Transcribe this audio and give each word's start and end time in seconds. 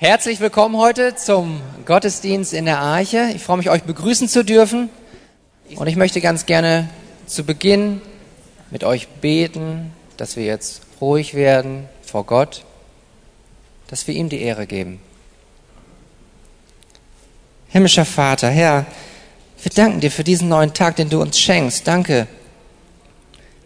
Herzlich 0.00 0.38
willkommen 0.38 0.76
heute 0.76 1.16
zum 1.16 1.60
Gottesdienst 1.84 2.52
in 2.52 2.66
der 2.66 2.78
Arche. 2.78 3.32
Ich 3.34 3.42
freue 3.42 3.56
mich, 3.56 3.68
euch 3.68 3.82
begrüßen 3.82 4.28
zu 4.28 4.44
dürfen. 4.44 4.90
Und 5.74 5.88
ich 5.88 5.96
möchte 5.96 6.20
ganz 6.20 6.46
gerne 6.46 6.88
zu 7.26 7.42
Beginn 7.42 8.00
mit 8.70 8.84
euch 8.84 9.08
beten, 9.08 9.90
dass 10.16 10.36
wir 10.36 10.44
jetzt 10.44 10.82
ruhig 11.00 11.34
werden 11.34 11.88
vor 12.00 12.22
Gott, 12.22 12.64
dass 13.88 14.06
wir 14.06 14.14
ihm 14.14 14.28
die 14.28 14.40
Ehre 14.40 14.68
geben. 14.68 15.00
Himmlischer 17.66 18.04
Vater, 18.04 18.50
Herr, 18.50 18.86
wir 19.60 19.72
danken 19.74 19.98
dir 19.98 20.12
für 20.12 20.22
diesen 20.22 20.48
neuen 20.48 20.74
Tag, 20.74 20.94
den 20.94 21.10
du 21.10 21.20
uns 21.20 21.40
schenkst. 21.40 21.88
Danke, 21.88 22.28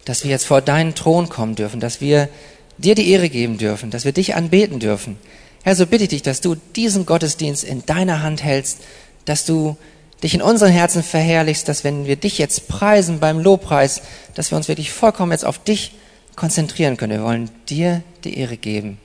dass 0.06 0.24
wir 0.24 0.30
jetzt 0.30 0.46
vor 0.46 0.62
deinen 0.62 0.94
Thron 0.94 1.28
kommen 1.28 1.56
dürfen, 1.56 1.78
dass 1.78 2.00
wir 2.00 2.30
dir 2.78 2.94
die 2.94 3.10
Ehre 3.10 3.28
geben 3.28 3.58
dürfen, 3.58 3.90
dass 3.90 4.06
wir 4.06 4.12
dich 4.12 4.34
anbeten 4.34 4.78
dürfen. 4.78 5.18
Herr, 5.64 5.76
so 5.76 5.86
bitte 5.86 6.04
ich 6.04 6.10
dich, 6.10 6.22
dass 6.22 6.40
du 6.40 6.56
diesen 6.74 7.06
Gottesdienst 7.06 7.62
in 7.62 7.86
deiner 7.86 8.22
Hand 8.22 8.42
hältst, 8.42 8.80
dass 9.24 9.44
du 9.44 9.76
dich 10.22 10.34
in 10.34 10.42
unseren 10.42 10.72
Herzen 10.72 11.02
verherrlichst, 11.02 11.68
dass 11.68 11.84
wenn 11.84 12.06
wir 12.06 12.16
dich 12.16 12.38
jetzt 12.38 12.68
preisen 12.68 13.20
beim 13.20 13.38
Lobpreis, 13.38 14.02
dass 14.34 14.50
wir 14.50 14.56
uns 14.56 14.68
wirklich 14.68 14.92
vollkommen 14.92 15.32
jetzt 15.32 15.44
auf 15.44 15.58
dich 15.58 15.92
konzentrieren 16.36 16.96
können. 16.96 17.18
Wir 17.18 17.24
wollen 17.24 17.50
dir 17.68 18.02
die 18.24 18.38
Ehre 18.38 18.56
geben. 18.56 18.98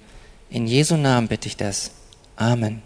In 0.49 0.67
Jesu 0.67 0.95
Namen 0.95 1.27
bitte 1.27 1.48
ich 1.48 1.57
das. 1.57 1.91
Amen. 2.35 2.81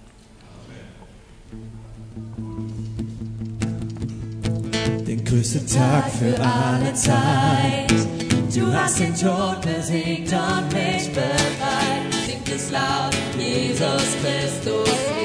Der 5.07 5.15
größte 5.17 5.65
Tag 5.65 6.11
für 6.11 6.39
alle 6.39 6.93
Zeit. 6.93 7.91
Du 8.53 8.73
hast 8.73 8.99
den 8.99 9.15
Tod 9.15 9.61
besiegt 9.61 10.33
und 10.33 10.73
mich 10.73 11.07
befreit. 11.09 12.00
Gottes 12.51 12.69
Lamm, 12.69 13.11
Jesus 13.37 14.15
Christus. 14.19 15.20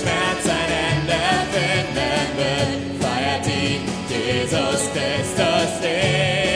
Schmerz 0.00 0.44
ein 0.48 0.72
Ende 0.90 1.20
finden 1.54 2.26
wird, 2.36 3.02
feiert 3.02 3.46
ihn 3.46 3.80
Jesus 4.08 4.90
Christus 4.92 5.80
lebt. 5.82 6.53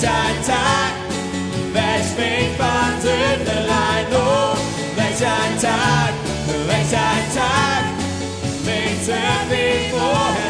Welch 0.00 0.10
ein 0.10 0.44
Tag, 0.46 0.92
welch 1.72 2.16
mich 2.16 2.56
von 2.56 3.00
Sünden 3.00 3.64
rein. 3.66 4.06
Oh, 4.12 4.56
welch 4.94 5.22
ein 5.26 5.60
Tag, 5.60 6.14
welch 6.66 6.94
ein 6.94 7.26
Tag, 7.34 7.84
nichts 8.64 9.08
wird 9.08 9.50
wie 9.50 10.47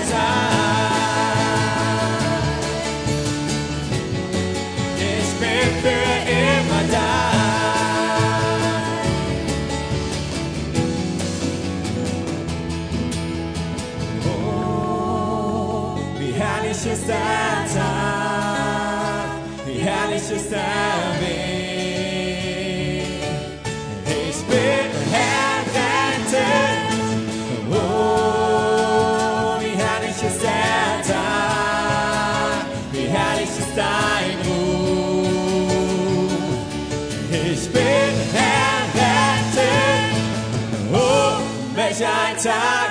Oh, 40.93 41.39
welch 41.75 42.05
ein 42.05 42.37
Tag, 42.37 42.91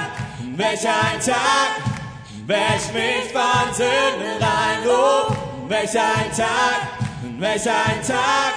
welch 0.56 0.88
ein 0.88 1.20
Tag, 1.20 1.72
welch 2.48 2.94
mich 2.94 3.32
von 3.32 3.74
Sünden 3.74 4.42
rein. 4.42 4.88
Oh, 4.88 5.34
welch 5.68 6.00
ein 6.00 6.32
Tag, 6.36 6.97
welch 7.40 7.68
ein 7.68 8.02
Tag, 8.06 8.54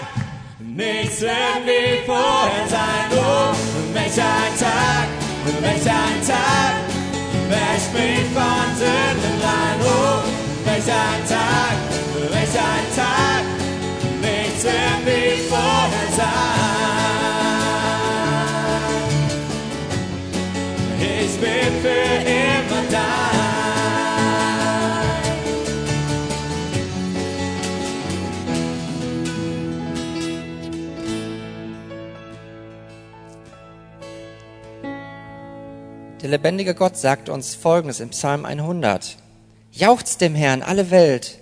nichts 0.59 1.21
wird 1.21 1.65
wie 1.65 2.07
vorher 2.07 2.67
sein. 2.69 3.11
Oh, 3.13 3.55
welch 3.93 4.19
ein 4.19 4.57
Tag, 4.59 5.09
welch 5.61 5.87
ein 5.87 6.21
Tag, 6.27 6.75
welch 7.49 7.87
mich 7.93 8.27
von 8.35 8.69
Sünden? 8.77 9.37
Rein. 9.43 9.81
Oh, 9.83 10.23
welch 10.65 10.91
ein 10.93 11.23
Tag, 11.29 11.77
welch 12.31 12.57
ein 12.59 12.87
Tag, 12.97 13.45
nichts 14.21 14.65
wird 14.65 15.01
wie 15.07 15.49
vorher 15.49 16.09
sein. 16.17 16.81
Ich 21.01 21.41
bin 21.41 21.73
für 21.83 22.31
immer 22.31 22.60
Der 36.23 36.29
lebendige 36.29 36.75
Gott 36.75 36.99
sagt 36.99 37.31
uns 37.31 37.55
Folgendes 37.55 37.99
im 37.99 38.11
Psalm 38.11 38.45
100. 38.45 39.17
Jauchzt 39.73 40.21
dem 40.21 40.35
Herrn 40.35 40.61
alle 40.61 40.91
Welt, 40.91 41.39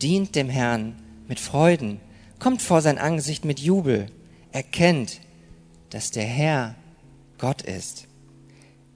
dient 0.00 0.36
dem 0.36 0.48
Herrn 0.48 0.94
mit 1.26 1.40
Freuden, 1.40 1.98
kommt 2.38 2.62
vor 2.62 2.80
sein 2.80 2.98
Angesicht 2.98 3.44
mit 3.44 3.58
Jubel, 3.58 4.06
erkennt, 4.52 5.18
dass 5.90 6.12
der 6.12 6.22
Herr 6.22 6.76
Gott 7.38 7.62
ist. 7.62 8.06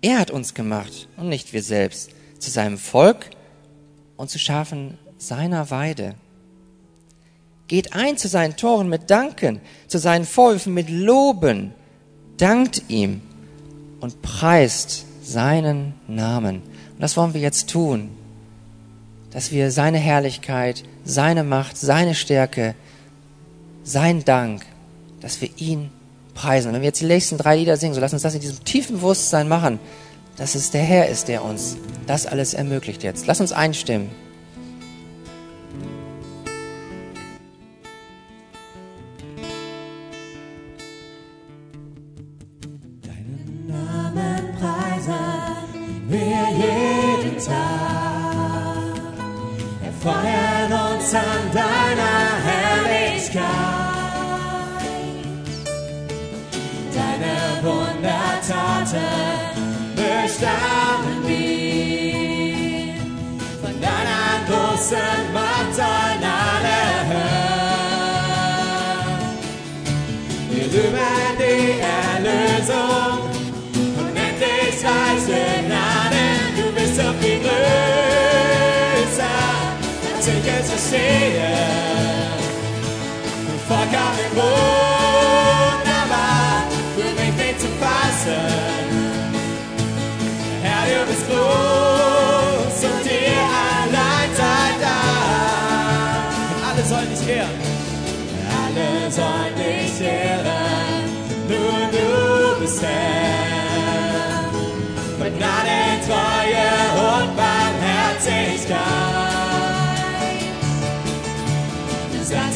Er 0.02 0.20
hat 0.20 0.30
uns 0.30 0.54
gemacht 0.54 1.08
und 1.16 1.28
nicht 1.28 1.52
wir 1.52 1.64
selbst 1.64 2.10
zu 2.38 2.52
seinem 2.52 2.78
Volk 2.78 3.30
und 4.16 4.30
zu 4.30 4.38
Schafen 4.38 4.98
seiner 5.18 5.68
Weide. 5.72 6.14
Geht 7.66 7.94
ein 7.94 8.16
zu 8.18 8.28
seinen 8.28 8.56
Toren 8.56 8.88
mit 8.88 9.10
Danken, 9.10 9.60
zu 9.88 9.98
seinen 9.98 10.26
Vorhöfen 10.26 10.74
mit 10.74 10.88
Loben, 10.88 11.74
dankt 12.36 12.84
ihm 12.86 13.20
und 14.02 14.20
preist 14.20 15.06
seinen 15.22 15.94
Namen. 16.08 16.56
Und 16.56 17.00
das 17.00 17.16
wollen 17.16 17.34
wir 17.34 17.40
jetzt 17.40 17.70
tun, 17.70 18.10
dass 19.30 19.52
wir 19.52 19.70
seine 19.70 19.98
Herrlichkeit, 19.98 20.82
seine 21.04 21.44
Macht, 21.44 21.78
seine 21.78 22.14
Stärke, 22.14 22.74
sein 23.84 24.24
Dank, 24.24 24.66
dass 25.20 25.40
wir 25.40 25.48
ihn 25.56 25.90
preisen. 26.34 26.68
Und 26.68 26.74
wenn 26.74 26.82
wir 26.82 26.88
jetzt 26.88 27.00
die 27.00 27.06
nächsten 27.06 27.38
drei 27.38 27.56
Lieder 27.56 27.76
singen, 27.76 27.94
so 27.94 28.00
lass 28.00 28.12
uns 28.12 28.22
das 28.22 28.34
in 28.34 28.40
diesem 28.40 28.62
tiefen 28.64 28.96
Bewusstsein 28.96 29.48
machen, 29.48 29.78
dass 30.36 30.56
es 30.56 30.72
der 30.72 30.82
Herr 30.82 31.08
ist, 31.08 31.28
der 31.28 31.44
uns 31.44 31.76
das 32.06 32.26
alles 32.26 32.54
ermöglicht 32.54 33.04
jetzt. 33.04 33.26
Lass 33.28 33.40
uns 33.40 33.52
einstimmen. 33.52 34.10
wir 46.12 46.44
jeden 46.64 47.38
Tag 47.38 47.52
erfeuern 49.82 50.72
uns 50.92 51.14
an 51.14 51.42
deiner 51.52 52.16
Herrlichkeit. 52.48 53.42
Deine 56.94 57.36
Wundertaten 57.62 58.98
bestaunen 59.96 61.20
wir 61.26 62.94
von 63.62 63.74
deiner 63.80 64.44
großen 64.48 65.32
Macht. 65.32 65.51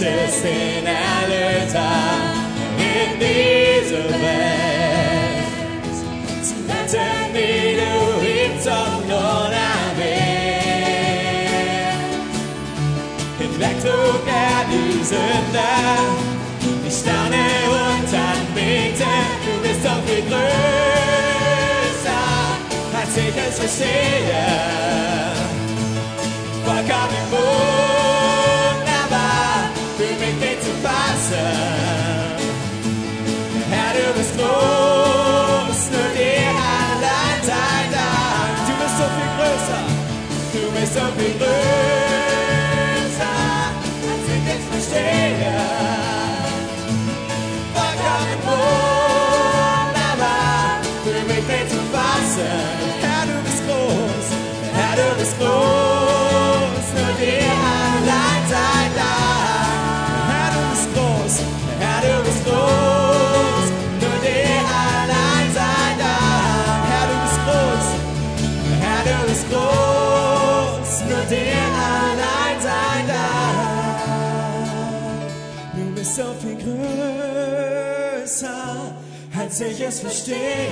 Jesus 0.06 0.38
in 0.44 0.86
aller 0.86 1.66
time, 1.66 2.54
in 2.78 3.18
these 3.18 3.90
events. 3.90 5.98
So 6.48 6.54
let 6.68 6.92
me 7.34 7.74
to 7.80 7.92
him 8.22 8.52
some 8.60 9.08
Lord 9.08 9.52
Amen. 9.52 9.96
Im 13.40 13.58
Lektor 13.58 14.20
der 14.28 14.58
Wiesende, 14.70 15.70
ich 16.86 16.94
staune 16.94 17.46
und 17.68 18.14
anbete, 18.30 19.12
du 19.44 19.52
bist 19.62 19.82
doch 19.84 20.00
viel 20.06 20.22
größer, 20.30 22.26
als 22.96 23.16
ich 23.16 23.36
es 23.48 23.56
verstehe. 23.58 24.44
Vollkommen 26.64 27.26
wohl. 27.32 27.95
als 79.56 79.70
ich 79.72 79.80
es 79.80 80.00
verstehe. 80.00 80.68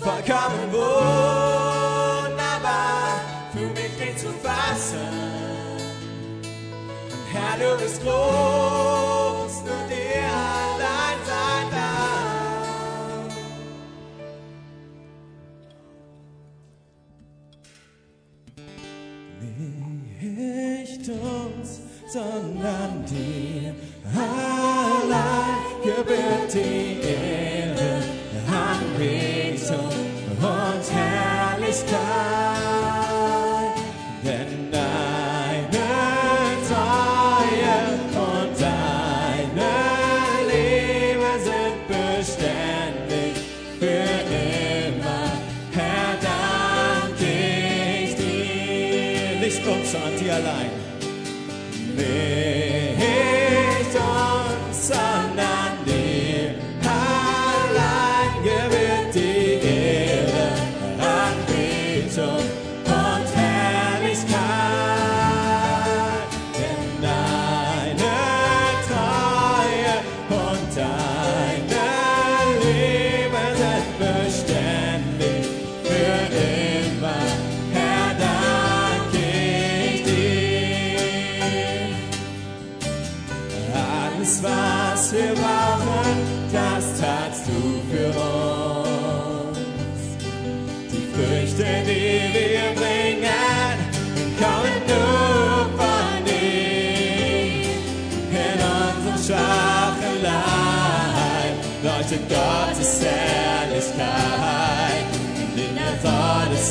Vollkommen 0.00 0.72
wunderbar, 0.72 2.40
für 3.52 3.68
mich 3.68 3.96
nicht 3.98 4.18
zu 4.18 4.32
fassen. 4.42 4.98
Herr, 7.32 7.56
du 7.58 7.76
bist 7.80 8.02
groß. 8.02 8.63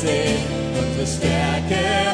Sinn, 0.04 0.36
unsere 0.78 1.06
Stärke. 1.06 2.13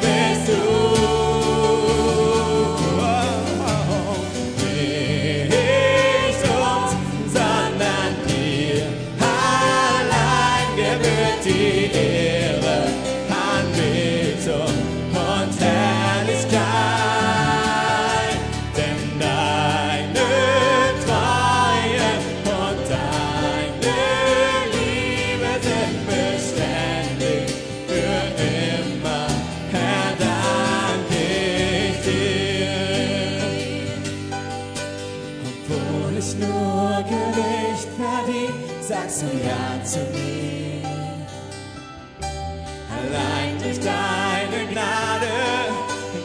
Allein 43.01 43.59
durch 43.63 43.79
deine 43.79 44.67
Gnade 44.71 45.27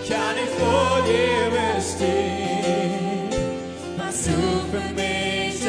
kann 0.08 0.36
ich 0.44 0.51
vor 0.60 1.01
dir 1.08 1.50
bestehen. 1.51 3.29
Was 3.98 4.25
du 4.25 4.65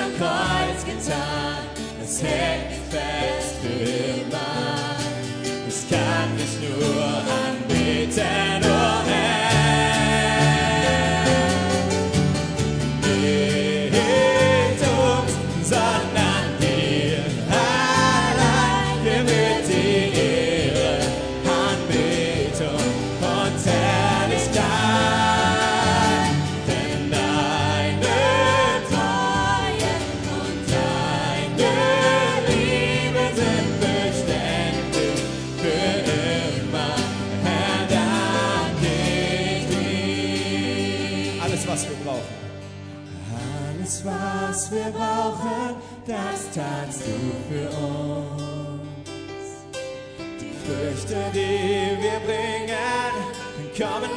am 0.00 0.12
Kreuz 0.18 0.84
getan, 0.84 1.64
das 2.00 2.22
hält 2.22 2.72
fest 2.90 3.56
für 3.62 3.82
immer. 4.20 4.96
Ich 5.68 5.88
kann 5.88 6.36
dich 6.36 6.54
nur 6.60 7.04
anbeten. 7.46 8.65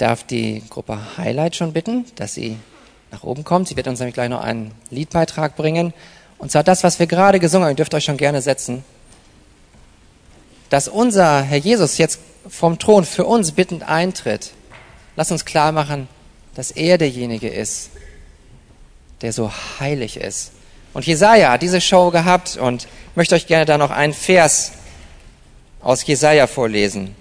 darf 0.00 0.24
die 0.24 0.62
Gruppe 0.70 0.98
Highlight 1.16 1.56
schon 1.56 1.72
bitten, 1.72 2.06
dass 2.16 2.34
sie 2.34 2.56
nach 3.10 3.22
oben 3.22 3.44
kommt. 3.44 3.68
Sie 3.68 3.76
wird 3.76 3.86
uns 3.86 3.98
nämlich 3.98 4.14
gleich 4.14 4.30
noch 4.30 4.40
einen 4.40 4.72
Liedbeitrag 4.90 5.56
bringen. 5.56 5.92
Und 6.38 6.50
zwar 6.50 6.64
das, 6.64 6.82
was 6.84 6.98
wir 6.98 7.06
gerade 7.06 7.38
gesungen 7.38 7.66
haben. 7.66 7.72
Ihr 7.72 7.76
dürft 7.76 7.94
euch 7.94 8.04
schon 8.04 8.16
gerne 8.16 8.40
setzen. 8.40 8.84
Dass 10.70 10.88
unser 10.88 11.42
Herr 11.42 11.58
Jesus 11.58 11.98
jetzt 11.98 12.20
vom 12.48 12.78
Thron 12.78 13.04
für 13.04 13.26
uns 13.26 13.52
bittend 13.52 13.82
eintritt. 13.82 14.52
Lass 15.16 15.30
uns 15.30 15.44
klar 15.44 15.72
machen, 15.72 16.08
dass 16.54 16.70
er 16.70 16.96
derjenige 16.96 17.48
ist, 17.48 17.90
der 19.20 19.32
so 19.32 19.50
heilig 19.80 20.16
ist. 20.16 20.52
Und 20.94 21.06
Jesaja 21.06 21.52
hat 21.52 21.62
diese 21.62 21.80
Show 21.80 22.10
gehabt 22.10 22.56
und 22.56 22.88
möchte 23.14 23.34
euch 23.34 23.46
gerne 23.46 23.66
da 23.66 23.76
noch 23.76 23.90
einen 23.90 24.14
Vers 24.14 24.72
aus 25.82 26.06
Jesaja 26.06 26.46
vorlesen. 26.46 27.14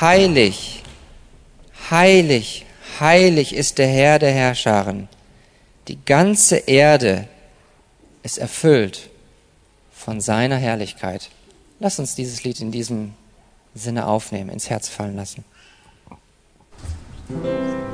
Heilig, 0.00 0.82
heilig, 1.90 2.64
heilig 3.00 3.54
ist 3.54 3.76
der 3.76 3.86
Herr 3.88 4.18
der 4.18 4.32
Herrscharen. 4.32 5.08
Die 5.88 5.98
ganze 6.06 6.56
Erde 6.56 7.28
ist 8.22 8.38
erfüllt 8.38 9.10
von 9.92 10.22
seiner 10.22 10.56
Herrlichkeit. 10.56 11.28
Lass 11.80 11.98
uns 11.98 12.14
dieses 12.14 12.44
Lied 12.44 12.60
in 12.60 12.72
diesem 12.72 13.12
Sinne 13.74 14.06
aufnehmen, 14.06 14.48
ins 14.48 14.70
Herz 14.70 14.88
fallen 14.88 15.16
lassen. 15.16 15.44
Holy, 17.28 17.89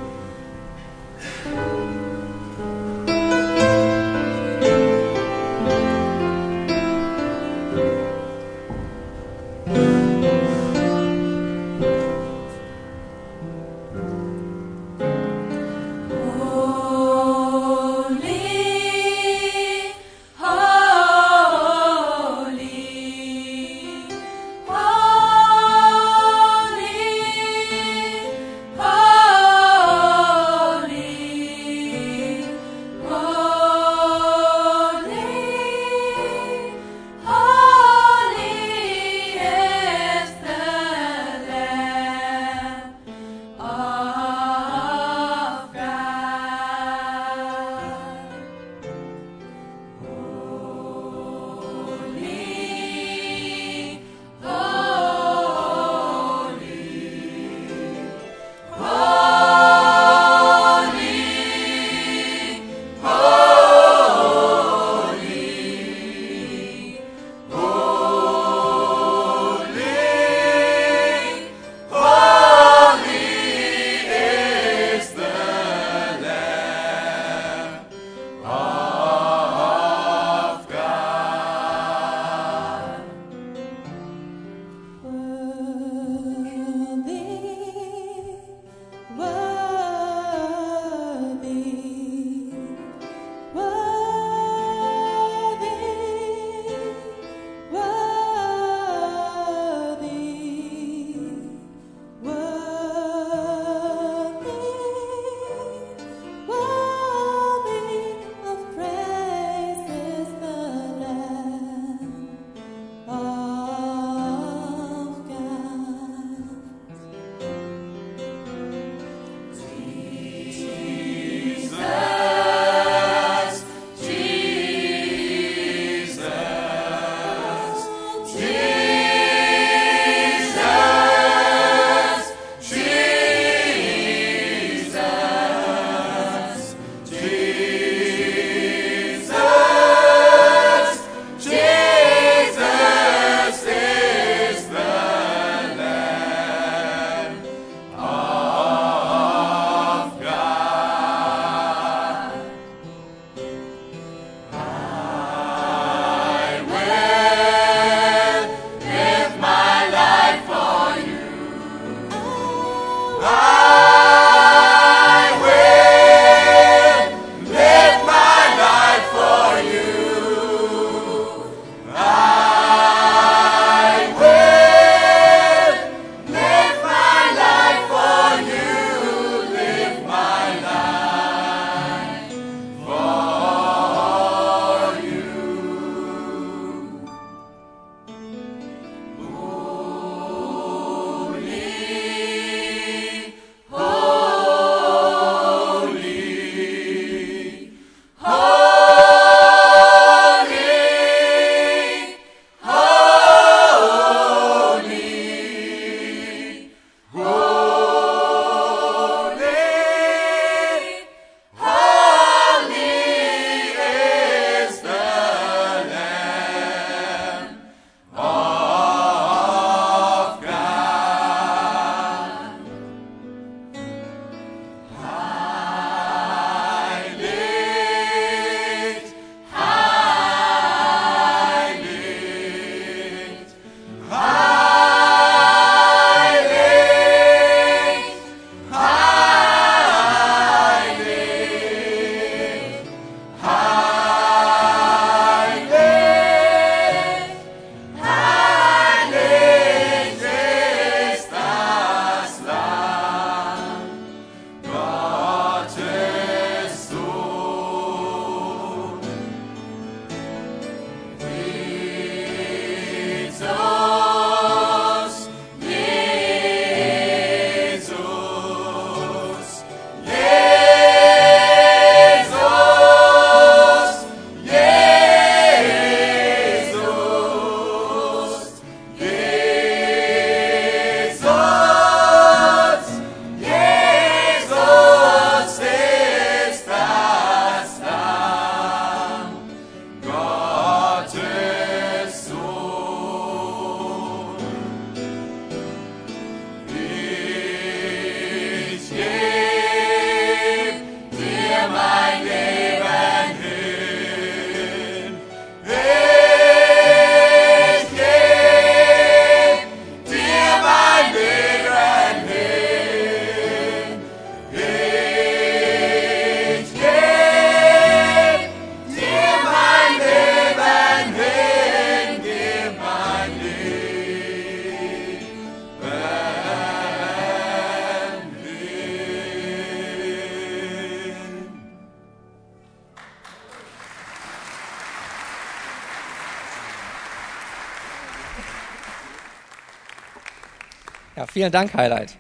vielen 341.36 341.52
Dank, 341.52 341.74
Highlight. 341.74 342.16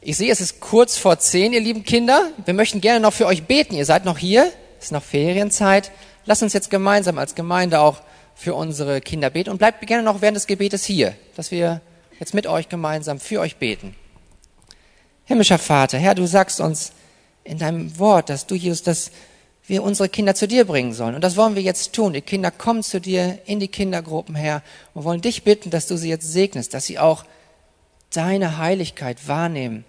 Ich 0.00 0.16
sehe, 0.16 0.32
es 0.32 0.40
ist 0.40 0.60
kurz 0.60 0.96
vor 0.96 1.18
zehn, 1.18 1.52
ihr 1.52 1.60
lieben 1.60 1.84
Kinder. 1.84 2.30
Wir 2.46 2.54
möchten 2.54 2.80
gerne 2.80 3.00
noch 3.00 3.12
für 3.12 3.26
euch 3.26 3.42
beten. 3.42 3.74
Ihr 3.74 3.84
seid 3.84 4.06
noch 4.06 4.16
hier, 4.16 4.50
es 4.78 4.86
ist 4.86 4.92
noch 4.92 5.02
Ferienzeit. 5.02 5.92
Lasst 6.24 6.42
uns 6.42 6.54
jetzt 6.54 6.70
gemeinsam 6.70 7.18
als 7.18 7.34
Gemeinde 7.34 7.80
auch 7.80 8.00
für 8.34 8.54
unsere 8.54 9.02
Kinder 9.02 9.28
beten 9.28 9.50
und 9.50 9.58
bleibt 9.58 9.86
gerne 9.86 10.02
noch 10.02 10.22
während 10.22 10.36
des 10.36 10.46
Gebetes 10.46 10.86
hier, 10.86 11.12
dass 11.36 11.50
wir 11.50 11.82
jetzt 12.18 12.32
mit 12.32 12.46
euch 12.46 12.70
gemeinsam 12.70 13.20
für 13.20 13.40
euch 13.40 13.56
beten. 13.56 13.94
Himmlischer 15.26 15.58
Vater, 15.58 15.98
Herr, 15.98 16.14
du 16.14 16.26
sagst 16.26 16.62
uns 16.62 16.92
in 17.44 17.58
deinem 17.58 17.98
Wort, 17.98 18.30
dass 18.30 18.46
du, 18.46 18.54
Jesus, 18.54 18.82
dass 18.82 19.10
wir 19.66 19.82
unsere 19.82 20.08
Kinder 20.08 20.34
zu 20.34 20.48
dir 20.48 20.64
bringen 20.64 20.94
sollen. 20.94 21.14
Und 21.14 21.22
das 21.22 21.36
wollen 21.36 21.56
wir 21.56 21.62
jetzt 21.62 21.92
tun. 21.92 22.14
Die 22.14 22.22
Kinder 22.22 22.52
kommen 22.52 22.82
zu 22.82 23.02
dir 23.02 23.38
in 23.44 23.60
die 23.60 23.68
Kindergruppen, 23.68 24.34
Herr, 24.34 24.62
und 24.94 25.04
wollen 25.04 25.20
dich 25.20 25.44
bitten, 25.44 25.68
dass 25.68 25.86
du 25.86 25.98
sie 25.98 26.08
jetzt 26.08 26.32
segnest, 26.32 26.72
dass 26.72 26.86
sie 26.86 26.98
auch 26.98 27.26
deine 28.10 28.58
Heiligkeit 28.58 29.28
wahrnehmen. 29.28 29.84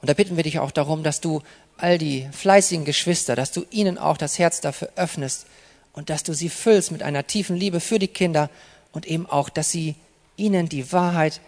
Und 0.00 0.08
da 0.08 0.14
bitten 0.14 0.36
wir 0.36 0.44
dich 0.44 0.58
auch 0.58 0.70
darum, 0.70 1.02
dass 1.02 1.20
du 1.20 1.42
all 1.76 1.98
die 1.98 2.28
fleißigen 2.32 2.84
Geschwister, 2.84 3.36
dass 3.36 3.52
du 3.52 3.64
ihnen 3.70 3.98
auch 3.98 4.16
das 4.16 4.38
Herz 4.38 4.60
dafür 4.60 4.90
öffnest 4.96 5.46
und 5.92 6.10
dass 6.10 6.22
du 6.22 6.32
sie 6.32 6.48
füllst 6.48 6.92
mit 6.92 7.02
einer 7.02 7.26
tiefen 7.26 7.56
Liebe 7.56 7.80
für 7.80 7.98
die 7.98 8.08
Kinder 8.08 8.50
und 8.92 9.06
eben 9.06 9.26
auch, 9.26 9.48
dass 9.48 9.70
sie 9.70 9.94
ihnen 10.36 10.68
die 10.68 10.92
Wahrheit 10.92 11.40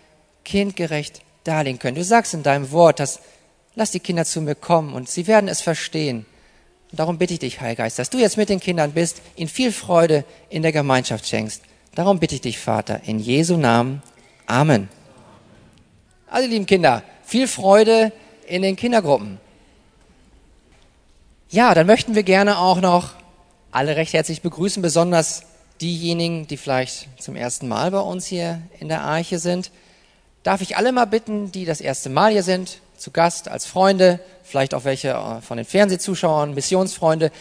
kindgerecht 0.44 1.22
darlegen 1.44 1.78
können. 1.78 1.96
Du 1.96 2.04
sagst 2.04 2.35
in 2.35 2.42
deinem 2.42 2.70
Wort, 2.70 3.00
dass 3.00 3.20
lass 3.74 3.92
die 3.92 4.00
Kinder 4.00 4.24
zu 4.24 4.40
mir 4.40 4.54
kommen 4.54 4.92
und 4.92 5.09
sie 5.09 5.26
werden 5.26 5.48
es 5.48 5.61
verstehen. 5.61 6.26
Und 6.90 6.98
darum 6.98 7.18
bitte 7.18 7.35
ich 7.35 7.40
dich, 7.40 7.61
Heilgeist, 7.61 7.98
dass 7.98 8.11
du 8.11 8.18
jetzt 8.18 8.37
mit 8.37 8.48
den 8.48 8.61
Kindern 8.61 8.92
bist, 8.92 9.22
ihnen 9.37 9.48
viel 9.48 9.72
Freude 9.72 10.24
in 10.48 10.62
der 10.62 10.72
Gemeinschaft 10.72 11.26
schenkst. 11.26 11.62
Darum 11.94 12.18
bitte 12.18 12.35
ich 12.35 12.40
dich, 12.40 12.59
Vater, 12.59 13.00
in 13.04 13.18
Jesu 13.18 13.56
Namen. 13.56 14.02
Amen. 14.46 14.88
Also, 16.31 16.49
lieben 16.49 16.66
Kinder, 16.66 17.03
viel 17.25 17.49
Freude 17.49 18.12
in 18.47 18.62
den 18.62 18.77
Kindergruppen. 18.77 19.40
Ja, 21.51 21.75
dann 21.75 21.88
möchten 21.88 22.14
wir 22.14 22.23
gerne 22.23 22.59
auch 22.59 22.81
noch 22.81 23.14
alle 23.73 23.97
recht 23.97 24.12
herzlich 24.12 24.40
begrüßen, 24.40 24.81
besonders 24.81 25.43
diejenigen, 25.81 26.47
die 26.47 26.57
vielleicht 26.57 27.09
zum 27.21 27.35
ersten 27.35 27.66
Mal 27.66 27.90
bei 27.90 27.99
uns 27.99 28.27
hier 28.27 28.62
in 28.79 28.88
der 28.88 29.03
Arche 29.03 29.40
sind. 29.40 29.73
Darf 30.45 30.61
ich 30.61 30.77
alle 30.77 30.93
mal 30.93 31.07
bitten, 31.07 31.51
die 31.51 31.64
das 31.64 31.81
erste 31.81 32.11
Mal 32.11 32.31
hier 32.31 32.45
sind, 32.45 32.81
zu 32.97 33.11
Gast, 33.11 33.49
als 33.49 33.66
Freunde, 33.66 34.21
vielleicht 34.45 34.73
auch 34.73 34.85
welche 34.85 35.09
äh, 35.09 35.40
von 35.40 35.57
den 35.57 35.66
Fernsehzuschauern, 35.66 36.55
Missionsfreunde, 36.55 37.33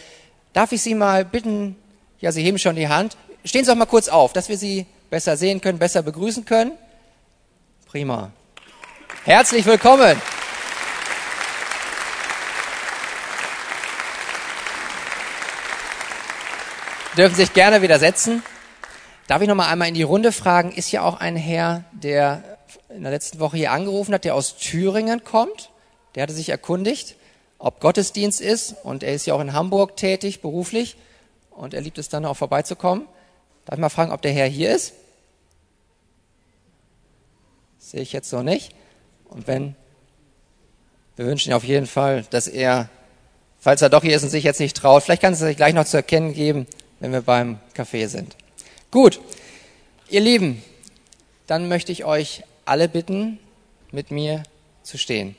darf 0.52 0.72
ich 0.72 0.82
Sie 0.82 0.96
mal 0.96 1.24
bitten, 1.24 1.76
ja, 2.18 2.32
Sie 2.32 2.42
heben 2.42 2.58
schon 2.58 2.74
die 2.74 2.88
Hand, 2.88 3.16
stehen 3.44 3.64
Sie 3.64 3.70
doch 3.70 3.76
mal 3.76 3.86
kurz 3.86 4.08
auf, 4.08 4.32
dass 4.32 4.48
wir 4.48 4.58
Sie 4.58 4.86
besser 5.10 5.36
sehen 5.36 5.60
können, 5.60 5.78
besser 5.78 6.02
begrüßen 6.02 6.44
können. 6.44 6.72
Prima. 7.86 8.32
Herzlich 9.24 9.66
willkommen. 9.66 10.16
Dürfen 17.18 17.34
sich 17.34 17.52
gerne 17.52 17.82
wieder 17.82 17.98
setzen. 17.98 18.42
Darf 19.28 19.42
ich 19.42 19.48
noch 19.48 19.54
mal 19.54 19.68
einmal 19.68 19.88
in 19.88 19.94
die 19.94 20.04
Runde 20.04 20.32
fragen, 20.32 20.72
ist 20.72 20.90
ja 20.90 21.02
auch 21.02 21.20
ein 21.20 21.36
Herr, 21.36 21.84
der 21.92 22.42
in 22.88 23.02
der 23.02 23.12
letzten 23.12 23.40
Woche 23.40 23.58
hier 23.58 23.72
angerufen 23.72 24.14
hat, 24.14 24.24
der 24.24 24.34
aus 24.34 24.56
Thüringen 24.56 25.22
kommt. 25.22 25.68
Der 26.14 26.22
hatte 26.22 26.32
sich 26.32 26.48
erkundigt, 26.48 27.16
ob 27.58 27.78
Gottesdienst 27.80 28.40
ist 28.40 28.74
und 28.84 29.02
er 29.02 29.12
ist 29.12 29.26
ja 29.26 29.34
auch 29.34 29.40
in 29.40 29.52
Hamburg 29.52 29.98
tätig, 29.98 30.40
beruflich 30.40 30.96
und 31.50 31.74
er 31.74 31.82
liebt 31.82 31.98
es 31.98 32.08
dann 32.08 32.24
auch 32.24 32.38
vorbeizukommen. 32.38 33.06
Darf 33.66 33.74
ich 33.74 33.82
mal 33.82 33.90
fragen, 33.90 34.12
ob 34.12 34.22
der 34.22 34.32
Herr 34.32 34.46
hier 34.46 34.74
ist? 34.74 34.94
Sehe 37.78 38.00
ich 38.00 38.14
jetzt 38.14 38.30
so 38.30 38.40
nicht. 38.40 38.74
Und 39.30 39.46
wenn, 39.46 39.74
wir 41.16 41.26
wünschen 41.26 41.52
auf 41.52 41.64
jeden 41.64 41.86
Fall, 41.86 42.26
dass 42.30 42.46
er, 42.46 42.88
falls 43.60 43.82
er 43.82 43.88
doch 43.88 44.02
hier 44.02 44.16
ist 44.16 44.22
und 44.22 44.30
sich 44.30 44.44
jetzt 44.44 44.60
nicht 44.60 44.76
traut, 44.76 45.02
vielleicht 45.02 45.22
kann 45.22 45.32
es 45.32 45.38
sich 45.38 45.56
gleich 45.56 45.74
noch 45.74 45.84
zu 45.84 45.96
erkennen 45.96 46.34
geben, 46.34 46.66
wenn 46.98 47.12
wir 47.12 47.22
beim 47.22 47.58
Kaffee 47.74 48.06
sind. 48.06 48.36
Gut, 48.90 49.20
ihr 50.08 50.20
Lieben, 50.20 50.62
dann 51.46 51.68
möchte 51.68 51.92
ich 51.92 52.04
euch 52.04 52.42
alle 52.64 52.88
bitten, 52.88 53.38
mit 53.92 54.10
mir 54.10 54.42
zu 54.82 54.98
stehen. 54.98 55.36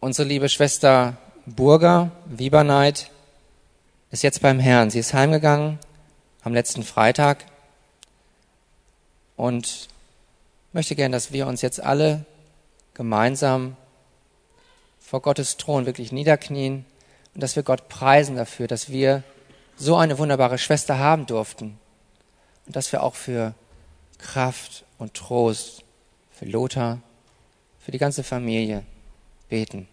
Unsere 0.00 0.26
liebe 0.26 0.48
Schwester 0.48 1.18
Burger 1.44 2.10
Wieberneid 2.26 3.10
ist 4.10 4.22
jetzt 4.22 4.42
beim 4.42 4.58
Herrn. 4.58 4.90
Sie 4.90 4.98
ist 4.98 5.14
heimgegangen 5.14 5.78
am 6.42 6.52
letzten 6.52 6.82
Freitag 6.82 7.44
und 9.36 9.88
möchte 10.72 10.96
gern, 10.96 11.12
dass 11.12 11.32
wir 11.32 11.46
uns 11.46 11.62
jetzt 11.62 11.82
alle 11.82 12.24
gemeinsam 12.94 13.76
vor 14.98 15.22
Gottes 15.22 15.56
Thron 15.56 15.86
wirklich 15.86 16.12
niederknien 16.12 16.84
und 17.34 17.42
dass 17.42 17.56
wir 17.56 17.62
Gott 17.62 17.88
preisen 17.88 18.36
dafür, 18.36 18.66
dass 18.66 18.90
wir 18.90 19.22
so 19.76 19.96
eine 19.96 20.18
wunderbare 20.18 20.58
Schwester 20.58 20.98
haben 20.98 21.26
durften 21.26 21.78
und 22.66 22.76
dass 22.76 22.92
wir 22.92 23.02
auch 23.02 23.14
für 23.14 23.54
Kraft 24.18 24.84
und 24.98 25.14
Trost 25.14 25.84
für 26.32 26.44
Lothar, 26.46 27.00
für 27.78 27.92
die 27.92 27.98
ganze 27.98 28.22
Familie 28.22 28.84
beten. 29.48 29.88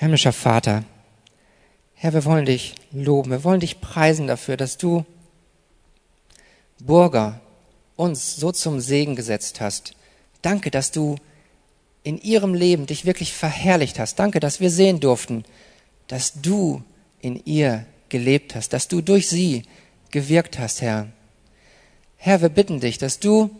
Himmlischer 0.00 0.32
Vater, 0.32 0.84
Herr, 1.92 2.14
wir 2.14 2.24
wollen 2.24 2.46
dich 2.46 2.74
loben, 2.90 3.30
wir 3.30 3.44
wollen 3.44 3.60
dich 3.60 3.82
preisen 3.82 4.28
dafür, 4.28 4.56
dass 4.56 4.78
du 4.78 5.04
Burger 6.78 7.42
uns 7.96 8.36
so 8.36 8.50
zum 8.50 8.80
Segen 8.80 9.14
gesetzt 9.14 9.60
hast. 9.60 9.92
Danke, 10.40 10.70
dass 10.70 10.90
du 10.90 11.16
in 12.02 12.16
ihrem 12.16 12.54
Leben 12.54 12.86
dich 12.86 13.04
wirklich 13.04 13.34
verherrlicht 13.34 13.98
hast. 13.98 14.18
Danke, 14.18 14.40
dass 14.40 14.58
wir 14.58 14.70
sehen 14.70 15.00
durften, 15.00 15.44
dass 16.08 16.40
du 16.40 16.82
in 17.20 17.44
ihr 17.44 17.84
gelebt 18.08 18.54
hast, 18.54 18.72
dass 18.72 18.88
du 18.88 19.02
durch 19.02 19.28
sie 19.28 19.64
gewirkt 20.10 20.58
hast, 20.58 20.80
Herr. 20.80 21.08
Herr, 22.16 22.40
wir 22.40 22.48
bitten 22.48 22.80
dich, 22.80 22.96
dass 22.96 23.20
du, 23.20 23.50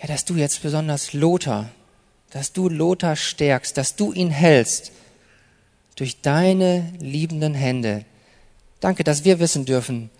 ja, 0.00 0.08
dass 0.08 0.24
du 0.24 0.34
jetzt 0.34 0.64
besonders 0.64 1.12
Lothar, 1.12 1.70
dass 2.34 2.52
du 2.52 2.68
Lothar 2.68 3.14
stärkst, 3.14 3.76
dass 3.76 3.94
du 3.94 4.12
ihn 4.12 4.28
hältst 4.28 4.90
durch 5.94 6.20
deine 6.20 6.92
liebenden 6.98 7.54
Hände. 7.54 8.04
Danke, 8.80 9.04
dass 9.04 9.24
wir 9.24 9.38
wissen 9.38 9.66
dürfen, 9.66 10.10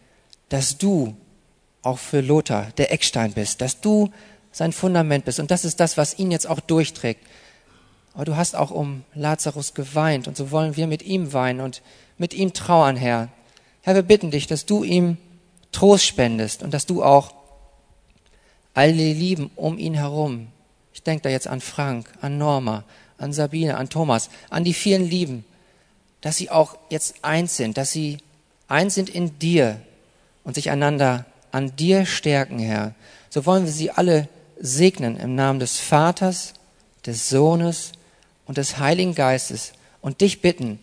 dass 0.48 0.78
du 0.78 1.16
auch 1.82 1.98
für 1.98 2.20
Lothar 2.20 2.68
der 2.76 2.92
Eckstein 2.92 3.32
bist, 3.32 3.60
dass 3.60 3.80
du 3.80 4.12
sein 4.52 4.70
Fundament 4.70 5.24
bist. 5.24 5.40
Und 5.40 5.50
das 5.50 5.64
ist 5.64 5.80
das, 5.80 5.96
was 5.96 6.16
ihn 6.16 6.30
jetzt 6.30 6.46
auch 6.46 6.60
durchträgt. 6.60 7.20
Aber 8.14 8.24
du 8.24 8.36
hast 8.36 8.54
auch 8.54 8.70
um 8.70 9.02
Lazarus 9.16 9.74
geweint 9.74 10.28
und 10.28 10.36
so 10.36 10.52
wollen 10.52 10.76
wir 10.76 10.86
mit 10.86 11.02
ihm 11.02 11.32
weinen 11.32 11.60
und 11.60 11.82
mit 12.16 12.32
ihm 12.32 12.52
trauern, 12.52 12.94
Herr. 12.94 13.28
Herr, 13.82 13.96
wir 13.96 14.02
bitten 14.02 14.30
dich, 14.30 14.46
dass 14.46 14.66
du 14.66 14.84
ihm 14.84 15.16
Trost 15.72 16.06
spendest 16.06 16.62
und 16.62 16.72
dass 16.72 16.86
du 16.86 17.02
auch 17.02 17.34
all 18.72 18.92
die 18.92 19.14
Lieben 19.14 19.50
um 19.56 19.78
ihn 19.78 19.94
herum, 19.94 20.46
ich 21.04 21.10
denke 21.12 21.24
da 21.24 21.28
jetzt 21.28 21.48
an 21.48 21.60
Frank, 21.60 22.08
an 22.22 22.38
Norma, 22.38 22.82
an 23.18 23.34
Sabine, 23.34 23.76
an 23.76 23.90
Thomas, 23.90 24.30
an 24.48 24.64
die 24.64 24.72
vielen 24.72 25.04
Lieben, 25.04 25.44
dass 26.22 26.38
sie 26.38 26.48
auch 26.48 26.78
jetzt 26.88 27.16
eins 27.20 27.58
sind, 27.58 27.76
dass 27.76 27.92
sie 27.92 28.16
eins 28.68 28.94
sind 28.94 29.10
in 29.10 29.38
dir 29.38 29.82
und 30.44 30.54
sich 30.54 30.70
einander 30.70 31.26
an 31.52 31.76
dir 31.76 32.06
stärken, 32.06 32.58
Herr. 32.58 32.94
So 33.28 33.44
wollen 33.44 33.66
wir 33.66 33.70
sie 33.70 33.90
alle 33.90 34.30
segnen 34.58 35.18
im 35.18 35.34
Namen 35.34 35.60
des 35.60 35.78
Vaters, 35.78 36.54
des 37.04 37.28
Sohnes 37.28 37.92
und 38.46 38.56
des 38.56 38.78
Heiligen 38.78 39.14
Geistes 39.14 39.74
und 40.00 40.22
dich 40.22 40.40
bitten, 40.40 40.78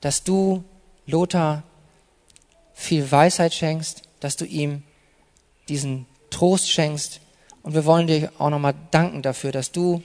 dass 0.00 0.24
du 0.24 0.64
Lothar 1.06 1.62
viel 2.72 3.12
Weisheit 3.12 3.52
schenkst, 3.52 4.00
dass 4.20 4.36
du 4.36 4.46
ihm 4.46 4.82
diesen 5.68 6.06
Trost 6.30 6.70
schenkst. 6.70 7.20
Und 7.66 7.74
wir 7.74 7.84
wollen 7.84 8.06
dir 8.06 8.30
auch 8.38 8.50
nochmal 8.50 8.74
danken 8.92 9.22
dafür, 9.22 9.50
dass 9.50 9.72
du 9.72 10.00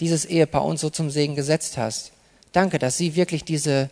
dieses 0.00 0.24
Ehepaar 0.24 0.64
uns 0.64 0.80
so 0.80 0.90
zum 0.90 1.08
Segen 1.08 1.36
gesetzt 1.36 1.78
hast. 1.78 2.10
Danke, 2.50 2.80
dass 2.80 2.96
sie 2.96 3.14
wirklich 3.14 3.44
diese 3.44 3.90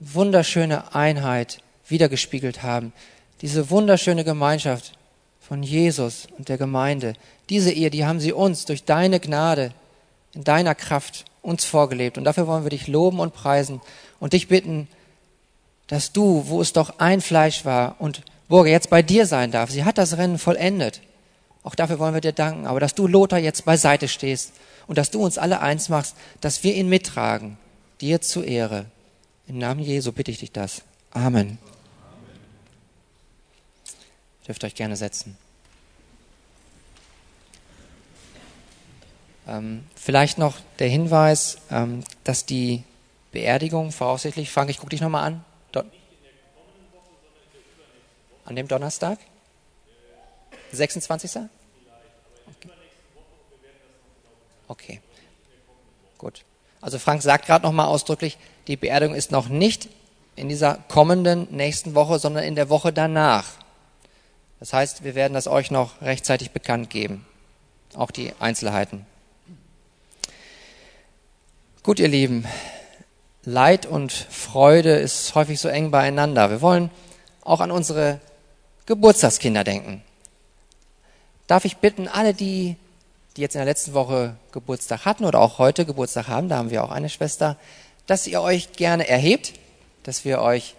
wunderschöne 0.00 0.94
Einheit 0.94 1.62
wiedergespiegelt 1.88 2.62
haben, 2.62 2.92
diese 3.40 3.70
wunderschöne 3.70 4.22
Gemeinschaft, 4.22 4.92
von 5.40 5.62
Jesus 5.62 6.26
und 6.36 6.50
der 6.50 6.58
Gemeinde. 6.58 7.14
Diese 7.48 7.72
Ehe, 7.72 7.90
die 7.90 8.04
haben 8.04 8.20
sie 8.20 8.34
uns 8.34 8.66
durch 8.66 8.84
deine 8.84 9.18
Gnade, 9.18 9.72
in 10.34 10.44
deiner 10.44 10.74
Kraft 10.74 11.24
uns 11.40 11.64
vorgelebt. 11.64 12.18
Und 12.18 12.24
dafür 12.24 12.46
wollen 12.46 12.64
wir 12.64 12.70
dich 12.70 12.86
loben 12.86 13.18
und 13.18 13.32
preisen 13.32 13.80
und 14.20 14.34
dich 14.34 14.48
bitten, 14.48 14.88
dass 15.86 16.12
du, 16.12 16.44
wo 16.48 16.60
es 16.60 16.74
doch 16.74 16.98
ein 16.98 17.22
Fleisch 17.22 17.64
war 17.64 17.96
und 17.98 18.20
Burger 18.48 18.70
jetzt 18.70 18.90
bei 18.90 19.00
dir 19.00 19.24
sein 19.24 19.50
darf, 19.52 19.70
sie 19.70 19.84
hat 19.84 19.96
das 19.96 20.18
Rennen 20.18 20.38
vollendet. 20.38 21.00
Auch 21.64 21.74
dafür 21.74 21.98
wollen 21.98 22.14
wir 22.14 22.20
dir 22.20 22.32
danken. 22.32 22.66
Aber 22.66 22.78
dass 22.78 22.94
du 22.94 23.08
Lothar 23.08 23.40
jetzt 23.40 23.64
beiseite 23.64 24.06
stehst 24.06 24.52
und 24.86 24.98
dass 24.98 25.10
du 25.10 25.24
uns 25.24 25.38
alle 25.38 25.60
eins 25.60 25.88
machst, 25.88 26.14
dass 26.40 26.62
wir 26.62 26.74
ihn 26.74 26.88
mittragen, 26.88 27.56
dir 28.00 28.20
zur 28.20 28.44
Ehre. 28.44 28.86
Im 29.48 29.58
Namen 29.58 29.80
Jesu 29.80 30.12
bitte 30.12 30.30
ich 30.30 30.38
dich 30.38 30.52
das. 30.52 30.82
Amen. 31.10 31.58
Ihr 34.42 34.46
dürft 34.46 34.62
euch 34.64 34.74
gerne 34.74 34.96
setzen. 34.96 35.36
Ähm, 39.46 39.84
vielleicht 39.94 40.38
noch 40.38 40.58
der 40.78 40.88
Hinweis, 40.88 41.58
ähm, 41.70 42.04
dass 42.24 42.46
die 42.46 42.82
Beerdigung 43.32 43.90
voraussichtlich, 43.90 44.50
Frank, 44.50 44.70
ich 44.70 44.78
gucke 44.78 44.90
dich 44.90 45.00
nochmal 45.00 45.24
an. 45.24 45.44
Don 45.72 45.90
an 48.46 48.56
dem 48.56 48.68
Donnerstag? 48.68 49.18
26. 50.74 51.42
Okay. 52.46 52.70
okay. 54.68 55.00
Gut. 56.18 56.44
Also 56.80 56.98
Frank 56.98 57.22
sagt 57.22 57.46
gerade 57.46 57.64
nochmal 57.64 57.86
ausdrücklich, 57.86 58.38
die 58.66 58.76
Beerdigung 58.76 59.14
ist 59.14 59.30
noch 59.30 59.48
nicht 59.48 59.88
in 60.36 60.48
dieser 60.48 60.78
kommenden 60.88 61.48
nächsten 61.50 61.94
Woche, 61.94 62.18
sondern 62.18 62.44
in 62.44 62.54
der 62.54 62.68
Woche 62.68 62.92
danach. 62.92 63.44
Das 64.60 64.72
heißt, 64.72 65.04
wir 65.04 65.14
werden 65.14 65.34
das 65.34 65.46
euch 65.46 65.70
noch 65.70 66.00
rechtzeitig 66.00 66.50
bekannt 66.50 66.90
geben. 66.90 67.26
Auch 67.94 68.10
die 68.10 68.32
Einzelheiten. 68.38 69.06
Gut, 71.82 72.00
ihr 72.00 72.08
Lieben, 72.08 72.46
Leid 73.44 73.84
und 73.84 74.10
Freude 74.12 74.96
ist 74.96 75.34
häufig 75.34 75.60
so 75.60 75.68
eng 75.68 75.90
beieinander. 75.90 76.50
Wir 76.50 76.62
wollen 76.62 76.90
auch 77.42 77.60
an 77.60 77.70
unsere 77.70 78.20
Geburtstagskinder 78.86 79.64
denken. 79.64 80.02
Darf 81.46 81.64
ich 81.64 81.76
bitten, 81.76 82.08
alle 82.08 82.32
die, 82.32 82.76
die 83.36 83.42
jetzt 83.42 83.54
in 83.54 83.58
der 83.58 83.66
letzten 83.66 83.92
Woche 83.92 84.36
Geburtstag 84.52 85.04
hatten 85.04 85.24
oder 85.24 85.40
auch 85.40 85.58
heute 85.58 85.84
Geburtstag 85.84 86.28
haben, 86.28 86.48
da 86.48 86.56
haben 86.56 86.70
wir 86.70 86.84
auch 86.84 86.90
eine 86.90 87.10
Schwester, 87.10 87.56
dass 88.06 88.26
ihr 88.26 88.40
euch 88.40 88.72
gerne 88.72 89.08
erhebt, 89.08 89.52
dass 90.04 90.24
wir 90.24 90.40
euch 90.40 90.74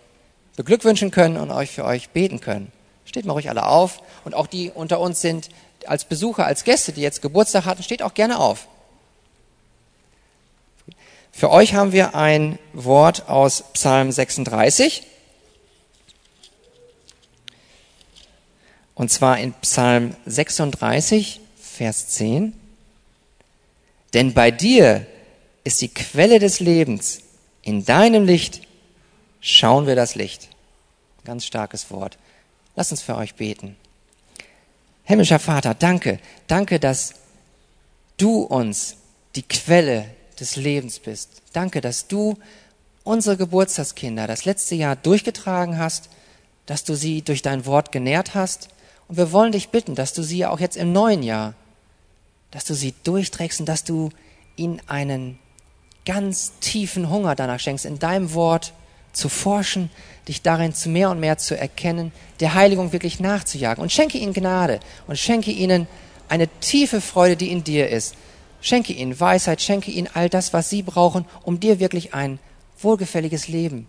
beglückwünschen 0.55 1.11
können 1.11 1.37
und 1.37 1.51
euch 1.51 1.71
für 1.71 1.85
euch 1.85 2.09
beten 2.09 2.39
können. 2.39 2.71
Steht 3.05 3.25
mal 3.25 3.33
ruhig 3.33 3.49
alle 3.49 3.67
auf 3.67 4.01
und 4.23 4.33
auch 4.33 4.47
die 4.47 4.71
unter 4.71 4.99
uns 4.99 5.21
sind 5.21 5.49
als 5.85 6.05
Besucher, 6.05 6.45
als 6.45 6.63
Gäste, 6.63 6.93
die 6.93 7.01
jetzt 7.01 7.21
Geburtstag 7.21 7.65
hatten, 7.65 7.83
steht 7.83 8.01
auch 8.01 8.13
gerne 8.13 8.39
auf. 8.39 8.67
Für 11.31 11.51
euch 11.51 11.73
haben 11.75 11.91
wir 11.91 12.15
ein 12.15 12.57
Wort 12.73 13.27
aus 13.27 13.65
Psalm 13.73 14.11
36. 14.11 15.03
Und 18.95 19.11
zwar 19.11 19.39
in 19.39 19.53
Psalm 19.53 20.15
36, 20.25 21.41
Vers 21.57 22.07
10. 22.09 22.53
Denn 24.13 24.33
bei 24.33 24.51
dir 24.51 25.05
ist 25.65 25.81
die 25.81 25.89
Quelle 25.89 26.39
des 26.39 26.61
Lebens. 26.61 27.19
In 27.61 27.83
deinem 27.83 28.25
Licht 28.25 28.61
schauen 29.41 29.85
wir 29.85 29.95
das 29.95 30.15
Licht. 30.15 30.47
Ganz 31.25 31.45
starkes 31.45 31.91
Wort. 31.91 32.17
Lass 32.75 32.91
uns 32.91 33.01
für 33.01 33.15
euch 33.15 33.35
beten. 33.35 33.75
Himmlischer 35.03 35.39
Vater, 35.39 35.73
danke, 35.73 36.19
danke, 36.47 36.79
dass 36.79 37.13
du 38.17 38.41
uns 38.41 38.97
die 39.35 39.43
Quelle 39.43 40.09
des 40.39 40.55
Lebens 40.55 40.99
bist. 40.99 41.41
Danke, 41.53 41.81
dass 41.81 42.07
du 42.07 42.37
unsere 43.03 43.37
Geburtstagskinder 43.37 44.27
das 44.27 44.45
letzte 44.45 44.75
Jahr 44.75 44.95
durchgetragen 44.95 45.77
hast, 45.77 46.09
dass 46.65 46.83
du 46.83 46.95
sie 46.95 47.21
durch 47.21 47.41
dein 47.41 47.65
Wort 47.65 47.91
genährt 47.91 48.33
hast. 48.33 48.69
Und 49.07 49.17
wir 49.17 49.31
wollen 49.31 49.51
dich 49.51 49.69
bitten, 49.69 49.95
dass 49.95 50.13
du 50.13 50.23
sie 50.23 50.45
auch 50.45 50.59
jetzt 50.59 50.77
im 50.77 50.91
neuen 50.91 51.23
Jahr, 51.23 51.53
dass 52.51 52.65
du 52.65 52.73
sie 52.73 52.93
durchträgst 53.03 53.59
und 53.59 53.65
dass 53.67 53.83
du 53.83 54.09
ihnen 54.55 54.81
einen 54.87 55.39
ganz 56.05 56.53
tiefen 56.59 57.09
Hunger 57.09 57.35
danach 57.35 57.59
schenkst, 57.59 57.85
in 57.85 57.99
deinem 57.99 58.33
Wort 58.33 58.73
zu 59.11 59.29
forschen, 59.29 59.89
dich 60.27 60.41
darin 60.41 60.73
zu 60.73 60.89
mehr 60.89 61.09
und 61.09 61.19
mehr 61.19 61.37
zu 61.37 61.57
erkennen, 61.57 62.11
der 62.39 62.53
Heiligung 62.53 62.91
wirklich 62.91 63.19
nachzujagen. 63.19 63.81
Und 63.81 63.91
schenke 63.91 64.17
ihnen 64.17 64.33
Gnade 64.33 64.79
und 65.07 65.17
schenke 65.17 65.51
ihnen 65.51 65.87
eine 66.27 66.47
tiefe 66.59 67.01
Freude, 67.01 67.35
die 67.35 67.51
in 67.51 67.63
dir 67.63 67.89
ist, 67.89 68.15
Schenke 68.65 68.93
ihnen 68.93 69.19
Weisheit, 69.19 69.61
schenke 69.61 69.91
ihnen 69.91 70.09
all 70.11 70.27
das, 70.27 70.51
was 70.51 70.71
sie 70.71 70.81
brauchen, 70.81 71.25
um 71.43 71.59
dir 71.59 71.79
wirklich 71.79 72.15
ein 72.15 72.39
wohlgefälliges 72.79 73.47
Leben 73.47 73.85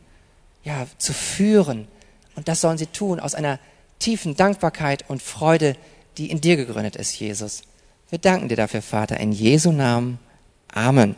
ja, 0.64 0.86
zu 0.98 1.14
führen. 1.14 1.88
Und 2.34 2.46
das 2.48 2.60
sollen 2.60 2.76
sie 2.76 2.84
tun 2.84 3.18
aus 3.18 3.34
einer 3.34 3.58
tiefen 3.98 4.36
Dankbarkeit 4.36 5.04
und 5.08 5.22
Freude, 5.22 5.76
die 6.18 6.30
in 6.30 6.40
dir 6.40 6.56
gegründet 6.56 6.96
ist, 6.96 7.18
Jesus. 7.18 7.62
Wir 8.10 8.18
danken 8.18 8.48
dir 8.48 8.56
dafür, 8.56 8.82
Vater, 8.82 9.18
in 9.18 9.32
Jesu 9.32 9.72
Namen. 9.72 10.18
Amen. 10.72 11.16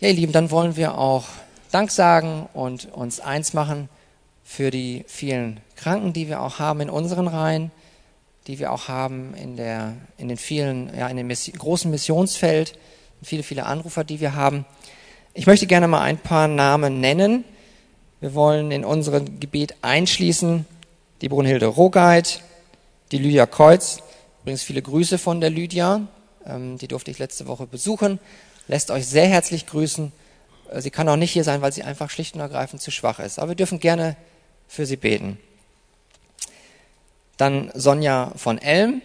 Ja, 0.00 0.08
ihr 0.08 0.14
Lieben, 0.14 0.32
dann 0.32 0.50
wollen 0.50 0.76
wir 0.76 0.98
auch 0.98 1.26
Dank 1.70 1.90
sagen 1.90 2.48
und 2.54 2.92
uns 2.92 3.20
eins 3.20 3.52
machen 3.52 3.88
für 4.44 4.70
die 4.70 5.04
vielen 5.06 5.60
Kranken, 5.76 6.12
die 6.12 6.28
wir 6.28 6.40
auch 6.40 6.58
haben 6.58 6.80
in 6.80 6.90
unseren 6.90 7.28
Reihen 7.28 7.70
die 8.46 8.58
wir 8.58 8.72
auch 8.72 8.88
haben 8.88 9.34
in, 9.34 9.56
der, 9.56 9.94
in 10.18 10.28
den 10.28 10.36
vielen, 10.36 10.96
ja, 10.96 11.08
in 11.08 11.16
dem 11.16 11.28
Mission, 11.28 11.56
großen 11.58 11.90
Missionsfeld, 11.90 12.78
viele, 13.22 13.42
viele 13.42 13.66
Anrufer, 13.66 14.04
die 14.04 14.20
wir 14.20 14.34
haben. 14.34 14.64
Ich 15.34 15.46
möchte 15.46 15.66
gerne 15.66 15.88
mal 15.88 16.00
ein 16.00 16.18
paar 16.18 16.48
Namen 16.48 17.00
nennen. 17.00 17.44
Wir 18.22 18.34
wollen 18.34 18.70
in 18.70 18.84
unserem 18.84 19.40
Gebet 19.40 19.74
einschließen 19.82 20.64
die 21.22 21.28
Brunhilde 21.28 21.66
Rogeit, 21.66 22.40
die 23.10 23.18
Lydia 23.18 23.46
Kreuz. 23.46 23.98
Übrigens 24.42 24.62
viele 24.62 24.80
Grüße 24.80 25.18
von 25.18 25.40
der 25.40 25.50
Lydia. 25.50 26.06
Ähm, 26.46 26.78
die 26.78 26.86
durfte 26.86 27.10
ich 27.10 27.18
letzte 27.18 27.48
Woche 27.48 27.66
besuchen. 27.66 28.20
Lässt 28.68 28.92
euch 28.92 29.08
sehr 29.08 29.26
herzlich 29.26 29.66
grüßen. 29.66 30.12
Äh, 30.70 30.80
sie 30.80 30.92
kann 30.92 31.08
auch 31.08 31.16
nicht 31.16 31.32
hier 31.32 31.42
sein, 31.42 31.62
weil 31.62 31.72
sie 31.72 31.82
einfach 31.82 32.10
schlicht 32.10 32.36
und 32.36 32.40
ergreifend 32.40 32.80
zu 32.80 32.92
schwach 32.92 33.18
ist. 33.18 33.40
Aber 33.40 33.48
wir 33.48 33.56
dürfen 33.56 33.80
gerne 33.80 34.16
für 34.68 34.86
sie 34.86 34.96
beten. 34.96 35.36
Dann 37.38 37.72
Sonja 37.74 38.30
von 38.36 38.58
Elm, 38.58 39.02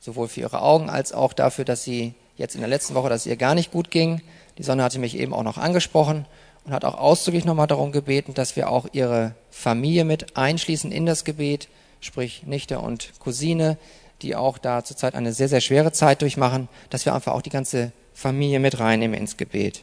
sowohl 0.00 0.26
für 0.26 0.40
ihre 0.40 0.60
Augen 0.60 0.90
als 0.90 1.12
auch 1.12 1.34
dafür, 1.34 1.64
dass 1.64 1.84
sie 1.84 2.14
jetzt 2.36 2.56
in 2.56 2.62
der 2.62 2.68
letzten 2.68 2.96
Woche, 2.96 3.10
dass 3.10 3.20
es 3.20 3.26
ihr 3.26 3.36
gar 3.36 3.54
nicht 3.54 3.70
gut 3.70 3.92
ging. 3.92 4.22
Die 4.58 4.64
Sonja 4.64 4.82
hatte 4.82 4.98
mich 4.98 5.16
eben 5.16 5.34
auch 5.34 5.44
noch 5.44 5.56
angesprochen 5.56 6.26
und 6.70 6.74
hat 6.74 6.84
auch 6.84 6.98
ausdrücklich 6.98 7.44
nochmal 7.44 7.66
darum 7.66 7.90
gebeten, 7.92 8.32
dass 8.32 8.54
wir 8.54 8.70
auch 8.70 8.86
ihre 8.92 9.34
Familie 9.50 10.04
mit 10.04 10.36
einschließen 10.36 10.92
in 10.92 11.04
das 11.04 11.24
Gebet, 11.24 11.68
sprich 12.00 12.44
Nichte 12.46 12.78
und 12.78 13.12
Cousine, 13.18 13.76
die 14.22 14.36
auch 14.36 14.56
da 14.56 14.84
zurzeit 14.84 15.14
eine 15.14 15.32
sehr, 15.32 15.48
sehr 15.48 15.60
schwere 15.60 15.92
Zeit 15.92 16.22
durchmachen, 16.22 16.68
dass 16.88 17.04
wir 17.04 17.14
einfach 17.14 17.32
auch 17.32 17.42
die 17.42 17.50
ganze 17.50 17.92
Familie 18.14 18.60
mit 18.60 18.78
reinnehmen 18.78 19.18
ins 19.18 19.36
Gebet. 19.36 19.82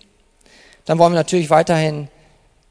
Dann 0.85 0.97
wollen 0.97 1.11
wir 1.11 1.17
natürlich 1.17 1.49
weiterhin 1.49 2.07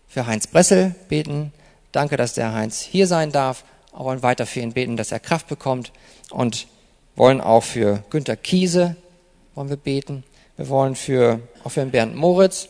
für 0.08 0.26
Heinz 0.26 0.46
Bressel 0.46 0.94
beten. 1.08 1.52
Danke, 1.92 2.16
dass 2.16 2.34
der 2.34 2.54
Heinz 2.54 2.80
hier 2.80 3.06
sein 3.06 3.32
darf 3.32 3.64
aber 3.96 4.04
wollen 4.04 4.22
weiter 4.22 4.44
für 4.44 4.60
ihn 4.60 4.74
beten, 4.74 4.98
dass 4.98 5.10
er 5.10 5.20
Kraft 5.20 5.48
bekommt 5.48 5.90
und 6.30 6.66
wollen 7.16 7.40
auch 7.40 7.62
für 7.62 8.04
Günter 8.10 8.36
Kiese 8.36 8.94
wollen 9.54 9.70
wir 9.70 9.78
beten. 9.78 10.22
Wir 10.58 10.68
wollen 10.68 10.94
für, 10.94 11.40
auch 11.64 11.70
für 11.70 11.84
Bernd 11.86 12.14
Moritz, 12.14 12.68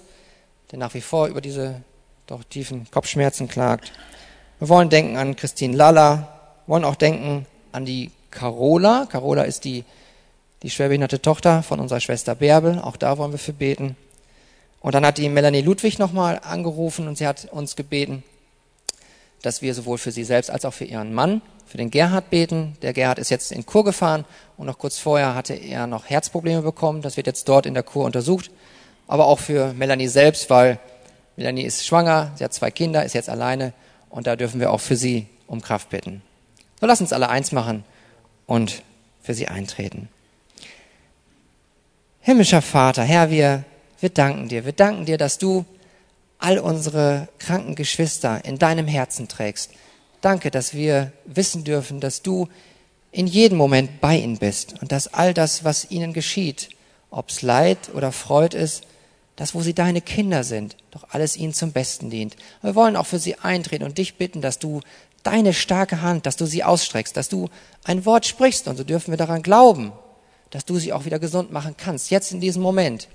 der 0.70 0.78
nach 0.78 0.94
wie 0.94 1.00
vor 1.00 1.28
über 1.28 1.40
diese 1.40 1.82
doch 2.26 2.42
tiefen 2.44 2.86
Kopfschmerzen 2.90 3.48
klagt. 3.48 3.92
Wir 4.58 4.68
wollen 4.68 4.90
denken 4.90 5.16
an 5.16 5.36
Christine 5.36 5.76
Lalla, 5.76 6.28
wollen 6.66 6.84
auch 6.84 6.96
denken 6.96 7.46
an 7.72 7.84
die 7.84 8.10
Carola. 8.30 9.06
Carola 9.10 9.42
ist 9.42 9.64
die, 9.64 9.84
die 10.62 10.70
schwerbehinderte 10.70 11.22
Tochter 11.22 11.62
von 11.62 11.78
unserer 11.78 12.00
Schwester 12.00 12.34
Bärbel. 12.34 12.78
Auch 12.80 12.96
da 12.96 13.18
wollen 13.18 13.32
wir 13.32 13.38
für 13.38 13.52
beten. 13.52 13.96
Und 14.80 14.94
dann 14.94 15.06
hat 15.06 15.18
die 15.18 15.28
Melanie 15.28 15.62
Ludwig 15.62 15.98
nochmal 15.98 16.40
angerufen 16.42 17.08
und 17.08 17.18
sie 17.18 17.26
hat 17.26 17.46
uns 17.50 17.76
gebeten, 17.76 18.22
dass 19.42 19.62
wir 19.62 19.74
sowohl 19.74 19.98
für 19.98 20.12
sie 20.12 20.24
selbst 20.24 20.50
als 20.50 20.64
auch 20.64 20.74
für 20.74 20.84
ihren 20.84 21.12
Mann, 21.12 21.42
für 21.66 21.76
den 21.76 21.90
Gerhard 21.90 22.30
beten. 22.30 22.76
Der 22.82 22.92
Gerhard 22.92 23.18
ist 23.18 23.30
jetzt 23.30 23.52
in 23.52 23.66
Kur 23.66 23.84
gefahren 23.84 24.24
und 24.56 24.66
noch 24.66 24.78
kurz 24.78 24.98
vorher 24.98 25.34
hatte 25.34 25.54
er 25.54 25.86
noch 25.86 26.06
Herzprobleme 26.08 26.62
bekommen. 26.62 27.02
Das 27.02 27.16
wird 27.16 27.26
jetzt 27.26 27.48
dort 27.48 27.66
in 27.66 27.74
der 27.74 27.82
Kur 27.82 28.04
untersucht. 28.04 28.50
Aber 29.06 29.26
auch 29.26 29.38
für 29.38 29.72
Melanie 29.74 30.08
selbst, 30.08 30.50
weil 30.50 30.78
Melanie 31.36 31.62
ist 31.62 31.86
schwanger, 31.86 32.32
sie 32.36 32.44
hat 32.44 32.54
zwei 32.54 32.70
Kinder, 32.70 33.04
ist 33.04 33.14
jetzt 33.14 33.28
alleine 33.28 33.72
und 34.10 34.26
da 34.26 34.36
dürfen 34.36 34.60
wir 34.60 34.72
auch 34.72 34.80
für 34.80 34.96
sie 34.96 35.26
um 35.46 35.60
Kraft 35.60 35.90
bitten. 35.90 36.22
So 36.80 36.86
lass 36.86 37.00
uns 37.00 37.12
alle 37.12 37.28
eins 37.28 37.52
machen 37.52 37.84
und 38.46 38.82
für 39.22 39.34
sie 39.34 39.48
eintreten. 39.48 40.08
Himmlischer 42.20 42.62
Vater, 42.62 43.02
Herr, 43.02 43.30
wir, 43.30 43.64
wir 44.00 44.10
danken 44.10 44.48
dir. 44.48 44.64
Wir 44.64 44.72
danken 44.72 45.04
dir, 45.04 45.18
dass 45.18 45.38
du 45.38 45.64
all 46.38 46.58
unsere 46.58 47.28
kranken 47.38 47.74
Geschwister 47.74 48.44
in 48.44 48.58
deinem 48.58 48.86
Herzen 48.86 49.28
trägst. 49.28 49.70
Danke, 50.20 50.50
dass 50.50 50.74
wir 50.74 51.12
wissen 51.24 51.64
dürfen, 51.64 52.00
dass 52.00 52.22
du 52.22 52.48
in 53.12 53.26
jedem 53.26 53.58
Moment 53.58 54.00
bei 54.00 54.16
ihnen 54.16 54.38
bist 54.38 54.74
und 54.82 54.92
dass 54.92 55.14
all 55.14 55.34
das, 55.34 55.64
was 55.64 55.90
ihnen 55.90 56.12
geschieht, 56.12 56.70
ob's 57.10 57.42
Leid 57.42 57.78
oder 57.94 58.12
Freud 58.12 58.56
ist, 58.56 58.86
das, 59.36 59.54
wo 59.54 59.60
sie 59.60 59.74
deine 59.74 60.00
Kinder 60.00 60.44
sind, 60.44 60.76
doch 60.90 61.04
alles 61.10 61.36
ihnen 61.36 61.52
zum 61.52 61.72
Besten 61.72 62.10
dient. 62.10 62.36
Wir 62.62 62.74
wollen 62.74 62.96
auch 62.96 63.06
für 63.06 63.18
sie 63.18 63.38
eintreten 63.38 63.84
und 63.84 63.98
dich 63.98 64.16
bitten, 64.16 64.40
dass 64.40 64.58
du 64.58 64.80
deine 65.22 65.52
starke 65.52 66.00
Hand, 66.00 66.24
dass 66.24 66.36
du 66.36 66.46
sie 66.46 66.64
ausstreckst, 66.64 67.16
dass 67.16 67.28
du 67.28 67.48
ein 67.84 68.04
Wort 68.06 68.26
sprichst 68.26 68.66
und 68.68 68.76
so 68.76 68.84
dürfen 68.84 69.12
wir 69.12 69.18
daran 69.18 69.42
glauben, 69.42 69.92
dass 70.50 70.64
du 70.64 70.78
sie 70.78 70.92
auch 70.92 71.04
wieder 71.04 71.18
gesund 71.18 71.52
machen 71.52 71.74
kannst, 71.76 72.10
jetzt 72.10 72.32
in 72.32 72.40
diesem 72.40 72.62
Moment. 72.62 73.08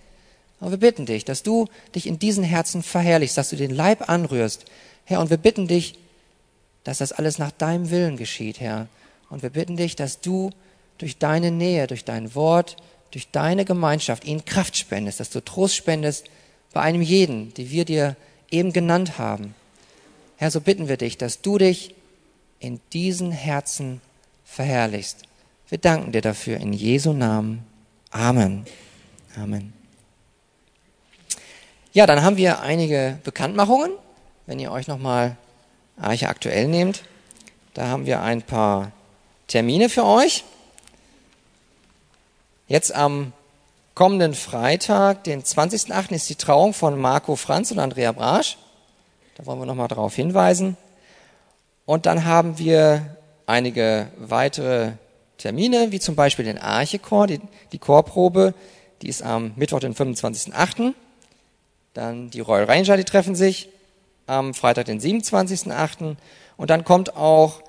Und 0.60 0.70
wir 0.70 0.78
bitten 0.78 1.08
dich, 1.08 1.26
dass 1.26 1.42
du 1.42 1.68
dich 1.96 2.06
in 2.06 2.20
diesen 2.20 2.44
Herzen 2.44 2.84
verherrlichst, 2.84 3.38
dass 3.38 3.50
du 3.50 3.56
den 3.56 3.72
Leib 3.72 4.10
anrührst. 4.10 4.66
Herr, 5.06 5.20
und 5.20 5.32
wir 5.32 5.38
bitten 5.38 5.68
dich, 5.68 5.96
dass 6.84 7.00
das 7.00 7.12
alles 7.12 7.40
nach 7.40 7.52
deinem 7.52 7.90
Willen 7.90 8.16
geschieht, 8.16 8.60
Herr. 8.60 8.88
Und 9.30 9.42
wir 9.42 9.50
bitten 9.50 9.76
dich, 9.76 9.96
dass 9.96 10.22
du 10.22 10.52
durch 11.00 11.18
deine 11.18 11.50
Nähe, 11.50 11.88
durch 11.88 12.06
dein 12.06 12.36
Wort, 12.36 12.76
durch 13.12 13.30
deine 13.32 13.66
Gemeinschaft 13.66 14.26
ihnen 14.26 14.46
Kraft 14.46 14.78
spendest, 14.78 15.20
dass 15.20 15.30
du 15.30 15.44
Trost 15.44 15.76
spendest 15.76 16.26
bei 16.74 16.82
einem 16.82 17.02
jeden, 17.02 17.54
die 17.54 17.70
wir 17.72 17.86
dir 17.86 18.16
eben 18.50 18.74
genannt 18.74 19.18
haben. 19.18 19.54
Herr, 20.38 20.52
so 20.52 20.62
bitten 20.62 20.88
wir 20.88 20.98
dich, 20.98 21.18
dass 21.18 21.42
du 21.42 21.58
dich 21.58 21.94
in 22.60 22.80
diesen 22.94 23.32
Herzen 23.32 24.02
verherrlichst. 24.46 25.24
Wir 25.68 25.78
danken 25.78 26.12
dir 26.12 26.22
dafür 26.22 26.58
in 26.58 26.74
Jesu 26.74 27.14
Namen. 27.14 27.66
Amen. 28.12 28.66
Amen. 29.36 29.74
Ja, 31.94 32.06
dann 32.06 32.22
haben 32.24 32.38
wir 32.38 32.62
einige 32.62 33.20
Bekanntmachungen. 33.24 33.92
Wenn 34.46 34.60
ihr 34.60 34.72
euch 34.72 34.88
nochmal 34.88 35.38
Arche 35.98 36.28
aktuell 36.30 36.68
nehmt, 36.68 37.04
da 37.74 37.88
haben 37.88 38.06
wir 38.06 38.22
ein 38.22 38.42
paar 38.42 38.92
Termine 39.48 39.90
für 39.90 40.06
euch. 40.06 40.44
Jetzt 42.72 42.96
am 42.96 43.34
kommenden 43.96 44.34
Freitag, 44.34 45.26
den 45.26 45.44
20.08. 45.44 46.14
ist 46.14 46.30
die 46.30 46.36
Trauung 46.36 46.74
von 46.74 46.98
Marco 46.98 47.36
Franz 47.36 47.70
und 47.72 47.80
Andrea 47.80 48.14
Brasch. 48.14 48.58
Da 49.36 49.46
wollen 49.46 49.60
wir 49.60 49.66
nochmal 49.66 49.90
darauf 49.90 50.16
hinweisen. 50.16 50.78
Und 51.86 52.06
dann 52.06 52.24
haben 52.24 52.60
wir 52.60 53.18
einige 53.46 54.08
weitere 54.18 54.94
Termine, 55.38 55.92
wie 55.92 56.00
zum 56.00 56.16
Beispiel 56.16 56.46
den 56.46 56.60
Archechor, 56.60 57.28
die, 57.28 57.42
die 57.74 57.78
Chorprobe, 57.78 58.54
die 59.02 59.10
ist 59.10 59.22
am 59.22 59.52
Mittwoch, 59.58 59.82
den 59.82 59.94
25.08. 59.94 60.94
Dann 61.94 62.30
die 62.30 62.40
Royal 62.40 62.64
Ranger, 62.64 62.96
die 62.96 63.04
treffen 63.04 63.36
sich 63.36 63.68
am 64.28 64.54
Freitag, 64.54 64.86
den 64.86 65.02
27.08. 65.02 66.16
Und 66.56 66.70
dann 66.70 66.86
kommt 66.86 67.18
auch 67.18 67.64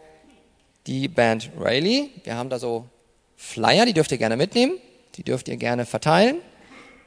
die 0.86 1.08
Band 1.08 1.50
Rayleigh. 1.58 2.08
Wir 2.22 2.36
haben 2.36 2.50
da 2.50 2.60
so 2.60 2.84
Flyer, 3.36 3.84
die 3.84 3.94
dürft 3.94 4.12
ihr 4.12 4.18
gerne 4.18 4.36
mitnehmen. 4.36 4.78
Die 5.16 5.22
dürft 5.22 5.48
ihr 5.48 5.56
gerne 5.56 5.86
verteilen. 5.86 6.36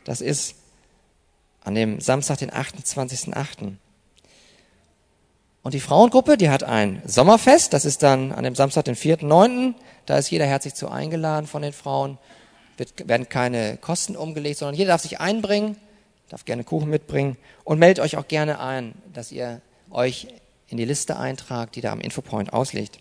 Das 0.03 0.21
ist 0.21 0.55
an 1.63 1.75
dem 1.75 1.99
Samstag, 1.99 2.37
den 2.37 2.51
28.08. 2.51 3.73
Und 5.63 5.73
die 5.73 5.79
Frauengruppe, 5.79 6.37
die 6.37 6.49
hat 6.49 6.63
ein 6.63 7.01
Sommerfest. 7.05 7.73
Das 7.73 7.85
ist 7.85 8.03
dann 8.03 8.31
an 8.31 8.43
dem 8.43 8.55
Samstag, 8.55 8.85
den 8.85 8.95
4.9. 8.95 9.73
Da 10.05 10.17
ist 10.17 10.29
jeder 10.29 10.45
herzlich 10.45 10.75
zu 10.75 10.89
eingeladen 10.89 11.47
von 11.47 11.63
den 11.63 11.73
Frauen. 11.73 12.19
Wird, 12.77 13.07
werden 13.07 13.29
keine 13.29 13.77
Kosten 13.77 14.15
umgelegt, 14.15 14.59
sondern 14.59 14.75
jeder 14.75 14.89
darf 14.93 15.01
sich 15.01 15.19
einbringen 15.19 15.77
darf 16.29 16.45
gerne 16.45 16.63
Kuchen 16.63 16.89
mitbringen 16.89 17.37
und 17.63 17.79
meldet 17.79 18.03
euch 18.03 18.17
auch 18.17 18.27
gerne 18.27 18.59
ein, 18.59 18.93
dass 19.13 19.31
ihr 19.31 19.61
euch 19.91 20.27
in 20.67 20.77
die 20.77 20.85
Liste 20.85 21.17
eintragt, 21.17 21.75
die 21.75 21.81
da 21.81 21.91
am 21.91 22.01
Infopoint 22.01 22.53
ausliegt. 22.53 22.99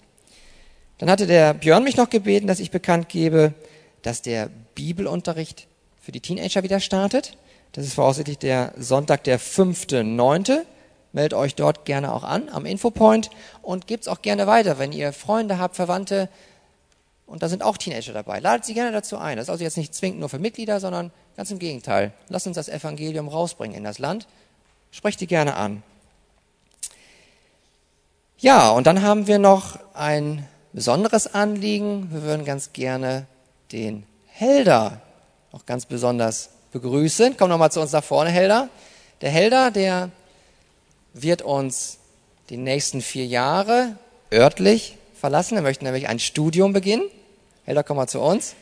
Dann 0.98 1.10
hatte 1.10 1.26
der 1.26 1.54
Björn 1.54 1.84
mich 1.84 1.96
noch 1.96 2.10
gebeten, 2.10 2.46
dass 2.46 2.60
ich 2.60 2.70
bekannt 2.70 3.08
gebe, 3.08 3.54
dass 4.02 4.22
der 4.22 4.50
Bibelunterricht 4.74 5.66
für 6.00 6.12
die 6.12 6.20
Teenager 6.20 6.62
wieder 6.62 6.80
startet. 6.80 7.36
Das 7.72 7.84
ist 7.84 7.94
voraussichtlich 7.94 8.38
der 8.38 8.72
Sonntag, 8.78 9.24
der 9.24 9.40
5.9. 9.40 10.60
Meldet 11.12 11.34
euch 11.34 11.54
dort 11.54 11.84
gerne 11.84 12.12
auch 12.12 12.24
an 12.24 12.48
am 12.48 12.66
Infopoint 12.66 13.30
und 13.62 13.86
gebt's 13.86 14.08
auch 14.08 14.22
gerne 14.22 14.46
weiter, 14.46 14.78
wenn 14.78 14.92
ihr 14.92 15.12
Freunde 15.12 15.58
habt, 15.58 15.76
Verwandte, 15.76 16.28
und 17.26 17.42
da 17.42 17.48
sind 17.48 17.62
auch 17.62 17.76
Teenager 17.76 18.12
dabei. 18.12 18.38
Ladet 18.38 18.64
sie 18.64 18.74
gerne 18.74 18.92
dazu 18.92 19.16
ein. 19.16 19.36
Das 19.36 19.46
ist 19.46 19.50
also 19.50 19.64
jetzt 19.64 19.76
nicht 19.76 19.94
zwingend 19.94 20.20
nur 20.20 20.28
für 20.28 20.38
Mitglieder, 20.38 20.80
sondern 20.80 21.10
ganz 21.36 21.50
im 21.50 21.58
Gegenteil. 21.58 22.12
Lasst 22.28 22.46
uns 22.46 22.56
das 22.56 22.68
Evangelium 22.68 23.28
rausbringen 23.28 23.76
in 23.76 23.84
das 23.84 23.98
Land. 23.98 24.26
Sprecht 24.90 25.20
die 25.20 25.26
gerne 25.26 25.56
an. 25.56 25.82
Ja, 28.38 28.70
und 28.70 28.86
dann 28.86 29.02
haben 29.02 29.26
wir 29.26 29.38
noch 29.38 29.78
ein 29.94 30.46
besonderes 30.72 31.32
Anliegen. 31.32 32.12
Wir 32.12 32.22
würden 32.22 32.44
ganz 32.44 32.72
gerne 32.72 33.26
den 33.72 34.04
Helder 34.36 35.00
auch 35.52 35.64
ganz 35.64 35.86
besonders 35.86 36.50
begrüßen. 36.72 37.36
Komm 37.36 37.50
nochmal 37.50 37.70
zu 37.70 37.80
uns 37.80 37.92
nach 37.92 38.02
vorne, 38.02 38.30
Helder. 38.30 38.68
Der 39.20 39.30
Helder, 39.30 39.70
der 39.70 40.10
wird 41.12 41.42
uns 41.42 41.98
die 42.50 42.56
nächsten 42.56 43.00
vier 43.00 43.26
Jahre 43.26 43.96
örtlich 44.32 44.98
verlassen. 45.14 45.54
Er 45.54 45.62
möchte 45.62 45.84
nämlich 45.84 46.08
ein 46.08 46.18
Studium 46.18 46.72
beginnen. 46.72 47.08
Helder, 47.64 47.84
komm 47.84 47.96
mal 47.96 48.08
zu 48.08 48.20
uns. 48.20 48.56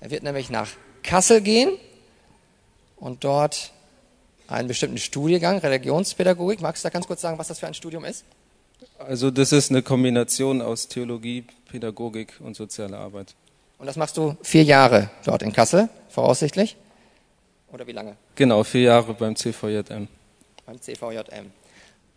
Er 0.00 0.10
wird 0.10 0.24
nämlich 0.24 0.50
nach 0.50 0.68
Kassel 1.04 1.42
gehen 1.42 1.70
und 2.96 3.22
dort 3.22 3.70
einen 4.48 4.66
bestimmten 4.66 4.98
Studiengang, 4.98 5.58
Religionspädagogik. 5.58 6.60
Magst 6.60 6.82
du 6.82 6.88
da 6.88 6.90
ganz 6.90 7.06
kurz 7.06 7.20
sagen, 7.20 7.38
was 7.38 7.46
das 7.46 7.60
für 7.60 7.68
ein 7.68 7.74
Studium 7.74 8.04
ist? 8.04 8.24
Also 8.98 9.30
das 9.30 9.52
ist 9.52 9.70
eine 9.70 9.82
Kombination 9.82 10.60
aus 10.60 10.88
Theologie, 10.88 11.44
Pädagogik 11.70 12.34
und 12.40 12.56
soziale 12.56 12.98
Arbeit. 12.98 13.36
Und 13.80 13.86
das 13.86 13.96
machst 13.96 14.18
du 14.18 14.36
vier 14.42 14.62
Jahre 14.62 15.08
dort 15.24 15.42
in 15.42 15.54
Kassel, 15.54 15.88
voraussichtlich? 16.10 16.76
Oder 17.72 17.86
wie 17.86 17.92
lange? 17.92 18.14
Genau, 18.34 18.62
vier 18.62 18.82
Jahre 18.82 19.14
beim 19.14 19.34
CVJM. 19.34 20.06
Beim 20.66 20.80
CVJM. 20.80 21.50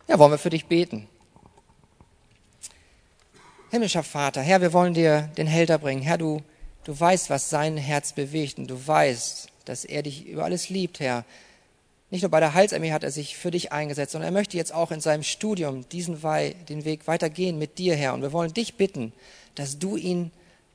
Ja, 0.09 0.19
wollen 0.19 0.31
wir 0.31 0.37
für 0.37 0.49
dich 0.49 0.65
beten? 0.65 1.07
Himmlischer 3.71 4.03
Vater, 4.03 4.41
Herr, 4.41 4.59
wir 4.59 4.73
wollen 4.73 4.93
dir 4.93 5.29
den 5.37 5.47
Helder 5.47 5.77
bringen. 5.77 6.01
Herr, 6.01 6.17
du, 6.17 6.41
du 6.83 6.99
weißt, 6.99 7.29
was 7.29 7.49
sein 7.49 7.77
Herz 7.77 8.11
bewegt 8.11 8.57
und 8.57 8.67
du 8.67 8.85
weißt, 8.85 9.47
dass 9.63 9.85
er 9.85 10.03
dich 10.03 10.27
über 10.27 10.43
alles 10.43 10.67
liebt, 10.67 10.99
Herr. 10.99 11.23
Nicht 12.09 12.23
nur 12.23 12.29
bei 12.29 12.41
der 12.41 12.53
Heilsarmee 12.53 12.91
hat 12.91 13.03
er 13.03 13.11
sich 13.11 13.37
für 13.37 13.51
dich 13.51 13.71
eingesetzt, 13.71 14.11
sondern 14.11 14.33
er 14.33 14.37
möchte 14.37 14.57
jetzt 14.57 14.73
auch 14.73 14.91
in 14.91 14.99
seinem 14.99 15.23
Studium 15.23 15.87
diesen 15.87 16.23
Wei 16.23 16.57
den 16.67 16.83
Weg 16.83 17.07
weitergehen 17.07 17.57
mit 17.57 17.77
dir, 17.77 17.95
Herr. 17.95 18.13
Und 18.13 18.21
wir 18.21 18.33
wollen 18.33 18.53
dich 18.53 18.75
bitten, 18.75 19.13
dass 19.55 19.79
du 19.79 19.95
ihn 19.95 20.31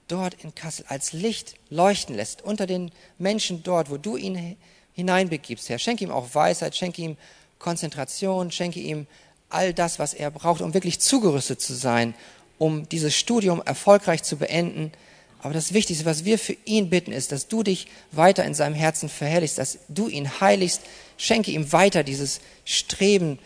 dort 0.08 0.34
in 0.42 0.54
Kassel 0.54 0.84
als 0.88 1.12
Licht 1.12 1.54
leuchten 1.70 2.16
lässt, 2.16 2.42
unter 2.42 2.66
den 2.66 2.90
Menschen 3.18 3.62
dort, 3.62 3.90
wo 3.90 3.96
du 3.96 4.16
ihn 4.16 4.56
hineinbegibst, 4.94 5.68
Herr. 5.68 5.78
Schenke 5.78 6.04
ihm 6.04 6.10
auch 6.10 6.34
Weisheit, 6.34 6.74
schenke 6.76 7.02
ihm 7.02 7.16
Konzentration, 7.58 8.50
schenke 8.50 8.80
ihm 8.80 9.06
all 9.48 9.72
das, 9.72 9.98
was 9.98 10.14
er 10.14 10.30
braucht, 10.30 10.60
um 10.60 10.74
wirklich 10.74 11.00
zugerüstet 11.00 11.60
zu 11.60 11.74
sein 11.74 12.14
um 12.58 12.88
dieses 12.88 13.14
Studium 13.14 13.62
erfolgreich 13.64 14.22
zu 14.22 14.36
beenden. 14.36 14.92
Aber 15.40 15.54
das 15.54 15.72
Wichtigste, 15.72 16.04
was 16.04 16.24
wir 16.24 16.38
für 16.38 16.56
ihn 16.64 16.90
bitten, 16.90 17.12
ist, 17.12 17.30
dass 17.30 17.46
du 17.46 17.62
dich 17.62 17.86
weiter 18.10 18.44
in 18.44 18.54
seinem 18.54 18.74
Herzen 18.74 19.08
verherrlichst, 19.08 19.58
dass 19.58 19.78
du 19.88 20.08
ihn 20.08 20.40
heiligst. 20.40 20.82
Schenke 21.16 21.52
ihm 21.52 21.72
weiter 21.72 22.02
dieses 22.02 22.40
Streben 22.64 23.38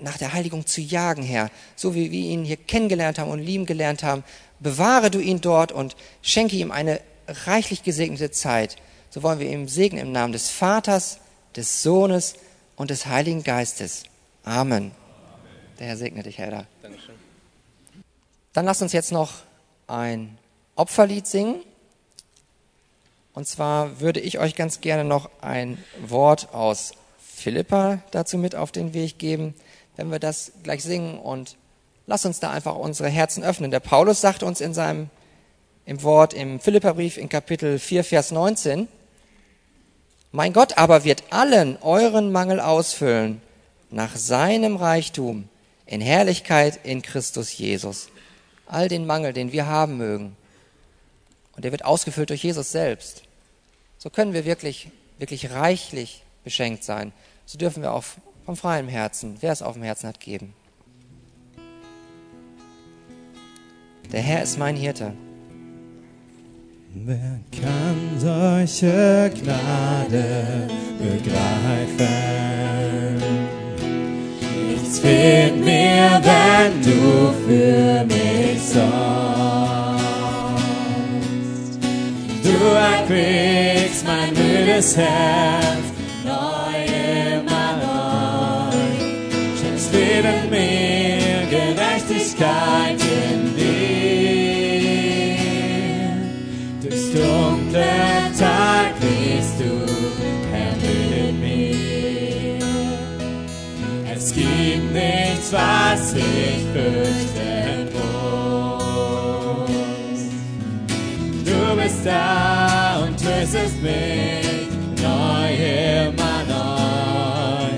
nach 0.00 0.16
der 0.16 0.32
Heiligung 0.32 0.66
zu 0.66 0.80
jagen, 0.80 1.22
Herr. 1.22 1.50
So 1.76 1.94
wie 1.94 2.10
wir 2.10 2.30
ihn 2.30 2.44
hier 2.44 2.56
kennengelernt 2.56 3.18
haben 3.18 3.30
und 3.30 3.40
lieben 3.40 3.66
gelernt 3.66 4.02
haben. 4.02 4.24
Bewahre 4.64 5.10
du 5.10 5.20
ihn 5.20 5.40
dort 5.40 5.70
und 5.70 5.94
schenke 6.22 6.56
ihm 6.56 6.72
eine 6.72 7.00
reichlich 7.28 7.84
gesegnete 7.84 8.30
Zeit. 8.30 8.76
So 9.10 9.22
wollen 9.22 9.38
wir 9.38 9.48
ihm 9.48 9.68
segnen 9.68 10.06
im 10.06 10.12
Namen 10.12 10.32
des 10.32 10.50
Vaters, 10.50 11.20
des 11.54 11.82
Sohnes 11.82 12.34
und 12.74 12.90
des 12.90 13.06
Heiligen 13.06 13.44
Geistes. 13.44 14.04
Amen. 14.42 14.90
Der 15.78 15.88
Herr 15.88 15.96
segne 15.96 16.22
dich, 16.22 16.38
Herr. 16.38 16.66
Dankeschön. 16.82 17.14
Dann 18.54 18.64
lasst 18.64 18.80
uns 18.82 18.92
jetzt 18.92 19.12
noch 19.12 19.42
ein 19.86 20.38
Opferlied 20.76 21.26
singen. 21.26 21.60
Und 23.34 23.46
zwar 23.46 24.00
würde 24.00 24.20
ich 24.20 24.38
euch 24.38 24.54
ganz 24.54 24.80
gerne 24.80 25.04
noch 25.04 25.28
ein 25.42 25.76
Wort 26.06 26.54
aus 26.54 26.92
Philippa 27.18 28.02
dazu 28.12 28.38
mit 28.38 28.54
auf 28.54 28.72
den 28.72 28.94
Weg 28.94 29.18
geben, 29.18 29.54
wenn 29.96 30.10
wir 30.10 30.20
das 30.20 30.52
gleich 30.62 30.82
singen 30.82 31.18
und 31.18 31.56
lasst 32.06 32.26
uns 32.26 32.40
da 32.40 32.50
einfach 32.50 32.76
unsere 32.76 33.08
Herzen 33.08 33.44
öffnen. 33.44 33.70
Der 33.70 33.80
Paulus 33.80 34.20
sagt 34.20 34.42
uns 34.42 34.60
in 34.60 34.74
seinem 34.74 35.10
im 35.86 36.02
Wort 36.02 36.32
im 36.32 36.60
Philipperbrief 36.60 37.18
in 37.18 37.28
Kapitel 37.28 37.78
4 37.78 38.04
Vers 38.04 38.30
19 38.30 38.88
Mein 40.32 40.52
Gott 40.52 40.78
aber 40.78 41.04
wird 41.04 41.24
allen 41.30 41.76
euren 41.82 42.32
Mangel 42.32 42.60
ausfüllen 42.60 43.42
nach 43.90 44.16
seinem 44.16 44.76
Reichtum 44.76 45.48
in 45.86 46.00
Herrlichkeit 46.00 46.80
in 46.84 47.02
Christus 47.02 47.56
Jesus 47.56 48.08
all 48.66 48.88
den 48.88 49.06
Mangel, 49.06 49.32
den 49.32 49.52
wir 49.52 49.66
haben 49.66 49.96
mögen. 49.96 50.36
Und 51.54 51.64
der 51.64 51.72
wird 51.72 51.84
ausgefüllt 51.84 52.30
durch 52.30 52.42
Jesus 52.42 52.72
selbst. 52.72 53.22
So 53.98 54.10
können 54.10 54.32
wir 54.32 54.44
wirklich, 54.44 54.88
wirklich 55.18 55.50
reichlich 55.50 56.22
beschenkt 56.42 56.84
sein. 56.84 57.12
So 57.46 57.58
dürfen 57.58 57.82
wir 57.82 57.92
auch 57.92 58.04
vom 58.44 58.56
freien 58.56 58.88
Herzen, 58.88 59.36
wer 59.40 59.52
es 59.52 59.62
auf 59.62 59.74
dem 59.74 59.82
Herzen 59.82 60.08
hat, 60.08 60.20
geben. 60.20 60.54
Der 64.12 64.20
Herr 64.20 64.42
ist 64.42 64.58
mein 64.58 64.76
Hirte. 64.76 65.12
Wer 66.94 67.40
kann 67.50 68.18
solche 68.18 69.32
Gnade 69.42 70.68
begreifen? 70.98 72.04
Nichts 74.68 74.98
steht 74.98 75.56
mir, 75.56 76.20
wenn 76.22 76.80
du 76.82 77.32
für 77.46 78.04
mich 78.04 78.62
sorgst. 78.62 78.84
Du 82.44 82.56
erquickst 82.76 84.06
mein 84.06 84.30
müdes 84.34 84.96
Herz, 84.96 85.86
neu 86.24 86.84
immer 87.34 87.76
neu. 87.82 88.76
Schenkst 89.60 89.92
Leben 89.92 90.48
mir, 90.48 91.44
Gerechtigkeit 91.50 93.03
Tag 98.38 98.92
liest 99.00 99.60
du, 99.60 99.72
Herr, 100.52 100.74
mit 100.76 101.34
mir. 101.40 102.58
Es 104.14 104.32
gibt 104.34 104.92
nichts, 104.92 105.52
was 105.52 106.14
ich 106.14 106.64
fürchten 106.72 107.92
muss. 107.92 108.84
Du 111.44 111.58
bist 111.80 112.02
da 112.04 113.04
und 113.04 113.14
tröstest 113.18 113.78
mich 113.82 114.68
neu 115.00 115.48
immer 116.08 116.38
neu. 116.48 117.70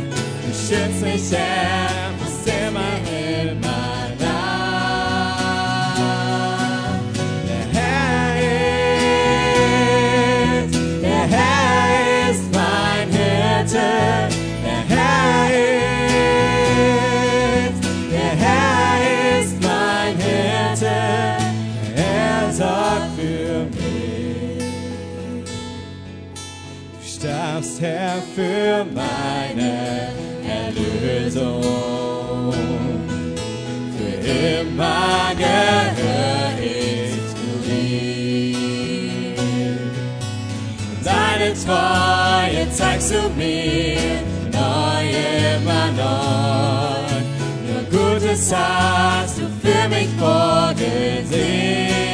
Du 0.43 0.51
schützt 0.55 1.03
mich, 1.03 1.27
Herr, 1.31 1.96
Herr, 27.81 28.23
für 28.35 28.87
meine 28.95 30.09
Erlösung. 30.49 31.63
Für 33.97 34.17
immer 34.61 35.35
gehör 35.37 36.53
ich 36.59 37.13
zu 37.33 37.47
dir. 37.69 38.57
Deine 41.05 41.53
Treue 41.53 42.71
zeigst 42.73 43.11
du 43.13 43.29
mir 43.37 44.23
neu 44.53 45.05
immer 45.55 45.89
neu. 45.93 47.17
Nur 47.67 47.83
Gutes 47.91 48.55
hast 48.55 49.39
du 49.39 49.45
für 49.63 49.89
mich 49.89 50.09
vorgesehen. 50.19 52.06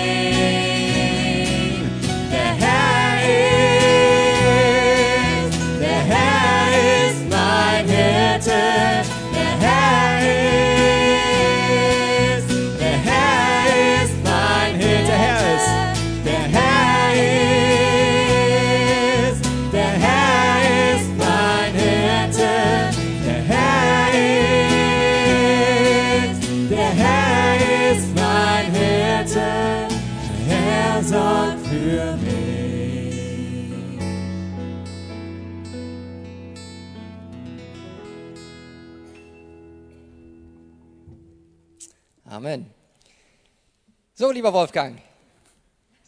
So, 44.22 44.30
lieber 44.30 44.52
Wolfgang, 44.52 44.98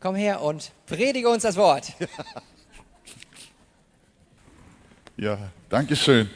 komm 0.00 0.14
her 0.14 0.40
und 0.40 0.70
predige 0.86 1.28
uns 1.28 1.42
das 1.42 1.56
Wort. 1.56 1.94
Ja, 5.16 5.36
danke 5.68 5.96
schön. 5.96 6.30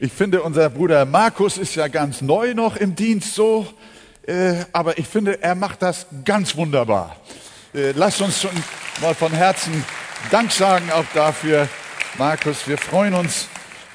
Ich 0.00 0.12
finde, 0.12 0.42
unser 0.42 0.68
Bruder 0.70 1.04
Markus 1.04 1.56
ist 1.56 1.76
ja 1.76 1.86
ganz 1.86 2.20
neu 2.20 2.52
noch 2.54 2.74
im 2.74 2.96
Dienst 2.96 3.34
so, 3.34 3.64
äh, 4.26 4.64
aber 4.72 4.98
ich 4.98 5.06
finde, 5.06 5.40
er 5.40 5.54
macht 5.54 5.82
das 5.82 6.06
ganz 6.24 6.56
wunderbar. 6.56 7.14
Äh, 7.74 7.92
lasst 7.92 8.20
uns 8.20 8.40
schon 8.40 8.50
mal 9.00 9.14
von 9.14 9.30
Herzen 9.30 9.84
Dank 10.32 10.50
sagen 10.50 10.90
auch 10.90 11.06
dafür, 11.14 11.68
Markus. 12.18 12.66
Wir 12.66 12.76
freuen 12.76 13.14
uns, 13.14 13.46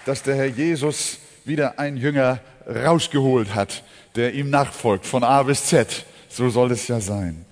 dass 0.05 0.23
der 0.23 0.35
Herr 0.35 0.45
Jesus 0.45 1.17
wieder 1.43 1.79
einen 1.79 1.97
Jünger 1.97 2.39
rausgeholt 2.65 3.53
hat, 3.53 3.83
der 4.15 4.33
ihm 4.33 4.49
nachfolgt, 4.49 5.05
von 5.05 5.25
A 5.25 5.43
bis 5.43 5.65
Z. 5.65 6.05
So 6.35 6.49
soll 6.49 6.73
es 6.73 6.89
ja 6.89 6.99
sein. 6.99 7.45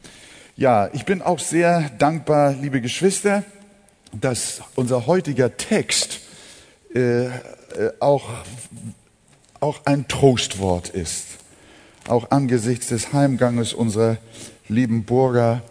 Ja, 0.57 0.89
ich 0.91 1.05
bin 1.05 1.21
auch 1.21 1.39
sehr 1.39 1.89
dankbar, 1.99 2.51
liebe 2.51 2.81
Geschwister, 2.81 3.45
dass 4.11 4.61
unser 4.75 5.07
heutiger 5.07 5.55
Text 5.55 6.19
äh, 6.93 7.27
äh, 7.27 7.31
auch, 8.01 8.29
auch 9.61 9.86
ein 9.86 10.09
Trostwort 10.09 10.89
ist. 10.89 11.27
Auch 12.09 12.29
angesichts 12.31 12.88
des 12.88 13.13
Heimganges 13.13 13.73
unserer 13.73 14.17
lieben 14.67 15.05
Burger 15.05 15.61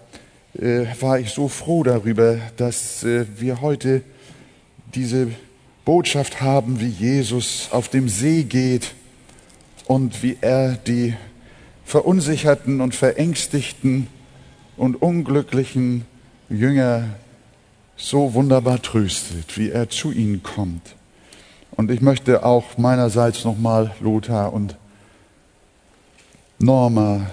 äh, 0.58 0.86
war 0.98 1.18
ich 1.18 1.32
so 1.32 1.48
froh 1.48 1.82
darüber, 1.82 2.38
dass 2.56 3.04
äh, 3.04 3.26
wir 3.36 3.60
heute 3.60 4.00
diese 4.94 5.28
Botschaft 5.84 6.40
haben, 6.40 6.80
wie 6.80 6.88
Jesus 6.88 7.68
auf 7.72 7.90
dem 7.90 8.08
See 8.08 8.44
geht 8.44 8.94
und 9.86 10.22
wie 10.22 10.38
er 10.40 10.76
die 10.76 11.14
verunsicherten 11.84 12.80
und 12.80 12.94
verängstigten 12.94 14.06
und 14.76 15.00
unglücklichen 15.00 16.04
Jünger 16.48 17.08
so 17.96 18.34
wunderbar 18.34 18.80
tröstet, 18.82 19.56
wie 19.56 19.70
er 19.70 19.88
zu 19.88 20.12
ihnen 20.12 20.42
kommt. 20.42 20.96
Und 21.70 21.90
ich 21.90 22.00
möchte 22.00 22.44
auch 22.44 22.76
meinerseits 22.78 23.44
nochmal 23.44 23.94
Lothar 24.00 24.52
und 24.52 24.76
Norma, 26.58 27.30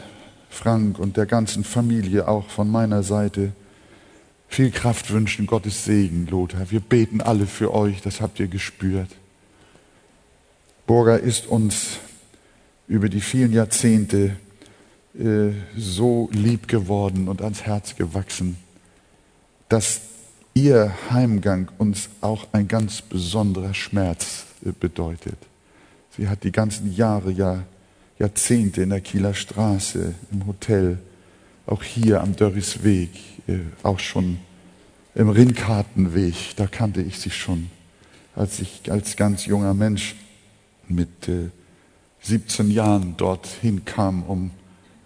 Frank 0.50 1.00
und 1.00 1.18
der 1.18 1.26
ganzen 1.26 1.64
Familie 1.64 2.28
auch 2.28 2.50
von 2.50 2.70
meiner 2.70 3.04
Seite 3.04 3.52
viel 4.48 4.72
Kraft 4.72 5.12
wünschen, 5.12 5.46
Gottes 5.46 5.86
Segen, 5.86 6.28
Lothar. 6.28 6.72
Wir 6.72 6.80
beten 6.80 7.22
alle 7.22 7.46
für 7.46 7.74
euch, 7.74 8.02
das 8.02 8.22
habt 8.22 8.40
ihr 8.40 8.48
gespürt. 8.48 9.10
Burger 10.88 11.20
ist 11.20 11.46
uns 11.46 12.00
über 12.90 13.08
die 13.08 13.22
vielen 13.22 13.54
Jahrzehnte 13.54 14.36
äh, 15.18 15.52
so 15.78 16.30
lieb 16.34 16.68
geworden 16.68 17.30
und 17.30 17.42
ans 17.42 17.62
Herz 17.62 17.96
gewachsen, 17.96 18.58
dass 19.70 20.02
ihr 20.56 20.94
Heimgang 21.12 21.70
uns 21.78 22.10
auch 22.20 22.48
ein 22.52 22.68
ganz 22.68 23.02
besonderer 23.02 23.76
Schmerz 23.76 24.46
äh, 24.66 24.72
bedeutet. 24.72 25.38
Sie 26.18 26.28
hat 26.28 26.44
die 26.44 26.52
ganzen 26.52 26.94
Jahre, 26.94 27.32
ja 27.32 27.64
Jahrzehnte 28.18 28.82
in 28.82 28.90
der 28.90 29.02
Kieler 29.02 29.34
Straße, 29.34 30.16
im 30.32 30.48
Hotel, 30.48 30.98
auch 31.68 31.84
hier 31.84 32.22
am 32.22 32.36
Dörris 32.36 32.84
Weg, 32.84 33.12
äh, 33.48 33.60
auch 33.84 34.00
schon 34.00 34.40
im 35.14 35.30
Rinkartenweg, 35.30 36.56
da 36.56 36.66
kannte 36.66 37.02
ich 37.02 37.20
sie 37.20 37.30
schon, 37.30 37.70
als 38.36 38.60
ich 38.60 38.92
als 38.92 39.16
ganz 39.16 39.46
junger 39.46 39.76
Mensch 39.76 40.16
mit 40.88 41.28
äh, 41.28 41.50
17 42.22 42.72
Jahren 42.72 43.18
dorthin 43.18 43.86
kam, 43.86 44.24
um 44.24 44.52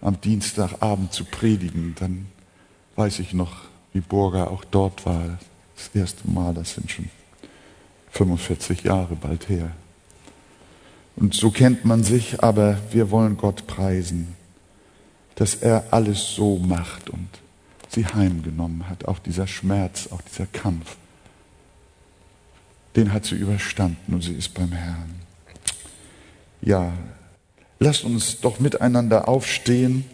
am 0.00 0.20
Dienstagabend 0.20 1.12
zu 1.12 1.24
predigen, 1.24 1.94
dann 1.98 2.26
weiß 2.96 3.20
ich 3.20 3.32
noch, 3.32 3.62
wie 3.92 4.00
Burger 4.00 4.50
auch 4.50 4.64
dort 4.64 5.06
war. 5.06 5.38
Das 5.76 5.90
erste 5.94 6.30
Mal, 6.30 6.52
das 6.54 6.74
sind 6.74 6.90
schon 6.90 7.08
45 8.10 8.84
Jahre 8.84 9.16
bald 9.16 9.48
her. 9.48 9.70
Und 11.16 11.34
so 11.34 11.50
kennt 11.50 11.84
man 11.84 12.04
sich, 12.04 12.42
aber 12.42 12.78
wir 12.90 13.10
wollen 13.10 13.36
Gott 13.36 13.66
preisen, 13.66 14.34
dass 15.36 15.54
er 15.54 15.84
alles 15.90 16.34
so 16.34 16.58
macht 16.58 17.10
und 17.10 17.28
sie 17.88 18.06
heimgenommen 18.06 18.88
hat. 18.88 19.06
Auch 19.06 19.18
dieser 19.18 19.46
Schmerz, 19.46 20.08
auch 20.10 20.20
dieser 20.22 20.46
Kampf, 20.46 20.96
den 22.96 23.12
hat 23.12 23.24
sie 23.24 23.36
überstanden 23.36 24.14
und 24.14 24.22
sie 24.22 24.34
ist 24.34 24.54
beim 24.54 24.72
Herrn. 24.72 25.23
Ja, 26.64 26.94
lasst 27.78 28.04
uns 28.04 28.40
doch 28.40 28.58
miteinander 28.58 29.28
aufstehen 29.28 30.04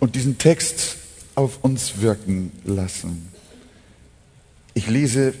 und 0.00 0.14
diesen 0.14 0.38
Text 0.38 0.96
auf 1.34 1.62
uns 1.62 2.00
wirken 2.00 2.52
lassen. 2.64 3.28
Ich 4.72 4.86
lese 4.88 5.34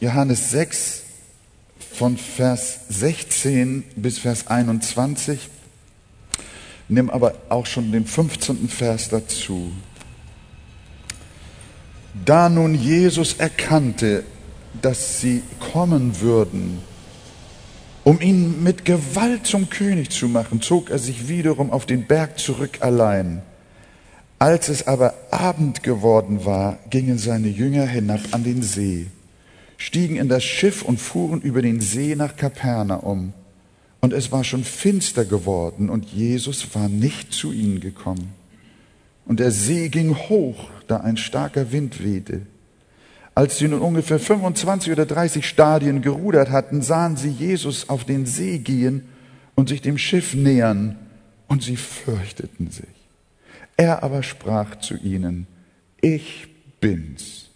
Johannes 0.00 0.50
6, 0.50 1.02
von 1.92 2.16
Vers 2.16 2.80
16 2.88 3.84
bis 3.96 4.18
Vers 4.18 4.48
21. 4.48 5.48
Nimm 6.88 7.10
aber 7.10 7.34
auch 7.48 7.66
schon 7.66 7.92
den 7.92 8.06
15. 8.06 8.68
Vers 8.68 9.08
dazu. 9.08 9.72
Da 12.24 12.48
nun 12.48 12.74
Jesus 12.74 13.34
erkannte, 13.34 14.24
dass 14.80 15.20
sie 15.20 15.42
kommen 15.72 16.20
würden, 16.20 16.78
um 18.04 18.20
ihn 18.20 18.62
mit 18.62 18.84
Gewalt 18.84 19.46
zum 19.46 19.70
König 19.70 20.10
zu 20.10 20.28
machen, 20.28 20.60
zog 20.60 20.90
er 20.90 20.98
sich 20.98 21.28
wiederum 21.28 21.70
auf 21.70 21.86
den 21.86 22.06
Berg 22.06 22.38
zurück 22.38 22.78
allein. 22.80 23.42
Als 24.38 24.68
es 24.68 24.88
aber 24.88 25.14
Abend 25.30 25.84
geworden 25.84 26.44
war, 26.44 26.78
gingen 26.90 27.18
seine 27.18 27.48
Jünger 27.48 27.86
hinab 27.86 28.20
an 28.32 28.42
den 28.42 28.62
See, 28.62 29.06
stiegen 29.76 30.16
in 30.16 30.28
das 30.28 30.42
Schiff 30.42 30.82
und 30.82 31.00
fuhren 31.00 31.40
über 31.40 31.62
den 31.62 31.80
See 31.80 32.16
nach 32.16 32.36
Kapernaum. 32.36 33.34
Und 34.00 34.12
es 34.12 34.32
war 34.32 34.42
schon 34.42 34.64
finster 34.64 35.24
geworden 35.24 35.88
und 35.88 36.06
Jesus 36.06 36.74
war 36.74 36.88
nicht 36.88 37.32
zu 37.32 37.52
ihnen 37.52 37.78
gekommen. 37.78 38.34
Und 39.26 39.38
der 39.38 39.52
See 39.52 39.88
ging 39.88 40.16
hoch, 40.16 40.70
da 40.88 40.96
ein 40.96 41.16
starker 41.16 41.70
Wind 41.70 42.02
wehte. 42.02 42.42
Als 43.34 43.58
sie 43.58 43.68
nun 43.68 43.80
ungefähr 43.80 44.18
25 44.18 44.92
oder 44.92 45.06
30 45.06 45.46
Stadien 45.46 46.02
gerudert 46.02 46.50
hatten, 46.50 46.82
sahen 46.82 47.16
sie 47.16 47.30
Jesus 47.30 47.88
auf 47.88 48.04
den 48.04 48.26
See 48.26 48.58
gehen 48.58 49.08
und 49.54 49.68
sich 49.68 49.80
dem 49.80 49.98
Schiff 49.98 50.34
nähern, 50.34 50.98
und 51.48 51.62
sie 51.62 51.76
fürchteten 51.76 52.70
sich. 52.70 52.86
Er 53.76 54.02
aber 54.02 54.22
sprach 54.22 54.76
zu 54.76 54.96
ihnen, 54.96 55.46
ich 56.00 56.48
bin's, 56.80 57.50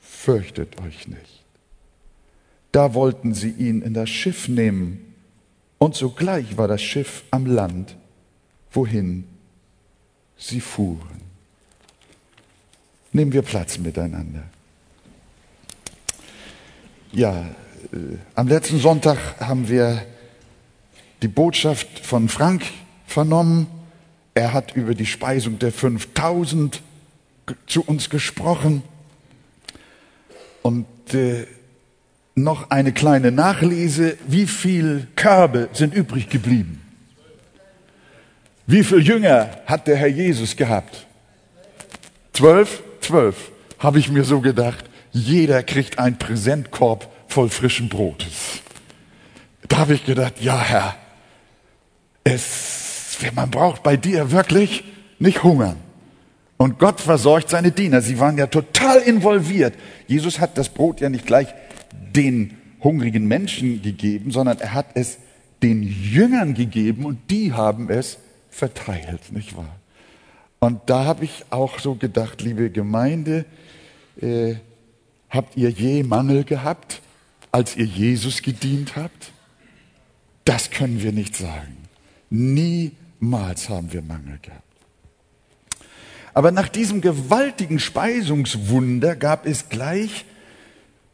fürchtet 0.00 0.80
euch 0.80 1.08
nicht. 1.08 1.42
Da 2.70 2.94
wollten 2.94 3.34
sie 3.34 3.50
ihn 3.50 3.82
in 3.82 3.94
das 3.94 4.08
Schiff 4.08 4.48
nehmen, 4.48 5.14
und 5.78 5.96
sogleich 5.96 6.56
war 6.56 6.68
das 6.68 6.82
Schiff 6.82 7.24
am 7.32 7.46
Land, 7.46 7.96
wohin 8.70 9.24
sie 10.36 10.60
fuhren. 10.60 11.22
Nehmen 13.12 13.32
wir 13.32 13.42
Platz 13.42 13.78
miteinander. 13.78 14.44
Ja, 17.14 17.44
äh, 17.92 18.16
am 18.34 18.48
letzten 18.48 18.78
Sonntag 18.78 19.18
haben 19.38 19.68
wir 19.68 20.02
die 21.20 21.28
Botschaft 21.28 21.98
von 21.98 22.30
Frank 22.30 22.64
vernommen. 23.06 23.66
Er 24.32 24.54
hat 24.54 24.74
über 24.76 24.94
die 24.94 25.04
Speisung 25.04 25.58
der 25.58 25.72
5000 25.72 26.80
zu 27.66 27.82
uns 27.82 28.08
gesprochen. 28.08 28.82
Und 30.62 30.86
äh, 31.12 31.46
noch 32.34 32.70
eine 32.70 32.92
kleine 32.92 33.30
Nachlese. 33.30 34.16
Wie 34.26 34.46
viel 34.46 35.06
Körbe 35.14 35.68
sind 35.74 35.92
übrig 35.92 36.30
geblieben? 36.30 36.80
Wie 38.66 38.82
viele 38.82 39.02
Jünger 39.02 39.50
hat 39.66 39.86
der 39.86 39.96
Herr 39.96 40.08
Jesus 40.08 40.56
gehabt? 40.56 41.06
Zwölf? 42.32 42.82
Zwölf, 43.02 43.50
habe 43.80 43.98
ich 43.98 44.08
mir 44.10 44.24
so 44.24 44.40
gedacht. 44.40 44.86
Jeder 45.12 45.62
kriegt 45.62 45.98
einen 45.98 46.18
Präsentkorb 46.18 47.08
voll 47.28 47.50
frischen 47.50 47.88
Brotes. 47.88 48.60
Da 49.68 49.78
habe 49.78 49.94
ich 49.94 50.04
gedacht, 50.04 50.40
ja 50.40 50.60
Herr, 50.60 50.96
es, 52.24 53.18
man 53.34 53.50
braucht 53.50 53.82
bei 53.82 53.96
dir 53.96 54.30
wirklich 54.30 54.84
nicht 55.18 55.42
hungern. 55.42 55.76
Und 56.56 56.78
Gott 56.78 57.00
versorgt 57.00 57.50
seine 57.50 57.72
Diener. 57.72 58.02
Sie 58.02 58.18
waren 58.18 58.38
ja 58.38 58.46
total 58.46 58.98
involviert. 58.98 59.74
Jesus 60.06 60.38
hat 60.38 60.56
das 60.56 60.68
Brot 60.68 61.00
ja 61.00 61.08
nicht 61.08 61.26
gleich 61.26 61.48
den 62.14 62.56
hungrigen 62.82 63.26
Menschen 63.26 63.82
gegeben, 63.82 64.30
sondern 64.30 64.58
er 64.60 64.74
hat 64.74 64.86
es 64.94 65.18
den 65.62 65.82
Jüngern 65.82 66.54
gegeben 66.54 67.04
und 67.04 67.30
die 67.30 67.52
haben 67.52 67.90
es 67.90 68.18
verteilt, 68.50 69.32
nicht 69.32 69.56
wahr? 69.56 69.76
Und 70.60 70.80
da 70.86 71.04
habe 71.04 71.24
ich 71.24 71.44
auch 71.50 71.78
so 71.78 71.94
gedacht, 71.94 72.42
liebe 72.42 72.70
Gemeinde, 72.70 73.44
äh, 74.20 74.54
Habt 75.32 75.56
ihr 75.56 75.70
je 75.70 76.02
Mangel 76.02 76.44
gehabt, 76.44 77.00
als 77.52 77.74
ihr 77.74 77.86
Jesus 77.86 78.42
gedient 78.42 78.96
habt? 78.96 79.32
Das 80.44 80.70
können 80.70 81.02
wir 81.02 81.12
nicht 81.12 81.34
sagen. 81.34 81.88
Niemals 82.28 83.70
haben 83.70 83.94
wir 83.94 84.02
Mangel 84.02 84.38
gehabt. 84.42 84.62
Aber 86.34 86.50
nach 86.50 86.68
diesem 86.68 87.00
gewaltigen 87.00 87.78
Speisungswunder 87.78 89.16
gab 89.16 89.46
es 89.46 89.70
gleich 89.70 90.26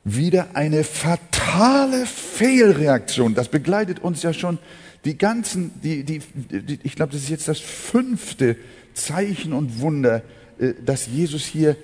wieder 0.02 0.48
eine 0.54 0.82
fatale 0.82 2.04
Fehlreaktion. 2.04 3.36
Das 3.36 3.48
begleitet 3.48 4.00
uns 4.00 4.24
ja 4.24 4.32
schon 4.32 4.58
die 5.04 5.16
ganzen, 5.16 5.80
die, 5.80 6.02
die, 6.02 6.22
die 6.34 6.80
ich 6.82 6.96
glaube, 6.96 7.12
das 7.12 7.22
ist 7.22 7.28
jetzt 7.28 7.46
das 7.46 7.60
fünfte 7.60 8.56
Zeichen 8.94 9.52
und 9.52 9.78
Wunder, 9.78 10.22
äh, 10.58 10.74
das 10.84 11.06
Jesus 11.06 11.44
hier 11.44 11.76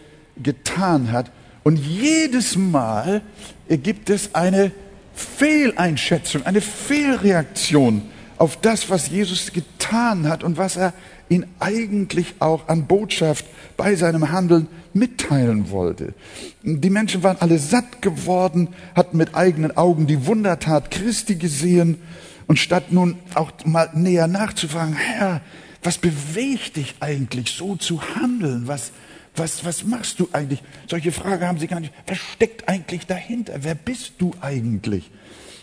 getan 0.42 1.12
hat. 1.12 1.30
Und 1.64 1.78
jedes 1.78 2.56
Mal 2.56 3.22
gibt 3.68 4.10
es 4.10 4.34
eine 4.34 4.70
Fehleinschätzung, 5.14 6.46
eine 6.46 6.60
Fehlreaktion 6.60 8.02
auf 8.36 8.60
das, 8.60 8.90
was 8.90 9.08
Jesus 9.08 9.52
getan 9.52 10.28
hat 10.28 10.44
und 10.44 10.58
was 10.58 10.76
er 10.76 10.92
ihn 11.28 11.46
eigentlich 11.58 12.34
auch 12.38 12.68
an 12.68 12.86
Botschaft 12.86 13.46
bei 13.76 13.94
seinem 13.94 14.30
Handeln 14.30 14.68
mitteilen 14.92 15.70
wollte. 15.70 16.14
Die 16.62 16.90
Menschen 16.90 17.22
waren 17.22 17.38
alle 17.40 17.58
satt 17.58 18.02
geworden, 18.02 18.68
hatten 18.94 19.16
mit 19.16 19.34
eigenen 19.34 19.76
Augen 19.76 20.06
die 20.06 20.26
Wundertat 20.26 20.90
Christi 20.90 21.36
gesehen 21.36 21.98
und 22.46 22.58
statt 22.58 22.92
nun 22.92 23.16
auch 23.34 23.52
mal 23.64 23.88
näher 23.94 24.26
nachzufragen, 24.26 24.94
Herr, 24.94 25.40
was 25.82 25.98
bewegt 25.98 26.76
dich 26.76 26.94
eigentlich 27.00 27.52
so 27.52 27.76
zu 27.76 28.02
handeln? 28.14 28.66
Was, 28.66 28.92
was, 29.36 29.64
was 29.64 29.84
machst 29.84 30.20
du 30.20 30.28
eigentlich? 30.32 30.62
Solche 30.88 31.12
Fragen 31.12 31.46
haben 31.46 31.58
sie 31.58 31.66
gar 31.66 31.80
nicht. 31.80 31.92
Was 32.06 32.18
steckt 32.18 32.68
eigentlich 32.68 33.06
dahinter? 33.06 33.54
Wer 33.60 33.74
bist 33.74 34.14
du 34.18 34.32
eigentlich? 34.40 35.10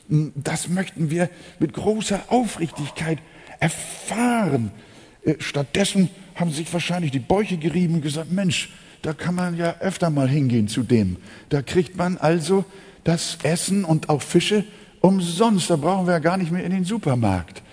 Hm, 0.10 0.34
das 0.36 0.68
möchten 0.68 1.10
wir 1.10 1.30
mit 1.60 1.74
großer 1.74 2.22
Aufrichtigkeit 2.28 3.20
erfahren. 3.60 4.72
Äh, 5.24 5.36
stattdessen 5.40 6.10
haben 6.36 6.52
sich 6.52 6.72
wahrscheinlich 6.74 7.12
die 7.12 7.20
Bäuche 7.20 7.58
gerieben 7.58 7.96
und 7.96 8.02
gesagt, 8.02 8.32
Mensch, 8.32 8.74
da 9.02 9.14
kann 9.14 9.36
man 9.36 9.58
ja 9.58 9.76
öfter 9.80 10.10
mal 10.10 10.28
hingehen 10.28 10.68
zu 10.68 10.84
dem. 10.84 11.18
Da 11.50 11.62
kriegt 11.62 11.96
man 11.96 12.18
also 12.18 12.66
das 13.04 13.38
Essen 13.44 13.86
und 13.86 14.10
auch 14.10 14.22
Fische 14.22 14.66
umsonst. 15.00 15.70
Da 15.70 15.76
brauchen 15.76 16.08
wir 16.08 16.14
ja 16.14 16.20
gar 16.20 16.38
nicht 16.38 16.52
mehr 16.52 16.64
in 16.64 16.72
den 16.72 16.86
Supermarkt. 16.86 17.64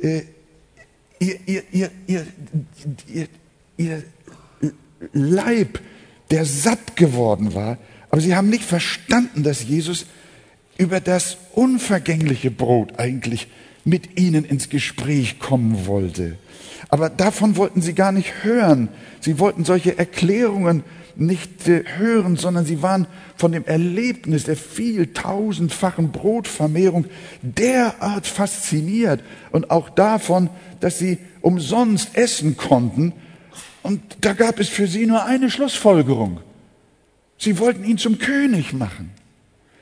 Äh, 0.00 0.22
ihr, 1.18 1.38
ihr, 1.46 1.62
ihr, 1.70 1.90
ihr, 2.06 2.26
ihr, 3.06 3.28
ihr 3.76 4.02
Leib, 5.12 5.80
der 6.30 6.44
satt 6.44 6.96
geworden 6.96 7.54
war. 7.54 7.78
Aber 8.10 8.20
sie 8.20 8.34
haben 8.34 8.50
nicht 8.50 8.64
verstanden, 8.64 9.42
dass 9.42 9.64
Jesus 9.64 10.06
über 10.76 11.00
das 11.00 11.36
unvergängliche 11.54 12.50
Brot 12.50 12.98
eigentlich 12.98 13.48
mit 13.84 14.18
ihnen 14.18 14.44
ins 14.44 14.68
Gespräch 14.68 15.38
kommen 15.38 15.86
wollte. 15.86 16.36
Aber 16.88 17.10
davon 17.10 17.56
wollten 17.56 17.82
sie 17.82 17.94
gar 17.94 18.12
nicht 18.12 18.44
hören. 18.44 18.88
Sie 19.20 19.38
wollten 19.38 19.64
solche 19.64 19.98
Erklärungen 19.98 20.84
nicht 21.16 21.66
äh, 21.66 21.84
hören, 21.96 22.36
sondern 22.36 22.64
sie 22.64 22.80
waren 22.80 23.08
von 23.36 23.50
dem 23.50 23.64
Erlebnis 23.64 24.44
der 24.44 24.56
vieltausendfachen 24.56 26.12
Brotvermehrung 26.12 27.06
derart 27.42 28.26
fasziniert 28.26 29.22
und 29.50 29.70
auch 29.70 29.90
davon, 29.90 30.48
dass 30.80 30.98
sie 30.98 31.18
umsonst 31.40 32.16
essen 32.16 32.56
konnten 32.56 33.12
und 33.82 34.00
da 34.20 34.32
gab 34.32 34.58
es 34.58 34.68
für 34.68 34.86
sie 34.86 35.06
nur 35.06 35.24
eine 35.24 35.50
Schlussfolgerung. 35.50 36.40
Sie 37.38 37.58
wollten 37.58 37.84
ihn 37.84 37.98
zum 37.98 38.18
König 38.18 38.72
machen. 38.72 39.10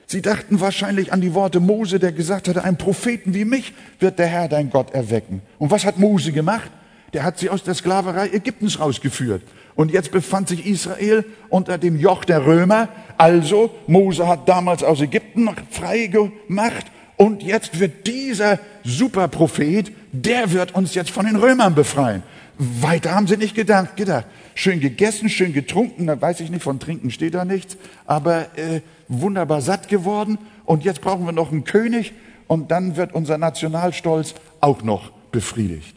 Sie 0.07 0.23
dachten 0.23 0.61
wahrscheinlich 0.61 1.13
an 1.13 1.21
die 1.21 1.35
Worte 1.35 1.59
Mose, 1.59 1.99
der 1.99 2.13
gesagt 2.13 2.47
hatte, 2.47 2.63
einen 2.63 2.77
Propheten 2.77 3.35
wie 3.35 3.45
mich 3.45 3.73
wird 3.99 4.19
der 4.19 4.27
Herr 4.27 4.49
dein 4.49 4.71
Gott 4.71 4.93
erwecken. 4.93 5.43
Und 5.59 5.71
was 5.71 5.85
hat 5.85 5.99
Mose 5.99 6.31
gemacht? 6.31 6.71
Der 7.13 7.25
hat 7.25 7.39
sie 7.39 7.51
aus 7.51 7.65
der 7.65 7.75
Sklaverei 7.75 8.29
Ägyptens 8.29 8.79
rausgeführt. 8.79 9.43
Und 9.75 9.91
jetzt 9.91 10.13
befand 10.13 10.49
sich 10.49 10.65
Israel 10.65 11.25
unter 11.49 11.77
dem 11.77 11.99
Joch 11.99 12.25
der 12.25 12.47
Römer. 12.47 12.89
Also, 13.19 13.75
Mose 13.87 14.29
hat 14.29 14.49
damals 14.49 14.83
aus 14.83 15.01
Ägypten 15.01 15.51
frei 15.71 16.07
gemacht. 16.07 16.87
Und 17.17 17.43
jetzt 17.43 17.81
wird 17.81 18.07
dieser 18.07 18.59
Superprophet, 18.85 19.91
der 20.13 20.53
wird 20.53 20.75
uns 20.75 20.95
jetzt 20.95 21.11
von 21.11 21.27
den 21.27 21.37
Römern 21.37 21.75
befreien. 21.75 22.23
Weiter 22.59 23.15
haben 23.15 23.27
sie 23.27 23.37
nicht 23.37 23.55
gedacht. 23.55 23.97
gedacht. 23.97 24.27
Schön 24.55 24.81
gegessen, 24.81 25.29
schön 25.29 25.53
getrunken, 25.53 26.07
da 26.07 26.21
weiß 26.21 26.41
ich 26.41 26.51
nicht, 26.51 26.63
von 26.63 26.81
Trinken 26.81 27.11
steht 27.11 27.35
da 27.35 27.45
nichts, 27.45 27.77
aber 28.07 28.57
äh, 28.57 28.81
wunderbar 29.09 29.61
satt 29.61 29.89
geworden. 29.89 30.39
Und 30.65 30.85
jetzt 30.85 31.03
brauchen 31.03 31.27
wir 31.27 31.33
noch 31.33 31.53
einen 31.53 31.65
König 31.65 32.15
und 32.47 32.71
dann 32.71 32.97
wird 32.97 33.15
unser 33.15 33.39
Nationalstolz 33.39 34.35
auch 34.61 34.83
noch 34.83 35.11
befriedigt. 35.31 35.95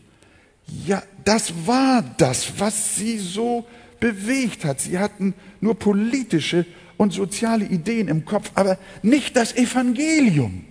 Ja, 0.85 1.01
das 1.23 1.53
war 1.65 2.03
das, 2.17 2.59
was 2.59 2.95
sie 2.95 3.17
so 3.17 3.65
bewegt 3.99 4.65
hat. 4.65 4.81
Sie 4.81 4.99
hatten 4.99 5.33
nur 5.61 5.75
politische 5.77 6.65
und 6.97 7.13
soziale 7.13 7.65
Ideen 7.65 8.07
im 8.07 8.25
Kopf, 8.25 8.51
aber 8.55 8.77
nicht 9.01 9.35
das 9.35 9.55
Evangelium. 9.55 10.65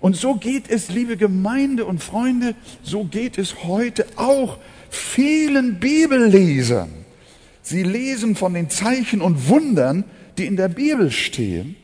Und 0.00 0.16
so 0.16 0.34
geht 0.34 0.70
es, 0.70 0.88
liebe 0.88 1.16
Gemeinde 1.16 1.84
und 1.84 2.02
Freunde, 2.02 2.54
so 2.82 3.04
geht 3.04 3.36
es 3.36 3.64
heute 3.64 4.06
auch 4.16 4.58
vielen 4.88 5.78
Bibellesern. 5.78 6.90
Sie 7.62 7.82
lesen 7.82 8.34
von 8.34 8.54
den 8.54 8.70
Zeichen 8.70 9.20
und 9.20 9.48
Wundern, 9.48 10.04
die 10.38 10.46
in 10.46 10.56
der 10.56 10.68
Bibel 10.68 11.10
stehen. 11.10 11.76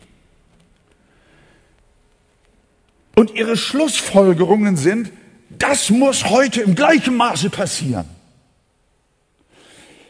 Und 3.15 3.35
ihre 3.35 3.57
Schlussfolgerungen 3.57 4.77
sind, 4.77 5.13
das 5.51 5.91
muss 5.91 6.29
heute 6.29 6.63
im 6.63 6.75
gleichen 6.75 7.17
Maße 7.17 7.51
passieren. 7.51 8.07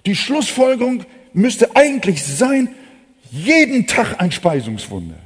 Die 0.07 0.17
Schlussfolgerung 0.17 1.05
müsste 1.33 1.75
eigentlich 1.75 2.25
sein, 2.25 2.69
jeden 3.31 3.87
Tag 3.87 4.21
ein 4.21 4.31
Speisungswunder. 4.31 5.19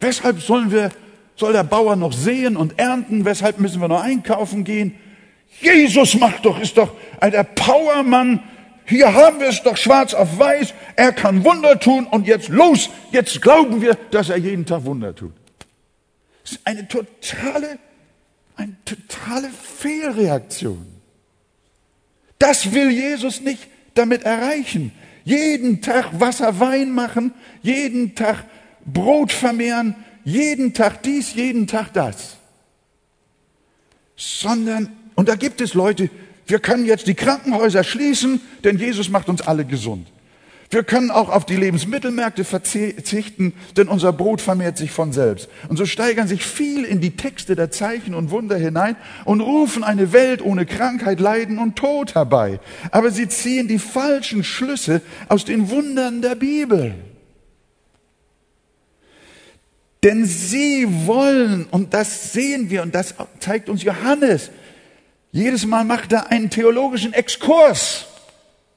Weshalb 0.00 0.40
sollen 0.40 0.70
wir, 0.70 0.90
soll 1.36 1.52
der 1.52 1.64
Bauer 1.64 1.96
noch 1.96 2.12
sehen 2.12 2.56
und 2.56 2.78
ernten? 2.78 3.24
Weshalb 3.24 3.60
müssen 3.60 3.80
wir 3.80 3.88
noch 3.88 4.02
einkaufen 4.02 4.64
gehen? 4.64 4.94
Jesus 5.60 6.14
macht 6.14 6.44
doch, 6.44 6.60
ist 6.60 6.76
doch 6.76 6.92
der 7.22 7.44
Powermann. 7.44 8.42
Hier 8.86 9.12
haben 9.12 9.40
wir 9.40 9.48
es 9.48 9.62
doch 9.62 9.76
schwarz 9.76 10.14
auf 10.14 10.38
weiß. 10.38 10.74
Er 10.96 11.12
kann 11.12 11.44
Wunder 11.44 11.78
tun 11.78 12.06
und 12.06 12.26
jetzt 12.26 12.48
los. 12.48 12.90
Jetzt 13.10 13.42
glauben 13.42 13.80
wir, 13.80 13.94
dass 14.10 14.28
er 14.28 14.36
jeden 14.36 14.64
Tag 14.64 14.84
Wunder 14.84 15.14
tut. 15.14 15.32
Das 16.42 16.52
ist 16.52 16.60
eine 16.64 16.86
totale, 16.86 17.78
eine 18.56 18.76
totale 18.84 19.50
Fehlreaktion. 19.50 20.86
Das 22.38 22.72
will 22.72 22.90
Jesus 22.90 23.40
nicht 23.40 23.66
damit 23.94 24.22
erreichen. 24.22 24.92
Jeden 25.24 25.82
Tag 25.82 26.20
Wasser 26.20 26.60
Wein 26.60 26.92
machen, 26.92 27.34
jeden 27.62 28.14
Tag 28.14 28.44
Brot 28.84 29.32
vermehren, 29.32 29.96
jeden 30.26 30.74
Tag 30.74 31.04
dies, 31.04 31.34
jeden 31.34 31.68
Tag 31.68 31.92
das. 31.92 32.36
Sondern, 34.16 34.88
und 35.14 35.28
da 35.28 35.36
gibt 35.36 35.60
es 35.60 35.72
Leute, 35.72 36.10
wir 36.46 36.58
können 36.58 36.84
jetzt 36.84 37.06
die 37.06 37.14
Krankenhäuser 37.14 37.84
schließen, 37.84 38.40
denn 38.64 38.76
Jesus 38.76 39.08
macht 39.08 39.28
uns 39.28 39.40
alle 39.40 39.64
gesund. 39.64 40.08
Wir 40.68 40.82
können 40.82 41.12
auch 41.12 41.28
auf 41.28 41.46
die 41.46 41.54
Lebensmittelmärkte 41.54 42.42
verzichten, 42.42 43.52
denn 43.76 43.86
unser 43.86 44.12
Brot 44.12 44.40
vermehrt 44.40 44.76
sich 44.78 44.90
von 44.90 45.12
selbst. 45.12 45.48
Und 45.68 45.76
so 45.76 45.86
steigern 45.86 46.26
sich 46.26 46.44
viel 46.44 46.82
in 46.82 47.00
die 47.00 47.16
Texte 47.16 47.54
der 47.54 47.70
Zeichen 47.70 48.12
und 48.12 48.32
Wunder 48.32 48.56
hinein 48.56 48.96
und 49.24 49.40
rufen 49.40 49.84
eine 49.84 50.12
Welt 50.12 50.42
ohne 50.42 50.66
Krankheit, 50.66 51.20
Leiden 51.20 51.58
und 51.58 51.76
Tod 51.76 52.16
herbei. 52.16 52.58
Aber 52.90 53.12
sie 53.12 53.28
ziehen 53.28 53.68
die 53.68 53.78
falschen 53.78 54.42
Schlüsse 54.42 55.02
aus 55.28 55.44
den 55.44 55.70
Wundern 55.70 56.20
der 56.20 56.34
Bibel. 56.34 56.96
Denn 60.06 60.24
sie 60.24 60.86
wollen, 61.08 61.66
und 61.72 61.92
das 61.92 62.32
sehen 62.32 62.70
wir, 62.70 62.82
und 62.82 62.94
das 62.94 63.16
zeigt 63.40 63.68
uns 63.68 63.82
Johannes, 63.82 64.52
jedes 65.32 65.66
Mal 65.66 65.82
macht 65.82 66.12
er 66.12 66.30
einen 66.30 66.48
theologischen 66.48 67.12
Exkurs 67.12 68.06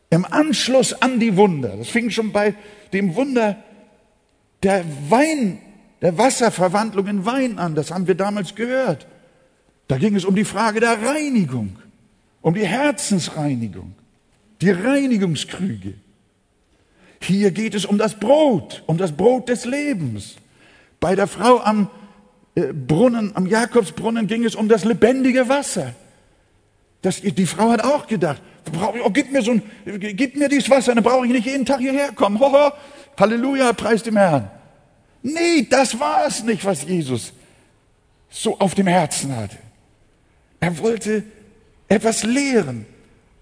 im 0.10 0.26
Anschluss 0.26 0.92
an 0.92 1.20
die 1.20 1.38
Wunder, 1.38 1.76
das 1.78 1.90
fing 1.90 2.10
schon 2.10 2.32
bei 2.32 2.56
dem 2.94 3.14
Wunder 3.14 3.58
der 4.64 4.84
Wein, 5.10 5.60
der 6.02 6.18
Wasserverwandlung 6.18 7.06
in 7.06 7.26
Wein 7.28 7.60
an, 7.60 7.76
das 7.76 7.92
haben 7.92 8.08
wir 8.08 8.16
damals 8.16 8.56
gehört. 8.56 9.06
Da 9.88 10.00
ging 10.00 10.16
es 10.16 10.26
um 10.26 10.34
die 10.34 10.46
Frage 10.46 10.80
der 10.80 11.00
Reinigung, 11.00 11.76
um 12.42 12.56
die 12.56 12.66
Herzensreinigung, 12.66 13.94
die 14.62 14.72
Reinigungskrüge. 14.72 15.94
Hier 17.22 17.52
geht 17.52 17.76
es 17.76 17.86
um 17.86 18.00
das 18.00 18.20
Brot, 18.20 18.82
um 18.88 18.98
das 18.98 19.12
Brot 19.12 19.48
des 19.48 19.66
Lebens. 19.66 20.38
Bei 21.00 21.16
der 21.16 21.28
Frau 21.28 21.60
am 21.60 21.90
äh, 22.56 22.74
Brunnen, 22.74 23.36
am 23.36 23.46
Jakobsbrunnen 23.46 24.28
ging 24.28 24.44
es 24.44 24.56
um 24.56 24.68
das 24.68 24.86
lebendige 24.86 25.50
Wasser. 25.50 25.94
Das, 27.02 27.22
die 27.22 27.46
Frau 27.46 27.72
hat 27.72 27.84
auch 27.84 28.08
gedacht, 28.08 28.42
oh, 29.04 29.10
gib 29.10 29.32
mir 29.32 29.42
so 29.42 29.52
ein, 29.52 29.62
gib 29.86 30.36
mir 30.36 30.50
dieses 30.50 30.70
Wasser, 30.70 30.94
dann 30.94 31.04
brauche 31.04 31.26
ich 31.26 31.32
nicht 31.32 31.46
jeden 31.46 31.66
Tag 31.66 31.80
hierher 31.80 32.12
kommen. 32.12 32.40
Hoho, 32.40 32.72
Halleluja, 33.18 33.74
preis 33.74 34.04
dem 34.04 34.18
Herrn. 34.18 34.50
Nee, 35.22 35.68
das 35.70 36.00
war 36.00 36.26
es 36.28 36.44
nicht, 36.44 36.64
was 36.66 36.86
Jesus 36.86 37.34
so 38.30 38.60
auf 38.60 38.76
dem 38.76 38.88
Herzen 38.88 39.36
hatte. 39.36 39.58
Er 40.60 40.78
wollte 40.80 41.24
etwas 41.88 42.24
lehren. 42.24 42.86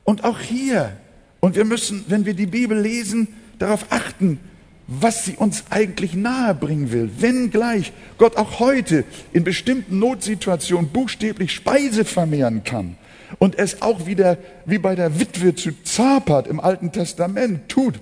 Und 0.04 0.24
auch 0.24 0.40
hier. 0.40 0.96
Und 1.40 1.56
wir 1.56 1.66
müssen, 1.66 2.06
wenn 2.08 2.26
wir 2.26 2.34
die 2.34 2.46
Bibel 2.46 2.80
lesen, 2.80 3.28
darauf 3.60 3.86
achten, 3.90 4.40
was 4.88 5.26
sie 5.26 5.36
uns 5.36 5.66
eigentlich 5.70 6.14
nahebringen 6.14 6.92
will. 6.92 7.10
Wenn 7.20 7.52
gleich 7.52 7.92
Gott 8.18 8.38
auch 8.38 8.60
heute 8.60 9.04
in 9.34 9.44
bestimmten 9.44 10.00
Notsituationen 10.00 10.90
buchstäblich 10.90 11.52
Speise 11.52 12.06
vermehren 12.06 12.64
kann, 12.64 12.98
und 13.40 13.58
es 13.58 13.82
auch 13.82 14.06
wieder 14.06 14.38
wie 14.66 14.78
bei 14.78 14.96
der 14.96 15.20
Witwe 15.20 15.56
zu 15.56 15.72
Zapat 15.84 16.48
im 16.48 16.60
Alten 16.60 16.92
Testament 16.92 17.70
tut, 17.70 17.96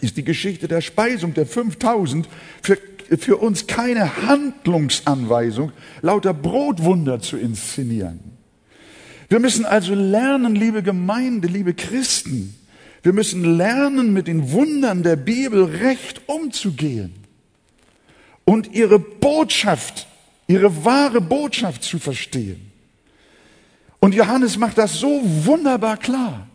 ist 0.00 0.16
die 0.16 0.24
Geschichte 0.24 0.68
der 0.68 0.80
Speisung 0.80 1.34
der 1.34 1.46
5000 1.46 2.28
für, 2.62 2.78
für 3.18 3.36
uns 3.36 3.66
keine 3.66 4.26
Handlungsanweisung, 4.26 5.72
lauter 6.00 6.34
Brotwunder 6.34 7.20
zu 7.20 7.36
inszenieren. 7.36 8.20
Wir 9.28 9.40
müssen 9.40 9.64
also 9.64 9.94
lernen, 9.94 10.54
liebe 10.54 10.82
Gemeinde, 10.82 11.48
liebe 11.48 11.72
Christen, 11.74 12.54
wir 13.02 13.12
müssen 13.12 13.56
lernen, 13.56 14.12
mit 14.12 14.28
den 14.28 14.52
Wundern 14.52 15.02
der 15.02 15.16
Bibel 15.16 15.64
recht 15.64 16.22
umzugehen 16.26 17.12
und 18.44 18.72
ihre 18.72 18.98
Botschaft, 18.98 20.06
ihre 20.46 20.84
wahre 20.84 21.20
Botschaft 21.20 21.82
zu 21.82 21.98
verstehen. 21.98 22.70
Und 23.98 24.14
Johannes 24.14 24.56
macht 24.56 24.78
das 24.78 24.98
so 24.98 25.20
wunderbar 25.44 25.96
klar. 25.96 26.48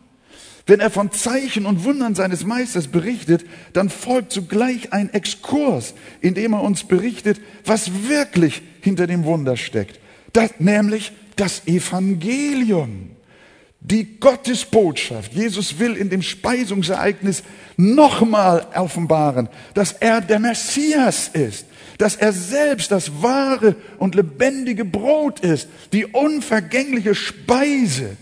Wenn 0.66 0.82
er 0.82 0.91
von 0.91 1.12
Zeichen 1.12 1.66
und 1.66 1.86
Wundern 1.86 2.14
seines 2.14 2.43
Meisters 2.43 2.89
berichtet, 2.89 3.45
dann 3.72 3.89
folgt 3.89 4.34
zugleich 4.34 4.91
ein 4.91 5.14
Exkurs, 5.14 5.93
in 6.20 6.34
dem 6.34 6.52
er 6.54 6.62
uns 6.62 6.84
berichtet, 6.84 7.39
was 7.64 8.10
wirklich 8.10 8.62
hinter 8.82 9.08
dem 9.08 9.24
Wunder 9.24 9.56
steckt. 9.56 10.00
Das, 10.34 10.52
nämlich 10.60 11.14
das 11.38 11.66
Evangelium, 11.68 13.12
die 13.89 14.19
Gottesbotschaft. 14.19 15.33
Jesus 15.33 15.79
will 15.79 15.95
in 15.95 16.09
dem 16.09 16.21
Speisungsereignis 16.21 17.43
nochmal 17.77 18.67
offenbaren, 18.75 19.49
dass 19.73 19.93
er 19.93 20.19
der 20.21 20.39
Messias 20.39 21.29
ist, 21.29 21.65
dass 21.97 22.15
er 22.15 22.33
selbst 22.33 22.91
das 22.91 23.21
wahre 23.21 23.75
und 23.97 24.15
lebendige 24.15 24.83
Brot 24.85 25.39
ist, 25.39 25.69
die 25.93 26.05
unvergängliche 26.05 27.15
Speise. 27.15 28.17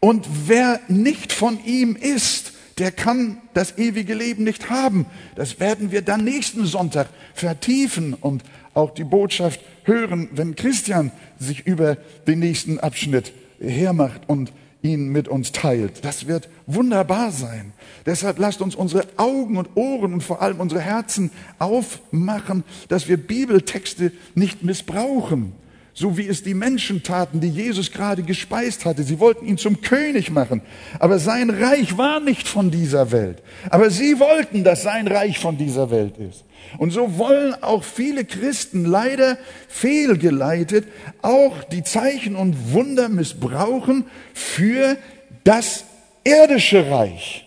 Und 0.00 0.26
wer 0.46 0.80
nicht 0.88 1.32
von 1.32 1.58
ihm 1.64 1.96
ist, 1.96 2.52
der 2.76 2.92
kann 2.92 3.38
das 3.54 3.76
ewige 3.76 4.14
Leben 4.14 4.44
nicht 4.44 4.70
haben. 4.70 5.06
Das 5.34 5.58
werden 5.58 5.90
wir 5.90 6.02
dann 6.02 6.22
nächsten 6.22 6.64
Sonntag 6.64 7.08
vertiefen 7.34 8.14
und 8.14 8.44
auch 8.74 8.94
die 8.94 9.04
Botschaft 9.04 9.60
hören, 9.82 10.28
wenn 10.32 10.54
Christian 10.54 11.10
sich 11.40 11.66
über 11.66 11.96
den 12.26 12.38
nächsten 12.38 12.78
Abschnitt 12.78 13.32
hermacht 13.58 14.20
und 14.28 14.52
ihn 14.88 15.08
mit 15.08 15.28
uns 15.28 15.52
teilt. 15.52 16.04
Das 16.04 16.26
wird 16.26 16.48
wunderbar 16.66 17.30
sein. 17.30 17.72
Deshalb 18.06 18.38
lasst 18.38 18.62
uns 18.62 18.74
unsere 18.74 19.06
Augen 19.16 19.56
und 19.56 19.68
Ohren 19.76 20.12
und 20.12 20.22
vor 20.22 20.42
allem 20.42 20.60
unsere 20.60 20.80
Herzen 20.80 21.30
aufmachen, 21.58 22.64
dass 22.88 23.08
wir 23.08 23.16
Bibeltexte 23.16 24.12
nicht 24.34 24.64
missbrauchen, 24.64 25.52
so 25.94 26.16
wie 26.16 26.26
es 26.26 26.42
die 26.42 26.54
Menschen 26.54 27.02
taten, 27.02 27.40
die 27.40 27.48
Jesus 27.48 27.92
gerade 27.92 28.22
gespeist 28.22 28.84
hatte. 28.84 29.02
Sie 29.02 29.20
wollten 29.20 29.46
ihn 29.46 29.58
zum 29.58 29.80
König 29.80 30.30
machen, 30.30 30.62
aber 30.98 31.18
sein 31.18 31.50
Reich 31.50 31.98
war 31.98 32.20
nicht 32.20 32.48
von 32.48 32.70
dieser 32.70 33.12
Welt. 33.12 33.42
Aber 33.70 33.90
sie 33.90 34.18
wollten, 34.18 34.64
dass 34.64 34.82
sein 34.82 35.06
Reich 35.06 35.38
von 35.38 35.58
dieser 35.58 35.90
Welt 35.90 36.16
ist. 36.18 36.44
Und 36.76 36.90
so 36.90 37.18
wollen 37.18 37.54
auch 37.62 37.82
viele 37.82 38.24
Christen 38.24 38.84
leider 38.84 39.38
fehlgeleitet 39.68 40.86
auch 41.22 41.64
die 41.64 41.82
Zeichen 41.82 42.36
und 42.36 42.72
Wunder 42.72 43.08
missbrauchen 43.08 44.04
für 44.34 44.96
das 45.44 45.84
irdische 46.24 46.90
Reich. 46.90 47.46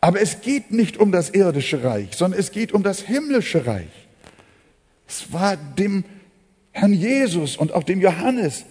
Aber 0.00 0.20
es 0.20 0.40
geht 0.40 0.72
nicht 0.72 0.98
um 0.98 1.12
das 1.12 1.30
irdische 1.30 1.82
Reich, 1.84 2.16
sondern 2.16 2.40
es 2.40 2.50
geht 2.50 2.72
um 2.72 2.82
das 2.82 3.00
himmlische 3.00 3.66
Reich. 3.66 3.86
Es 5.08 5.32
war 5.32 5.56
dem 5.56 6.04
Herrn 6.72 6.92
Jesus 6.92 7.56
und 7.56 7.72
auch 7.72 7.84
dem 7.84 8.00
Johannes 8.00 8.64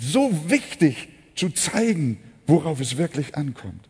so 0.00 0.30
wichtig 0.48 1.08
zu 1.34 1.50
zeigen, 1.50 2.18
worauf 2.46 2.80
es 2.80 2.96
wirklich 2.96 3.34
ankommt. 3.34 3.88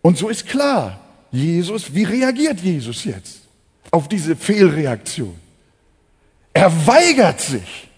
Und 0.00 0.18
so 0.18 0.28
ist 0.28 0.46
klar, 0.46 1.00
Jesus, 1.30 1.94
wie 1.94 2.04
reagiert 2.04 2.60
Jesus 2.60 3.04
jetzt? 3.04 3.41
Auf 3.92 4.08
diese 4.08 4.34
Fehlreaktion. 4.34 5.36
Er 6.52 6.86
weigert 6.86 7.40
sich, 7.40 7.88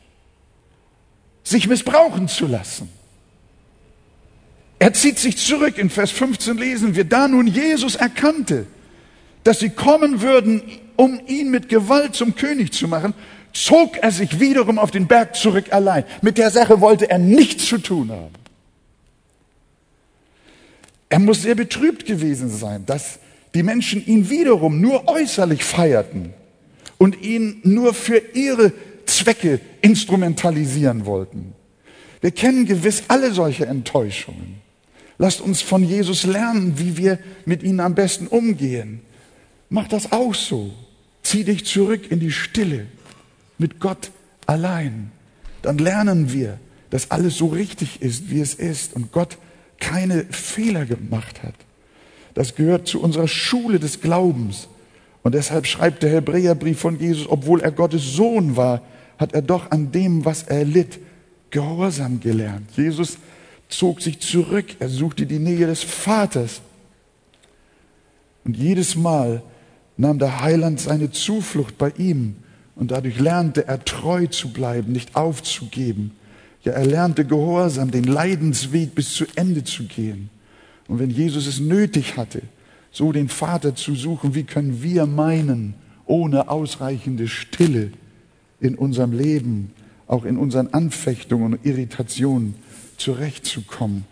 sich 1.43 1.67
missbrauchen 1.67 2.29
zu 2.29 2.47
lassen. 2.47 2.91
Er 4.79 4.93
zieht 4.93 5.19
sich 5.19 5.39
zurück. 5.39 5.79
In 5.79 5.89
Vers 5.89 6.11
15 6.11 6.59
lesen 6.59 6.95
wir, 6.95 7.05
da 7.05 7.27
nun 7.27 7.47
Jesus 7.47 7.95
erkannte, 7.95 8.67
dass 9.45 9.61
sie 9.61 9.71
kommen 9.71 10.21
würden, 10.21 10.63
um 10.97 11.21
ihn 11.27 11.51
mit 11.51 11.69
Gewalt 11.69 12.15
zum 12.15 12.35
König 12.35 12.73
zu 12.73 12.89
machen, 12.89 13.15
zog 13.53 13.97
er 13.99 14.11
sich 14.11 14.41
wiederum 14.41 14.79
auf 14.79 14.91
den 14.91 15.07
Berg 15.07 15.37
zurück 15.37 15.73
allein. 15.73 16.05
Mit 16.23 16.39
der 16.39 16.51
Sache 16.51 16.81
wollte 16.81 17.09
er 17.09 17.19
nichts 17.19 17.67
zu 17.67 17.79
tun 17.79 18.11
haben. 18.11 18.35
Er 21.09 21.21
muss 21.21 21.43
sehr 21.43 21.55
betrübt 21.55 22.07
gewesen 22.07 22.51
sein, 22.51 22.85
dass 22.87 23.21
die 23.55 23.63
Menschen 23.63 24.05
ihn 24.05 24.31
wiederum 24.31 24.81
nur 24.81 25.09
äußerlich 25.09 25.65
feierten 25.65 26.35
und 26.99 27.21
ihn 27.23 27.61
nur 27.63 27.95
für 27.95 28.21
ihre 28.35 28.73
Zwecke 29.07 29.61
instrumentalisieren 29.81 31.07
wollten. 31.07 31.53
Wir 32.21 32.31
kennen 32.31 32.67
gewiss 32.67 33.05
alle 33.09 33.33
solche 33.33 33.67
Enttäuschungen. 33.67 34.63
Lasst 35.19 35.41
uns 35.41 35.63
von 35.63 35.85
Jesus 35.85 36.25
lernen, 36.25 36.79
wie 36.79 36.97
wir 36.97 37.19
mit 37.45 37.63
ihnen 37.63 37.81
am 37.81 37.95
besten 37.95 38.27
umgehen. 38.27 39.03
Mach 39.69 39.87
das 39.89 40.11
auch 40.11 40.35
so. 40.35 40.73
Zieh 41.23 41.45
dich 41.45 41.65
zurück 41.65 42.11
in 42.11 42.21
die 42.21 42.33
Stille 42.33 42.87
mit 43.59 43.79
Gott 43.79 44.11
allein. 44.47 45.13
Dann 45.63 45.79
lernen 45.79 46.33
wir, 46.33 46.59
dass 46.91 47.11
alles 47.11 47.37
so 47.37 47.47
richtig 47.47 48.03
ist, 48.03 48.31
wie 48.31 48.41
es 48.41 48.55
ist 48.55 48.95
und 48.95 49.13
Gott 49.13 49.39
keine 49.79 50.25
Fehler 50.25 50.87
gemacht 50.87 51.43
hat. 51.43 51.55
Das 52.35 52.55
gehört 52.55 52.89
zu 52.89 53.01
unserer 53.01 53.29
Schule 53.29 53.79
des 53.79 54.01
Glaubens. 54.01 54.69
Und 55.23 55.35
deshalb 55.35 55.67
schreibt 55.67 56.03
der 56.03 56.11
Hebräerbrief 56.11 56.79
von 56.79 57.01
Jesus, 57.01 57.29
obwohl 57.29 57.61
er 57.61 57.73
Gottes 57.73 58.13
Sohn 58.15 58.57
war, 58.57 58.83
hat 59.19 59.33
er 59.33 59.43
doch 59.43 59.71
an 59.71 59.93
dem, 59.93 60.25
was 60.25 60.43
er 60.43 60.65
litt, 60.65 60.99
Gehorsam 61.51 62.19
gelernt. 62.19 62.69
Jesus 62.77 63.17
zog 63.69 64.03
sich 64.03 64.19
zurück, 64.19 64.67
er 64.81 64.89
suchte 64.89 65.25
die 65.25 65.39
Nähe 65.39 65.67
des 65.67 65.85
Vaters. 65.85 66.61
Und 68.45 68.57
jedes 68.57 68.97
Mal 68.97 69.41
nahm 69.97 70.19
der 70.19 70.41
Heiland 70.41 70.81
seine 70.81 71.13
Zuflucht 71.13 71.79
bei 71.79 71.93
ihm 71.97 72.35
und 72.75 72.91
dadurch 72.91 73.21
lernte 73.21 73.69
er 73.69 73.85
treu 73.85 74.27
zu 74.27 74.53
bleiben, 74.53 74.93
nicht 74.93 75.15
aufzugeben. 75.15 76.11
Ja, 76.65 76.73
er 76.73 76.87
lernte 76.87 77.25
Gehorsam, 77.25 77.91
den 77.91 78.05
Leidensweg 78.05 78.95
bis 78.95 79.15
zu 79.15 79.25
Ende 79.37 79.65
zu 79.65 79.85
gehen. 79.85 80.31
Und 80.89 80.99
wenn 80.99 81.11
Jesus 81.11 81.47
es 81.47 81.61
nötig 81.61 82.17
hatte, 82.17 82.43
so 82.91 83.13
den 83.13 83.29
Vater 83.29 83.75
zu 83.75 83.95
suchen, 83.95 84.35
wie 84.35 84.45
können 84.45 84.83
wir 84.83 85.07
meinen, 85.07 85.75
ohne 86.07 86.49
ausreichende 86.49 87.29
Stille 87.29 87.91
in 88.61 88.75
unserem 88.75 89.13
Leben, 89.13 89.73
auch 90.07 90.25
in 90.25 90.37
unseren 90.37 90.69
Anfechtungen 90.69 91.55
und 91.55 91.67
Irritationen 91.67 92.55
zurechtzukommen? 92.97 94.05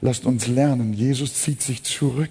Lasst 0.00 0.26
uns 0.26 0.48
lernen, 0.48 0.92
Jesus 0.92 1.34
zieht 1.34 1.62
sich 1.62 1.84
zurück 1.84 2.30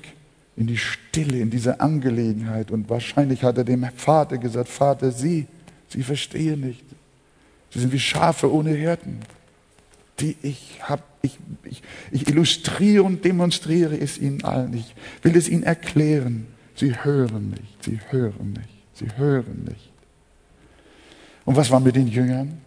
in 0.57 0.67
die 0.67 0.77
Stille, 0.77 1.39
in 1.39 1.49
diese 1.49 1.79
Angelegenheit. 1.79 2.69
Und 2.69 2.89
wahrscheinlich 2.89 3.43
hat 3.43 3.57
er 3.57 3.63
dem 3.63 3.87
Vater 3.95 4.37
gesagt, 4.37 4.67
Vater, 4.67 5.11
Sie, 5.11 5.47
Sie 5.87 6.03
verstehen 6.03 6.59
nicht. 6.61 6.83
Sie 7.71 7.79
sind 7.79 7.93
wie 7.93 7.99
Schafe 7.99 8.53
ohne 8.53 8.71
Hirten 8.71 9.19
die 10.21 10.35
ich 10.41 10.79
habe. 10.81 11.03
Ich, 11.23 11.37
ich, 11.63 11.83
ich 12.11 12.27
illustriere 12.27 13.03
und 13.03 13.23
demonstriere 13.23 13.95
es 13.99 14.17
ihnen 14.17 14.43
allen. 14.43 14.73
Ich 14.73 14.95
will 15.21 15.35
es 15.35 15.47
ihnen 15.47 15.63
erklären. 15.63 16.47
Sie 16.75 16.95
hören 17.03 17.51
nicht, 17.51 17.83
sie 17.83 17.99
hören 18.09 18.53
nicht, 18.53 18.83
sie 18.93 19.17
hören 19.17 19.65
nicht. 19.69 19.91
Und 21.45 21.55
was 21.55 21.69
war 21.69 21.79
mit 21.79 21.95
den 21.95 22.07
Jüngern? 22.07 22.59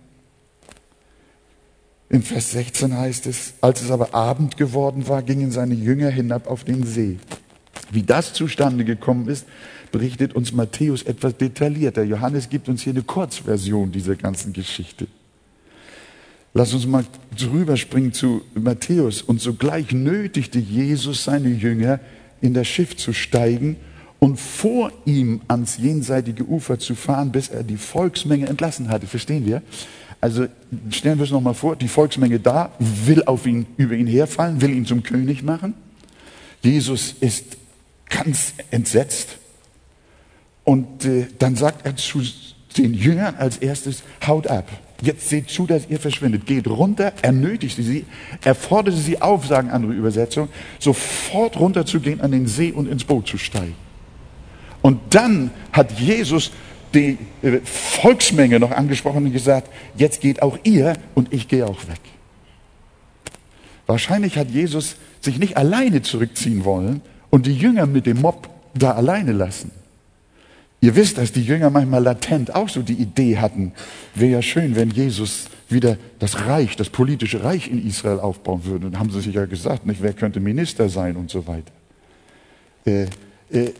In 2.09 2.23
Vers 2.23 2.53
16 2.53 2.97
heißt 2.97 3.27
es, 3.27 3.55
als 3.61 3.83
es 3.83 3.91
aber 3.91 4.15
Abend 4.15 4.57
geworden 4.57 5.09
war, 5.09 5.23
gingen 5.23 5.51
seine 5.51 5.75
Jünger 5.75 6.11
hinab 6.11 6.47
auf 6.47 6.63
den 6.63 6.85
See. 6.85 7.19
Wie 7.91 8.03
das 8.03 8.33
zustande 8.35 8.85
gekommen 8.85 9.29
ist, 9.29 9.47
berichtet 9.91 10.35
uns 10.35 10.53
Matthäus 10.53 11.03
etwas 11.03 11.37
detaillierter. 11.37 12.03
Johannes 12.05 12.49
gibt 12.49 12.69
uns 12.69 12.83
hier 12.83 12.93
eine 12.93 13.03
Kurzversion 13.03 13.91
dieser 13.91 14.17
ganzen 14.17 14.53
Geschichte. 14.53 15.07
Lass 16.57 16.73
uns 16.73 16.87
mal 16.87 17.05
rüberspringen 17.53 18.13
zu 18.13 18.43
Matthäus. 18.55 19.23
Und 19.23 19.41
sogleich 19.41 19.91
nötigte 19.91 20.61
Jesus 20.61 21.25
seine 21.25 21.49
Jünger, 21.49 21.99
in 22.41 22.55
das 22.55 22.69
Schiff 22.69 22.97
zu 22.97 23.13
steigen 23.13 23.77
und 24.21 24.39
vor 24.39 24.93
ihm 25.05 25.41
ans 25.49 25.79
jenseitige 25.79 26.45
Ufer 26.45 26.79
zu 26.79 26.95
fahren, 26.95 27.33
bis 27.33 27.49
er 27.49 27.65
die 27.65 27.77
Volksmenge 27.77 28.47
entlassen 28.47 28.89
hatte. 28.89 29.07
Verstehen 29.07 29.47
wir? 29.47 29.63
Also 30.21 30.47
stellen 30.91 31.19
wir 31.19 31.25
es 31.25 31.31
nochmal 31.31 31.55
vor, 31.55 31.75
die 31.75 31.89
Volksmenge 31.89 32.39
da, 32.39 32.73
will 32.79 33.25
auf 33.25 33.47
ihn, 33.47 33.67
über 33.77 33.95
ihn 33.95 34.07
herfallen, 34.07 34.61
will 34.61 34.71
ihn 34.71 34.87
zum 34.87 35.03
König 35.03 35.43
machen. 35.43 35.75
Jesus 36.63 37.17
ist 37.21 37.57
ganz 38.09 38.55
entsetzt. 38.71 39.39
Und 40.63 41.05
äh, 41.05 41.27
dann 41.39 41.57
sagt 41.57 41.85
er 41.85 41.97
zu 41.97 42.23
den 42.79 42.95
Jüngern 42.95 43.35
als 43.35 43.59
erstes, 43.59 44.03
haut 44.27 44.47
ab. 44.47 44.69
Jetzt 45.05 45.29
seht 45.29 45.51
zu, 45.51 45.67
dass 45.67 45.89
ihr 45.91 46.01
verschwindet. 46.01 46.47
Geht 46.47 46.67
runter, 46.67 47.13
er 47.21 47.33
nötigte 47.33 47.83
sie, 47.83 48.07
er 48.43 48.55
forderte 48.55 48.97
sie 48.97 49.21
auf, 49.21 49.47
sagen 49.47 49.71
andere 49.71 49.93
Übersetzungen, 49.93 50.49
sofort 50.79 51.61
runterzugehen 51.61 52.23
an 52.23 52.31
den 52.31 52.47
See 52.47 52.73
und 52.73 52.89
ins 52.89 53.05
Boot 53.05 53.29
zu 53.29 53.37
steigen. 53.37 53.75
Und 54.81 54.99
dann 55.11 55.51
hat 55.73 55.99
Jesus 56.01 56.53
die 56.95 57.19
äh, 57.43 57.61
Volksmenge 57.65 58.59
noch 58.59 58.71
angesprochen 58.71 59.27
und 59.27 59.33
gesagt, 59.33 59.69
jetzt 59.97 60.23
geht 60.23 60.41
auch 60.41 60.59
ihr 60.65 60.95
und 61.15 61.35
ich 61.35 61.49
gehe 61.49 61.67
auch 61.67 61.87
weg. 61.87 62.01
Wahrscheinlich 63.87 64.39
hat 64.39 64.49
Jesus 64.49 64.97
sich 65.21 65.39
nicht 65.39 65.59
alleine 65.59 66.01
zurückziehen 66.01 66.65
wollen 66.65 67.03
und 67.29 67.45
die 67.45 67.55
Jünger 67.55 67.85
mit 67.85 68.07
dem 68.07 68.23
Mob 68.23 68.49
da 68.75 68.93
alleine 68.93 69.33
lassen. 69.33 69.71
Ihr 70.85 70.97
wisst, 70.97 71.16
dass 71.16 71.32
die 71.32 71.43
Jünger 71.43 71.70
manchmal 71.70 72.03
latent 72.03 72.55
auch 72.55 72.68
so 72.68 72.82
die 72.82 72.93
Idee 72.93 73.39
hatten, 73.39 73.72
wäre 74.14 74.32
ja 74.32 74.43
schön, 74.43 74.76
wenn 74.76 74.91
Jesus 74.91 75.47
wieder 75.70 75.97
das 76.18 76.45
Reich, 76.45 76.76
das 76.76 76.91
politische 76.91 77.43
Reich 77.43 77.68
in 77.68 77.87
Israel 77.87 78.20
aufbauen 78.20 78.66
würde. 78.66 78.89
Und 78.89 78.99
haben 78.99 79.09
sie 79.09 79.22
sich 79.22 79.35
ja 79.35 79.47
gesagt, 79.47 79.87
nicht, 79.87 80.03
wer 80.03 80.12
könnte 80.12 80.41
Minister 80.41 80.91
sein 80.91 81.16
und 81.16 81.30
so 81.30 81.47
weiter. 81.47 81.72
Äh, 82.85 83.05
äh, 83.51 83.72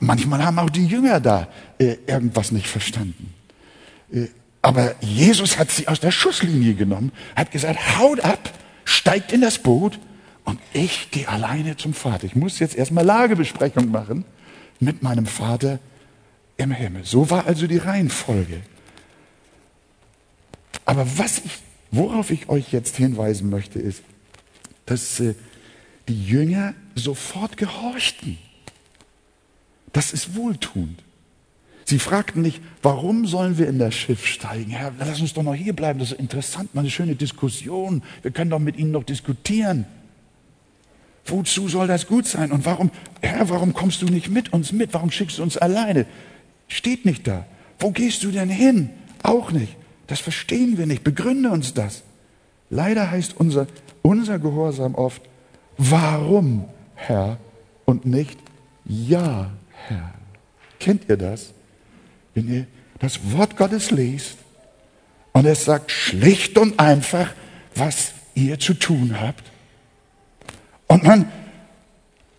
manchmal 0.00 0.44
haben 0.44 0.58
auch 0.58 0.68
die 0.68 0.84
Jünger 0.84 1.18
da 1.18 1.48
äh, 1.78 1.96
irgendwas 2.06 2.52
nicht 2.52 2.66
verstanden. 2.66 3.32
Äh, 4.12 4.26
aber 4.60 4.96
Jesus 5.00 5.58
hat 5.58 5.70
sie 5.70 5.88
aus 5.88 6.00
der 6.00 6.10
Schusslinie 6.10 6.74
genommen, 6.74 7.10
hat 7.36 7.52
gesagt, 7.52 7.98
haut 7.98 8.20
ab, 8.20 8.52
steigt 8.84 9.32
in 9.32 9.40
das 9.40 9.56
Boot 9.56 9.98
und 10.44 10.60
ich 10.74 11.10
gehe 11.10 11.26
alleine 11.26 11.78
zum 11.78 11.94
Vater. 11.94 12.26
Ich 12.26 12.36
muss 12.36 12.58
jetzt 12.58 12.76
erstmal 12.76 13.06
Lagebesprechung 13.06 13.90
machen 13.90 14.26
mit 14.78 15.02
meinem 15.02 15.24
Vater 15.24 15.78
im 16.56 16.70
Himmel. 16.70 17.04
So 17.04 17.30
war 17.30 17.46
also 17.46 17.66
die 17.66 17.78
Reihenfolge. 17.78 18.60
Aber 20.84 21.06
was 21.18 21.42
worauf 21.96 22.30
ich 22.30 22.48
euch 22.48 22.72
jetzt 22.72 22.96
hinweisen 22.96 23.50
möchte, 23.50 23.78
ist, 23.78 24.02
dass 24.86 25.20
äh, 25.20 25.34
die 26.08 26.26
Jünger 26.26 26.74
sofort 26.94 27.56
gehorchten. 27.56 28.38
Das 29.92 30.12
ist 30.12 30.34
wohltuend. 30.34 31.02
Sie 31.86 31.98
fragten 31.98 32.42
nicht, 32.42 32.60
warum 32.82 33.26
sollen 33.26 33.58
wir 33.58 33.68
in 33.68 33.78
das 33.78 33.94
Schiff 33.94 34.26
steigen? 34.26 34.70
Herr, 34.70 34.92
lass 34.98 35.20
uns 35.20 35.34
doch 35.34 35.42
noch 35.42 35.54
hier 35.54 35.74
bleiben, 35.74 35.98
das 35.98 36.12
ist 36.12 36.20
interessant, 36.20 36.74
mal 36.74 36.80
eine 36.80 36.90
schöne 36.90 37.14
Diskussion. 37.14 38.02
Wir 38.22 38.30
können 38.30 38.50
doch 38.50 38.58
mit 38.58 38.76
Ihnen 38.76 38.90
noch 38.90 39.04
diskutieren. 39.04 39.84
Wozu 41.26 41.68
soll 41.68 41.86
das 41.86 42.06
gut 42.06 42.26
sein? 42.26 42.52
Und 42.52 42.64
warum, 42.64 42.90
Herr, 43.20 43.48
warum 43.48 43.72
kommst 43.74 44.02
du 44.02 44.06
nicht 44.06 44.30
mit 44.30 44.52
uns 44.52 44.72
mit? 44.72 44.92
Warum 44.92 45.10
schickst 45.10 45.38
du 45.38 45.42
uns 45.42 45.56
alleine? 45.56 46.06
Steht 46.68 47.04
nicht 47.04 47.26
da. 47.26 47.46
Wo 47.78 47.90
gehst 47.90 48.24
du 48.24 48.30
denn 48.30 48.48
hin? 48.48 48.90
Auch 49.22 49.50
nicht. 49.50 49.76
Das 50.06 50.20
verstehen 50.20 50.78
wir 50.78 50.86
nicht. 50.86 51.04
Begründe 51.04 51.50
uns 51.50 51.74
das. 51.74 52.02
Leider 52.70 53.10
heißt 53.10 53.34
unser, 53.38 53.66
unser 54.02 54.38
Gehorsam 54.38 54.94
oft, 54.94 55.22
warum, 55.76 56.64
Herr, 56.94 57.38
und 57.84 58.06
nicht 58.06 58.38
ja, 58.84 59.50
Herr. 59.86 60.14
Kennt 60.78 61.08
ihr 61.08 61.16
das? 61.16 61.52
Wenn 62.34 62.52
ihr 62.52 62.66
das 62.98 63.32
Wort 63.32 63.56
Gottes 63.56 63.90
liest 63.90 64.36
und 65.32 65.46
es 65.46 65.64
sagt 65.64 65.90
schlicht 65.90 66.58
und 66.58 66.78
einfach, 66.78 67.32
was 67.74 68.12
ihr 68.34 68.58
zu 68.58 68.74
tun 68.74 69.20
habt. 69.20 69.44
Und 70.86 71.04
man 71.04 71.30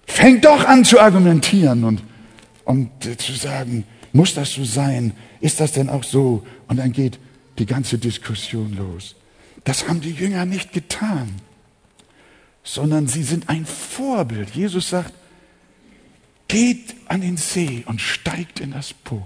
fängt 0.05 0.45
doch 0.45 0.63
an 0.65 0.85
zu 0.85 0.99
argumentieren 0.99 1.83
und, 1.83 2.03
und 2.63 2.89
zu 3.19 3.33
sagen, 3.33 3.85
muss 4.15 4.33
das 4.33 4.53
so 4.53 4.63
sein? 4.63 5.11
Ist 5.41 5.59
das 5.59 5.73
denn 5.73 5.89
auch 5.89 6.05
so? 6.05 6.45
Und 6.69 6.77
dann 6.77 6.93
geht 6.93 7.19
die 7.59 7.65
ganze 7.65 7.97
Diskussion 7.97 8.73
los. 8.73 9.15
Das 9.65 9.89
haben 9.89 9.99
die 9.99 10.11
Jünger 10.11 10.45
nicht 10.45 10.71
getan, 10.71 11.35
sondern 12.63 13.07
sie 13.07 13.23
sind 13.23 13.49
ein 13.49 13.65
Vorbild. 13.65 14.51
Jesus 14.51 14.89
sagt, 14.89 15.13
geht 16.47 16.95
an 17.07 17.19
den 17.19 17.35
See 17.35 17.83
und 17.87 17.99
steigt 17.99 18.61
in 18.61 18.71
das 18.71 18.93
Boot. 18.93 19.21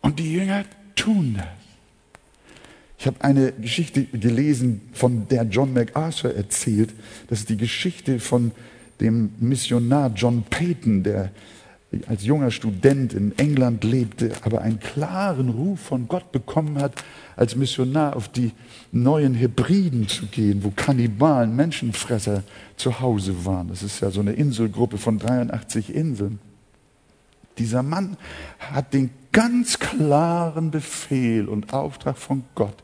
Und 0.00 0.18
die 0.18 0.32
Jünger 0.32 0.64
tun 0.96 1.34
das. 1.36 1.46
Ich 2.98 3.06
habe 3.06 3.22
eine 3.22 3.52
Geschichte 3.52 4.04
gelesen, 4.04 4.80
von 4.94 5.28
der 5.28 5.44
John 5.44 5.72
MacArthur 5.72 6.34
erzählt. 6.34 6.92
Das 7.28 7.38
ist 7.38 7.50
die 7.50 7.56
Geschichte 7.56 8.18
von 8.18 8.50
dem 9.00 9.32
Missionar 9.38 10.10
John 10.14 10.42
Payton, 10.42 11.04
der 11.04 11.30
als 12.06 12.24
junger 12.24 12.50
Student 12.50 13.14
in 13.14 13.36
England 13.36 13.82
lebte, 13.82 14.32
aber 14.42 14.60
einen 14.60 14.78
klaren 14.78 15.48
Ruf 15.48 15.80
von 15.80 16.06
Gott 16.06 16.30
bekommen 16.30 16.78
hat, 16.78 16.92
als 17.36 17.56
Missionar 17.56 18.14
auf 18.14 18.28
die 18.28 18.52
neuen 18.92 19.34
Hebriden 19.34 20.06
zu 20.06 20.26
gehen, 20.26 20.62
wo 20.62 20.70
Kannibalen, 20.70 21.56
Menschenfresser 21.56 22.44
zu 22.76 23.00
Hause 23.00 23.44
waren. 23.44 23.68
Das 23.68 23.82
ist 23.82 24.00
ja 24.00 24.10
so 24.10 24.20
eine 24.20 24.32
Inselgruppe 24.32 24.98
von 24.98 25.18
83 25.18 25.94
Inseln. 25.94 26.38
Dieser 27.58 27.82
Mann 27.82 28.16
hat 28.58 28.94
den 28.94 29.10
ganz 29.32 29.78
klaren 29.78 30.70
Befehl 30.70 31.48
und 31.48 31.72
Auftrag 31.72 32.18
von 32.18 32.44
Gott, 32.54 32.76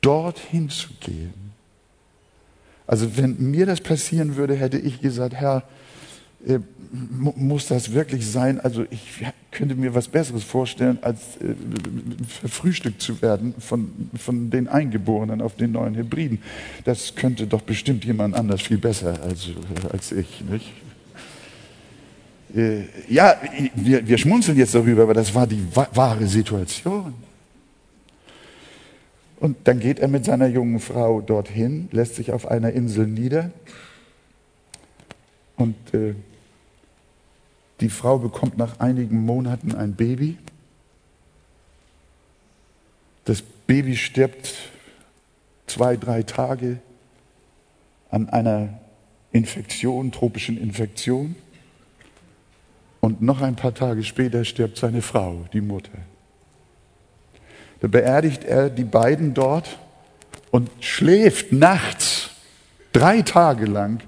dorthin 0.00 0.68
zu 0.68 0.88
gehen. 1.00 1.52
Also 2.86 3.16
wenn 3.16 3.50
mir 3.50 3.66
das 3.66 3.80
passieren 3.80 4.36
würde, 4.36 4.54
hätte 4.54 4.78
ich 4.78 5.00
gesagt, 5.00 5.34
Herr, 5.34 5.64
äh, 6.46 6.58
muss 7.36 7.66
das 7.66 7.92
wirklich 7.92 8.26
sein? 8.26 8.60
Also 8.60 8.84
ich 8.90 9.24
könnte 9.50 9.74
mir 9.74 9.94
was 9.94 10.08
Besseres 10.08 10.44
vorstellen, 10.44 10.98
als 11.02 11.20
äh, 11.36 11.54
verfrühstückt 12.28 13.02
zu 13.02 13.20
werden 13.22 13.54
von, 13.58 14.10
von 14.16 14.50
den 14.50 14.68
Eingeborenen 14.68 15.40
auf 15.40 15.56
den 15.56 15.72
neuen 15.72 15.94
Hybriden. 15.94 16.40
Das 16.84 17.14
könnte 17.14 17.46
doch 17.46 17.62
bestimmt 17.62 18.04
jemand 18.04 18.34
anders 18.34 18.62
viel 18.62 18.78
besser 18.78 19.20
als, 19.22 19.50
als 19.92 20.12
ich. 20.12 20.42
Nicht? 20.48 20.72
Äh, 22.54 22.84
ja, 23.08 23.36
wir, 23.74 24.06
wir 24.06 24.18
schmunzeln 24.18 24.56
jetzt 24.56 24.74
darüber, 24.74 25.02
aber 25.02 25.14
das 25.14 25.34
war 25.34 25.46
die 25.46 25.62
wahre 25.74 26.26
Situation. 26.26 27.14
Und 29.38 29.56
dann 29.64 29.80
geht 29.80 29.98
er 29.98 30.08
mit 30.08 30.24
seiner 30.24 30.46
jungen 30.46 30.80
Frau 30.80 31.20
dorthin, 31.20 31.88
lässt 31.92 32.14
sich 32.14 32.32
auf 32.32 32.48
einer 32.48 32.72
Insel 32.72 33.06
nieder 33.06 33.50
und 35.56 35.76
äh, 35.94 36.14
die 37.80 37.90
Frau 37.90 38.18
bekommt 38.18 38.56
nach 38.56 38.80
einigen 38.80 39.24
Monaten 39.24 39.74
ein 39.74 39.94
Baby. 39.94 40.38
Das 43.24 43.42
Baby 43.42 43.96
stirbt 43.96 44.54
zwei, 45.66 45.96
drei 45.96 46.22
Tage 46.22 46.78
an 48.10 48.28
einer 48.28 48.80
Infektion, 49.32 50.12
tropischen 50.12 50.58
Infektion. 50.58 51.34
Und 53.00 53.20
noch 53.20 53.40
ein 53.40 53.56
paar 53.56 53.74
Tage 53.74 54.04
später 54.04 54.44
stirbt 54.44 54.78
seine 54.78 55.02
Frau, 55.02 55.44
die 55.52 55.60
Mutter. 55.60 55.98
Da 57.80 57.88
beerdigt 57.88 58.44
er 58.44 58.70
die 58.70 58.84
beiden 58.84 59.34
dort 59.34 59.78
und 60.50 60.70
schläft 60.80 61.52
nachts 61.52 62.30
drei 62.92 63.20
Tage 63.20 63.66
lang 63.66 64.02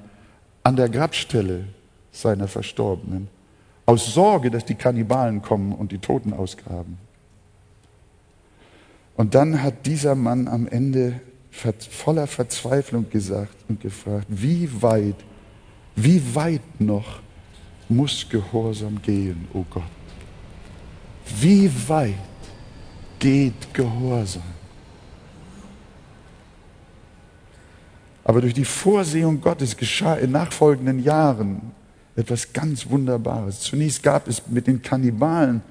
an 0.68 0.76
der 0.76 0.90
Grabstelle 0.90 1.64
seiner 2.12 2.46
Verstorbenen 2.46 3.28
aus 3.86 4.12
Sorge, 4.12 4.50
dass 4.50 4.66
die 4.66 4.74
Kannibalen 4.74 5.40
kommen 5.40 5.72
und 5.72 5.92
die 5.92 5.98
Toten 5.98 6.34
ausgraben. 6.34 6.98
Und 9.16 9.34
dann 9.34 9.62
hat 9.62 9.86
dieser 9.86 10.14
Mann 10.14 10.46
am 10.46 10.68
Ende 10.68 11.22
voller 11.50 12.26
Verzweiflung 12.26 13.08
gesagt 13.08 13.56
und 13.70 13.80
gefragt, 13.80 14.26
wie 14.28 14.68
weit, 14.82 15.16
wie 15.96 16.34
weit 16.34 16.80
noch 16.80 17.20
muss 17.88 18.28
Gehorsam 18.28 19.00
gehen, 19.00 19.48
o 19.54 19.60
oh 19.60 19.64
Gott? 19.70 19.82
Wie 21.40 21.70
weit 21.88 22.14
geht 23.18 23.72
Gehorsam? 23.72 24.57
Aber 28.28 28.42
durch 28.42 28.52
die 28.52 28.66
Vorsehung 28.66 29.40
Gottes 29.40 29.74
geschah 29.74 30.16
in 30.16 30.32
nachfolgenden 30.32 31.02
Jahren 31.02 31.62
etwas 32.14 32.52
ganz 32.52 32.90
Wunderbares. 32.90 33.60
Zunächst 33.60 34.02
gab 34.02 34.28
es 34.28 34.42
mit 34.48 34.66
den 34.66 34.82
Kannibalen 34.82 35.62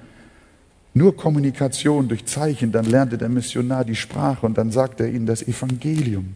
nur 0.92 1.16
Kommunikation 1.16 2.08
durch 2.08 2.26
Zeichen, 2.26 2.72
dann 2.72 2.86
lernte 2.86 3.16
der 3.16 3.28
Missionar 3.28 3.84
die 3.84 3.94
Sprache 3.94 4.44
und 4.44 4.58
dann 4.58 4.72
sagte 4.72 5.04
er 5.04 5.10
ihnen 5.10 5.24
das 5.24 5.46
Evangelium. 5.46 6.34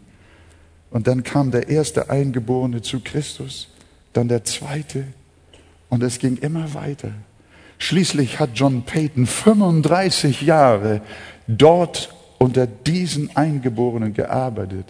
Und 0.93 1.09
dann 1.09 1.25
kam 1.25 1.51
der 1.51 1.68
erste 1.68 2.09
Eingeborene 2.09 2.83
zu 2.83 3.01
Christus, 3.01 3.66
dann 4.12 4.29
der 4.29 4.45
zweite 4.45 5.03
und 5.89 6.05
es 6.05 6.20
ging 6.20 6.37
immer 6.37 6.73
weiter. 6.73 7.11
Schließlich 7.79 8.39
hat 8.39 8.51
John 8.55 8.85
Payton 8.85 9.27
35 9.27 10.43
Jahre 10.43 11.01
dort 11.49 12.14
unter 12.39 12.68
diesen 12.68 13.35
Eingeborenen 13.35 14.14
gearbeitet. 14.14 14.87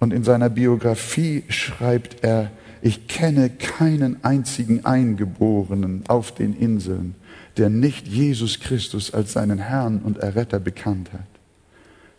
Und 0.00 0.12
in 0.12 0.24
seiner 0.24 0.48
Biografie 0.48 1.44
schreibt 1.48 2.22
er, 2.22 2.50
ich 2.80 3.08
kenne 3.08 3.50
keinen 3.50 4.24
einzigen 4.24 4.84
Eingeborenen 4.84 6.04
auf 6.06 6.32
den 6.32 6.56
Inseln, 6.56 7.16
der 7.56 7.68
nicht 7.70 8.06
Jesus 8.06 8.60
Christus 8.60 9.12
als 9.12 9.32
seinen 9.32 9.58
Herrn 9.58 9.98
und 9.98 10.18
Erretter 10.18 10.60
bekannt 10.60 11.12
hat. 11.12 11.26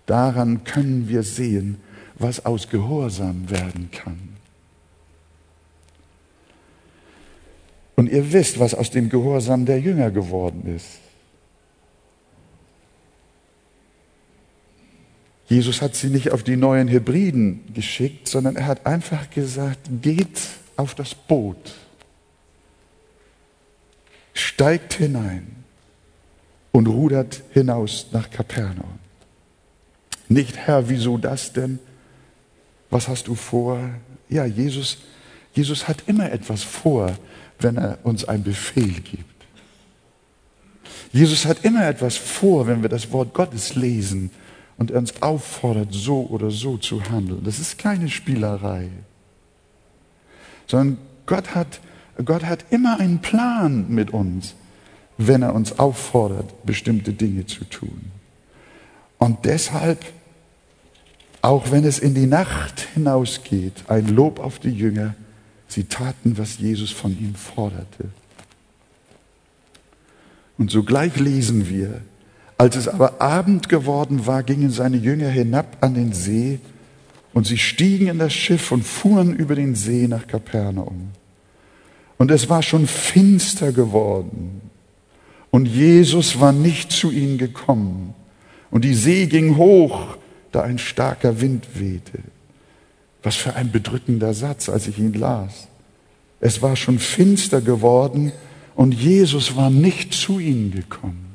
Daran 0.06 0.64
können 0.66 1.08
wir 1.08 1.24
sehen, 1.24 1.78
was 2.18 2.46
aus 2.46 2.70
Gehorsam 2.70 3.50
werden 3.50 3.90
kann. 3.92 4.20
Und 7.96 8.10
ihr 8.10 8.32
wisst, 8.34 8.60
was 8.60 8.74
aus 8.74 8.92
dem 8.92 9.10
Gehorsam 9.10 9.66
der 9.66 9.80
Jünger 9.80 10.12
geworden 10.12 10.74
ist. 10.76 11.00
Jesus 15.50 15.82
hat 15.82 15.96
sie 15.96 16.10
nicht 16.10 16.32
auf 16.32 16.44
die 16.44 16.56
neuen 16.56 16.88
Hebriden 16.88 17.74
geschickt, 17.74 18.28
sondern 18.28 18.56
er 18.56 18.68
hat 18.68 18.86
einfach 18.86 19.32
gesagt, 19.32 19.80
geht 20.02 20.40
auf 20.78 20.94
das 20.94 21.16
Boot, 21.16 21.74
steigt 24.34 24.94
hinein 24.94 25.48
und 26.72 26.86
rudert 26.86 27.42
hinaus 27.52 28.08
nach 28.12 28.30
Kapernaum. 28.30 29.00
Nicht, 30.28 30.56
Herr, 30.56 30.88
wieso 30.88 31.18
das 31.18 31.52
denn? 31.52 31.80
Was 32.92 33.08
hast 33.08 33.28
du 33.28 33.34
vor? 33.34 33.80
Ja, 34.30 34.46
Jesus, 34.46 35.00
Jesus 35.54 35.88
hat 35.88 36.04
immer 36.06 36.32
etwas 36.32 36.62
vor, 36.62 37.18
wenn 37.58 37.78
er 37.78 37.98
uns 38.04 38.24
einen 38.24 38.44
Befehl 38.44 39.02
gibt. 39.02 39.26
Jesus 41.12 41.46
hat 41.46 41.66
immer 41.66 41.88
etwas 41.88 42.18
vor, 42.18 42.68
wenn 42.68 42.84
wir 42.84 42.90
das 42.90 43.12
Wort 43.12 43.34
Gottes 43.34 43.74
lesen 43.74 44.30
und 44.80 44.92
er 44.92 44.98
uns 44.98 45.22
auffordert, 45.22 45.90
so 45.92 46.26
oder 46.30 46.50
so 46.50 46.78
zu 46.78 47.04
handeln. 47.12 47.44
Das 47.44 47.60
ist 47.60 47.78
keine 47.78 48.10
Spielerei, 48.10 48.90
sondern 50.68 50.98
Gott 51.26 51.54
hat, 51.54 51.82
Gott 52.24 52.46
hat 52.46 52.66
immer 52.72 53.00
einen 53.00 53.20
Plan 53.20 53.86
mit 53.90 54.12
uns, 54.12 54.56
wenn 55.18 55.42
er 55.42 55.54
uns 55.54 55.78
auffordert, 55.78 56.66
bestimmte 56.66 57.12
Dinge 57.12 57.46
zu 57.46 57.66
tun. 57.66 58.12
Und 59.18 59.44
deshalb, 59.44 60.06
auch 61.42 61.72
wenn 61.72 61.84
es 61.84 62.00
in 62.00 62.16
die 62.16 62.26
Nacht 62.26 62.88
hinausgeht, 62.94 63.84
ein 63.90 64.08
Lob 64.08 64.40
auf 64.40 64.60
die 64.60 64.72
Jünger, 64.72 65.14
sie 65.68 65.84
taten, 65.84 66.38
was 66.38 66.58
Jesus 66.58 66.92
von 66.92 67.12
ihnen 67.20 67.36
forderte. 67.36 68.06
Und 70.58 70.72
sogleich 70.72 71.18
lesen 71.18 71.70
wir, 71.70 72.02
als 72.60 72.76
es 72.76 72.90
aber 72.90 73.22
Abend 73.22 73.70
geworden 73.70 74.28
war, 74.28 74.44
gingen 74.44 74.70
seine 74.70 74.98
Jünger 74.98 75.30
hinab 75.30 75.78
an 75.80 75.94
den 75.94 76.12
See 76.12 76.60
und 77.34 77.48
sie 77.48 77.58
stiegen 77.58 78.08
in 78.08 78.20
das 78.20 78.34
Schiff 78.34 78.74
und 78.74 78.84
fuhren 78.84 79.34
über 79.34 79.56
den 79.56 79.76
See 79.76 80.10
nach 80.10 80.28
Kapernaum. 80.28 81.12
Und 82.18 82.32
es 82.32 82.50
war 82.50 82.62
schon 82.62 82.86
finster 82.86 83.72
geworden 83.72 84.60
und 85.52 85.68
Jesus 85.68 86.42
war 86.42 86.52
nicht 86.52 86.92
zu 86.92 87.12
ihnen 87.12 87.38
gekommen. 87.38 88.14
Und 88.72 88.84
die 88.84 88.94
See 88.94 89.28
ging 89.28 89.56
hoch, 89.56 90.18
da 90.52 90.62
ein 90.62 90.80
starker 90.80 91.40
Wind 91.40 91.66
wehte. 91.76 92.20
Was 93.24 93.38
für 93.38 93.56
ein 93.56 93.72
bedrückender 93.72 94.34
Satz, 94.34 94.68
als 94.68 94.86
ich 94.86 95.00
ihn 95.00 95.14
las. 95.14 95.70
Es 96.42 96.62
war 96.62 96.76
schon 96.76 97.00
finster 97.00 97.62
geworden 97.62 98.34
und 98.76 98.94
Jesus 98.94 99.56
war 99.56 99.70
nicht 99.70 100.14
zu 100.14 100.40
ihnen 100.40 100.72
gekommen. 100.72 101.29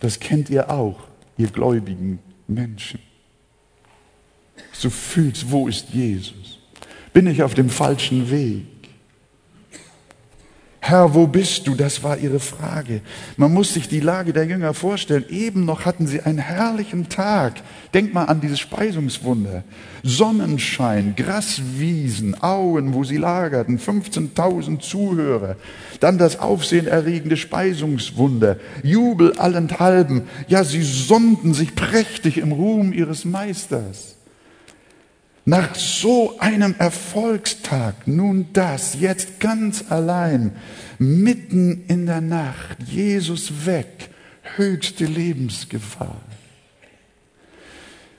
Das 0.00 0.20
kennt 0.20 0.50
ihr 0.50 0.70
auch, 0.70 1.00
ihr 1.36 1.48
gläubigen 1.48 2.18
Menschen. 2.46 3.00
Du 4.82 4.90
fühlst, 4.90 5.50
wo 5.50 5.68
ist 5.68 5.90
Jesus? 5.90 6.58
Bin 7.12 7.26
ich 7.26 7.42
auf 7.42 7.54
dem 7.54 7.70
falschen 7.70 8.30
Weg? 8.30 8.64
Herr, 10.88 11.14
wo 11.14 11.26
bist 11.26 11.66
du? 11.66 11.74
Das 11.74 12.04
war 12.04 12.16
ihre 12.16 12.38
Frage. 12.38 13.00
Man 13.36 13.52
muss 13.52 13.74
sich 13.74 13.88
die 13.88 13.98
Lage 13.98 14.32
der 14.32 14.44
Jünger 14.44 14.72
vorstellen. 14.72 15.24
Eben 15.30 15.64
noch 15.64 15.84
hatten 15.84 16.06
sie 16.06 16.20
einen 16.20 16.38
herrlichen 16.38 17.08
Tag. 17.08 17.54
Denk 17.92 18.14
mal 18.14 18.26
an 18.26 18.40
dieses 18.40 18.60
Speisungswunder. 18.60 19.64
Sonnenschein, 20.04 21.14
Graswiesen, 21.16 22.40
Auen, 22.40 22.94
wo 22.94 23.02
sie 23.02 23.16
lagerten, 23.16 23.80
15.000 23.80 24.78
Zuhörer. 24.78 25.56
Dann 25.98 26.18
das 26.18 26.38
aufsehenerregende 26.38 27.36
Speisungswunder, 27.36 28.56
Jubel 28.84 29.32
allenthalben. 29.38 30.22
Ja, 30.46 30.62
sie 30.62 30.82
sonnten 30.82 31.52
sich 31.52 31.74
prächtig 31.74 32.38
im 32.38 32.52
Ruhm 32.52 32.92
ihres 32.92 33.24
Meisters. 33.24 34.15
Nach 35.48 35.76
so 35.76 36.40
einem 36.40 36.74
Erfolgstag, 36.76 38.08
nun 38.08 38.46
das, 38.52 38.98
jetzt 38.98 39.38
ganz 39.38 39.84
allein, 39.90 40.56
mitten 40.98 41.84
in 41.86 42.06
der 42.06 42.20
Nacht, 42.20 42.82
Jesus 42.84 43.64
weg, 43.64 44.10
höchste 44.56 45.04
Lebensgefahr. 45.04 46.20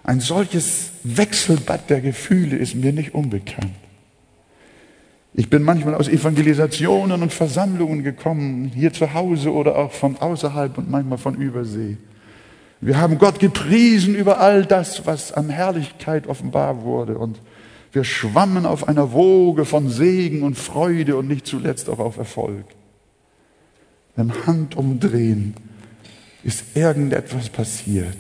Ein 0.06 0.22
solches 0.22 0.92
Wechselbad 1.04 1.90
der 1.90 2.00
Gefühle 2.00 2.56
ist 2.56 2.76
mir 2.76 2.94
nicht 2.94 3.14
unbekannt. 3.14 3.76
Ich 5.34 5.50
bin 5.50 5.64
manchmal 5.64 5.96
aus 5.96 6.08
Evangelisationen 6.08 7.22
und 7.22 7.34
Versammlungen 7.34 8.06
gekommen, 8.06 8.72
hier 8.74 8.94
zu 8.94 9.14
Hause 9.14 9.52
oder 9.52 9.76
auch 9.76 9.92
von 9.92 10.16
außerhalb 10.16 10.78
und 10.78 10.90
manchmal 10.90 11.18
von 11.18 11.36
Übersee. 11.36 11.98
Wir 12.80 13.00
haben 13.00 13.18
Gott 13.18 13.40
gepriesen 13.40 14.16
über 14.16 14.40
all 14.40 14.66
das, 14.66 15.06
was 15.06 15.32
an 15.32 15.50
Herrlichkeit 15.50 16.28
offenbar 16.28 16.84
wurde. 16.84 17.18
Und 17.18 17.40
wir 17.92 18.04
schwammen 18.04 18.66
auf 18.66 18.88
einer 18.88 19.12
Woge 19.14 19.66
von 19.66 19.90
Segen 19.90 20.44
und 20.44 20.56
Freude 20.56 21.18
und 21.18 21.28
nicht 21.28 21.48
zuletzt 21.48 21.90
auch 21.90 22.00
auf 22.00 22.18
Erfolg. 22.18 22.66
Im 24.16 24.46
Handumdrehen 24.46 25.56
ist 26.44 26.76
irgendetwas 26.76 27.50
passiert. 27.50 28.18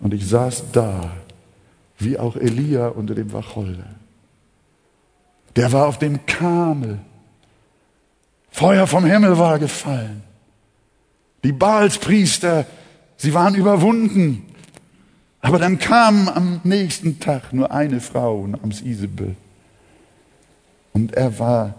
Und 0.00 0.14
ich 0.14 0.26
saß 0.26 0.64
da, 0.72 1.12
wie 1.98 2.18
auch 2.18 2.36
Elia 2.36 2.88
unter 2.88 3.14
dem 3.14 3.32
Wacholder. 3.32 3.86
Der 5.56 5.72
war 5.72 5.86
auf 5.86 5.98
dem 5.98 6.24
Kamel. 6.26 6.98
Feuer 8.50 8.86
vom 8.86 9.04
Himmel 9.04 9.38
war 9.38 9.58
gefallen. 9.58 10.22
Die 11.44 11.52
Baalspriester 11.52 12.66
Sie 13.20 13.34
waren 13.34 13.54
überwunden. 13.54 14.46
Aber 15.42 15.58
dann 15.58 15.78
kam 15.78 16.26
am 16.26 16.60
nächsten 16.64 17.20
Tag 17.20 17.52
nur 17.52 17.70
eine 17.70 18.00
Frau 18.00 18.46
namens 18.46 18.80
Isabel. 18.80 19.36
Und 20.94 21.12
er 21.12 21.38
war 21.38 21.74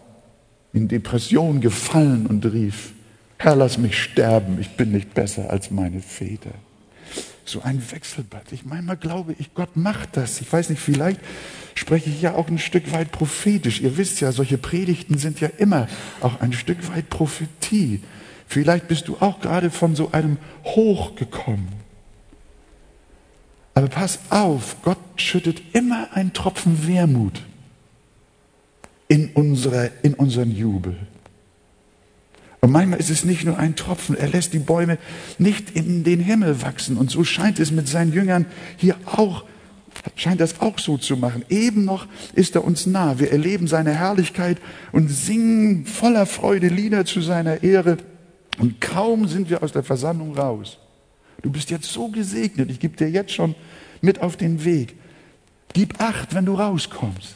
in 0.71 0.87
Depression 0.87 1.59
gefallen 1.59 2.27
und 2.27 2.45
rief, 2.45 2.93
Herr, 3.39 3.55
lass 3.55 3.79
mich 3.79 4.01
sterben, 4.03 4.59
ich 4.61 4.77
bin 4.77 4.91
nicht 4.91 5.15
besser 5.15 5.49
als 5.49 5.71
meine 5.71 6.01
Väter. 6.01 6.51
So 7.43 7.63
ein 7.63 7.81
Wechselbad. 7.91 8.51
Ich 8.51 8.63
manchmal 8.63 8.97
glaube 8.97 9.35
ich, 9.39 9.55
Gott 9.55 9.75
macht 9.75 10.17
das. 10.17 10.41
Ich 10.41 10.53
weiß 10.53 10.69
nicht, 10.69 10.79
vielleicht 10.79 11.19
spreche 11.73 12.11
ich 12.11 12.21
ja 12.21 12.35
auch 12.35 12.49
ein 12.49 12.59
Stück 12.59 12.91
weit 12.91 13.11
prophetisch. 13.11 13.81
Ihr 13.81 13.97
wisst 13.97 14.21
ja, 14.21 14.31
solche 14.31 14.59
Predigten 14.59 15.17
sind 15.17 15.39
ja 15.39 15.49
immer 15.57 15.87
auch 16.21 16.39
ein 16.39 16.53
Stück 16.53 16.87
weit 16.93 17.09
Prophetie. 17.09 18.01
Vielleicht 18.51 18.89
bist 18.89 19.07
du 19.07 19.15
auch 19.21 19.39
gerade 19.39 19.69
von 19.69 19.95
so 19.95 20.11
einem 20.11 20.35
Hoch 20.65 21.15
gekommen. 21.15 21.69
Aber 23.73 23.87
pass 23.87 24.19
auf, 24.29 24.75
Gott 24.81 24.97
schüttet 25.15 25.61
immer 25.71 26.09
einen 26.11 26.33
Tropfen 26.33 26.85
Wermut 26.85 27.43
in, 29.07 29.29
unsere, 29.35 29.91
in 30.03 30.15
unseren 30.15 30.51
Jubel. 30.51 30.97
Und 32.59 32.71
manchmal 32.71 32.99
ist 32.99 33.09
es 33.09 33.23
nicht 33.23 33.45
nur 33.45 33.57
ein 33.57 33.77
Tropfen, 33.77 34.17
er 34.17 34.27
lässt 34.27 34.51
die 34.51 34.59
Bäume 34.59 34.97
nicht 35.37 35.69
in 35.69 36.03
den 36.03 36.19
Himmel 36.19 36.61
wachsen. 36.61 36.97
Und 36.97 37.09
so 37.09 37.23
scheint 37.23 37.57
es 37.57 37.71
mit 37.71 37.87
seinen 37.87 38.11
Jüngern 38.11 38.47
hier 38.75 38.97
auch, 39.05 39.45
scheint 40.17 40.41
das 40.41 40.59
auch 40.59 40.77
so 40.77 40.97
zu 40.97 41.15
machen. 41.15 41.45
Eben 41.47 41.85
noch 41.85 42.05
ist 42.33 42.55
er 42.55 42.65
uns 42.65 42.85
nah. 42.85 43.17
Wir 43.17 43.31
erleben 43.31 43.67
seine 43.67 43.93
Herrlichkeit 43.93 44.57
und 44.91 45.07
singen 45.09 45.85
voller 45.85 46.25
Freude 46.25 46.67
Lieder 46.67 47.05
zu 47.05 47.21
seiner 47.21 47.63
Ehre. 47.63 47.95
Und 48.57 48.81
kaum 48.81 49.27
sind 49.27 49.49
wir 49.49 49.63
aus 49.63 49.71
der 49.71 49.83
Versammlung 49.83 50.37
raus. 50.37 50.77
Du 51.41 51.49
bist 51.49 51.69
jetzt 51.69 51.91
so 51.91 52.09
gesegnet, 52.09 52.69
ich 52.69 52.79
gebe 52.79 52.95
dir 52.95 53.09
jetzt 53.09 53.31
schon 53.31 53.55
mit 54.01 54.21
auf 54.21 54.37
den 54.37 54.63
Weg. 54.63 54.95
Gib 55.73 55.99
acht, 56.01 56.35
wenn 56.35 56.45
du 56.45 56.55
rauskommst. 56.55 57.35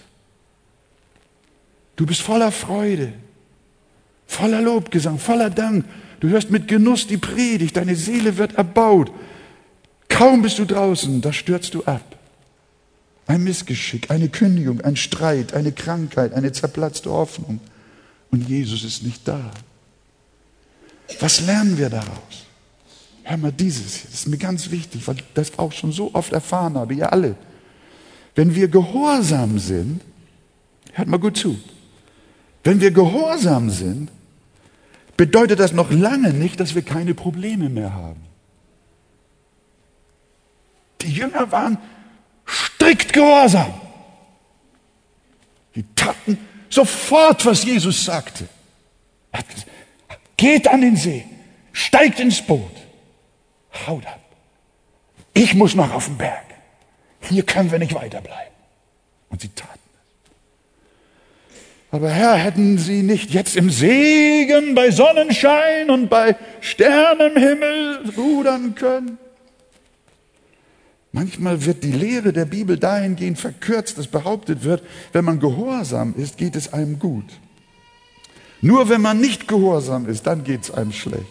Du 1.95 2.05
bist 2.05 2.21
voller 2.21 2.51
Freude, 2.51 3.13
voller 4.27 4.61
Lobgesang, 4.61 5.17
voller 5.17 5.49
Dank. 5.49 5.85
Du 6.19 6.29
hörst 6.29 6.51
mit 6.51 6.67
Genuss 6.67 7.07
die 7.07 7.17
Predigt, 7.17 7.77
deine 7.77 7.95
Seele 7.95 8.37
wird 8.37 8.55
erbaut. 8.55 9.11
Kaum 10.09 10.41
bist 10.41 10.59
du 10.59 10.65
draußen, 10.65 11.21
da 11.21 11.31
stürzt 11.31 11.73
du 11.73 11.83
ab. 11.85 12.17
Ein 13.27 13.43
Missgeschick, 13.43 14.11
eine 14.11 14.29
Kündigung, 14.29 14.81
ein 14.81 14.95
Streit, 14.95 15.53
eine 15.53 15.71
Krankheit, 15.71 16.33
eine 16.33 16.51
zerplatzte 16.51 17.09
Hoffnung. 17.09 17.59
Und 18.29 18.47
Jesus 18.47 18.83
ist 18.83 19.03
nicht 19.03 19.27
da. 19.27 19.51
Was 21.19 21.41
lernen 21.41 21.77
wir 21.77 21.89
daraus? 21.89 22.45
Hör 23.23 23.37
mal 23.37 23.51
dieses, 23.51 24.03
das 24.03 24.13
ist 24.13 24.27
mir 24.27 24.37
ganz 24.37 24.69
wichtig, 24.69 25.07
weil 25.07 25.15
ich 25.17 25.23
das 25.33 25.57
auch 25.57 25.71
schon 25.71 25.91
so 25.91 26.13
oft 26.13 26.31
erfahren 26.31 26.77
habe, 26.77 26.93
ihr 26.93 27.11
alle. 27.11 27.35
Wenn 28.35 28.53
wir 28.53 28.67
gehorsam 28.67 29.57
sind, 29.59 30.01
hört 30.93 31.07
mal 31.07 31.17
gut 31.17 31.37
zu, 31.37 31.57
wenn 32.63 32.81
wir 32.81 32.91
gehorsam 32.91 33.69
sind, 33.69 34.11
bedeutet 35.17 35.59
das 35.59 35.71
noch 35.71 35.91
lange 35.91 36.33
nicht, 36.33 36.59
dass 36.59 36.75
wir 36.75 36.81
keine 36.81 37.13
Probleme 37.13 37.69
mehr 37.69 37.93
haben. 37.93 38.21
Die 41.01 41.11
Jünger 41.11 41.51
waren 41.51 41.77
strikt 42.47 43.13
gehorsam. 43.13 43.73
Die 45.75 45.85
taten 45.95 46.37
sofort, 46.69 47.45
was 47.45 47.63
Jesus 47.63 48.05
sagte. 48.05 48.47
Er 49.31 49.39
hat 49.39 49.49
gesagt, 49.49 49.67
Geht 50.37 50.67
an 50.67 50.81
den 50.81 50.95
See, 50.95 51.25
steigt 51.71 52.19
ins 52.19 52.41
Boot, 52.41 52.71
haut 53.87 54.05
ab. 54.05 54.19
Ich 55.33 55.53
muss 55.53 55.75
noch 55.75 55.93
auf 55.93 56.05
den 56.05 56.17
Berg. 56.17 56.45
Hier 57.21 57.43
können 57.43 57.71
wir 57.71 57.79
nicht 57.79 57.93
weiterbleiben. 57.93 58.53
Und 59.29 59.41
sie 59.41 59.49
taten 59.49 59.79
es. 59.93 59.95
Aber 61.91 62.09
Herr, 62.09 62.35
hätten 62.35 62.77
Sie 62.77 63.03
nicht 63.03 63.31
jetzt 63.31 63.55
im 63.55 63.69
Segen 63.69 64.75
bei 64.75 64.91
Sonnenschein 64.91 65.89
und 65.89 66.09
bei 66.09 66.35
Sternenhimmel 66.61 68.11
rudern 68.17 68.75
können? 68.75 69.17
Manchmal 71.11 71.65
wird 71.65 71.83
die 71.85 71.93
Lehre 71.93 72.33
der 72.33 72.43
Bibel 72.43 72.77
dahingehend 72.77 73.39
verkürzt, 73.39 73.97
dass 73.97 74.07
behauptet 74.07 74.63
wird, 74.65 74.83
wenn 75.13 75.23
man 75.23 75.39
gehorsam 75.39 76.13
ist, 76.17 76.37
geht 76.37 76.57
es 76.57 76.73
einem 76.73 76.99
gut. 76.99 77.25
Nur 78.65 78.89
wenn 78.89 79.01
man 79.01 79.21
nicht 79.21 79.47
gehorsam 79.47 80.09
ist, 80.09 80.25
dann 80.25 80.43
geht 80.43 80.63
es 80.63 80.71
einem 80.71 80.91
schlecht. 80.91 81.27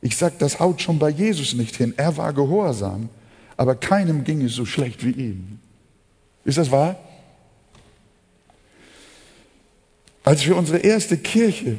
Ich 0.00 0.16
sage, 0.16 0.36
das 0.38 0.60
haut 0.60 0.80
schon 0.80 0.98
bei 0.98 1.10
Jesus 1.10 1.52
nicht 1.52 1.76
hin. 1.76 1.92
Er 1.98 2.16
war 2.16 2.32
gehorsam, 2.32 3.10
aber 3.58 3.74
keinem 3.74 4.24
ging 4.24 4.40
es 4.40 4.54
so 4.54 4.64
schlecht 4.64 5.04
wie 5.04 5.10
ihm. 5.10 5.58
Ist 6.46 6.56
das 6.56 6.70
wahr? 6.70 6.98
Als 10.24 10.46
wir 10.46 10.56
unsere 10.56 10.78
erste 10.78 11.18
Kirche 11.18 11.76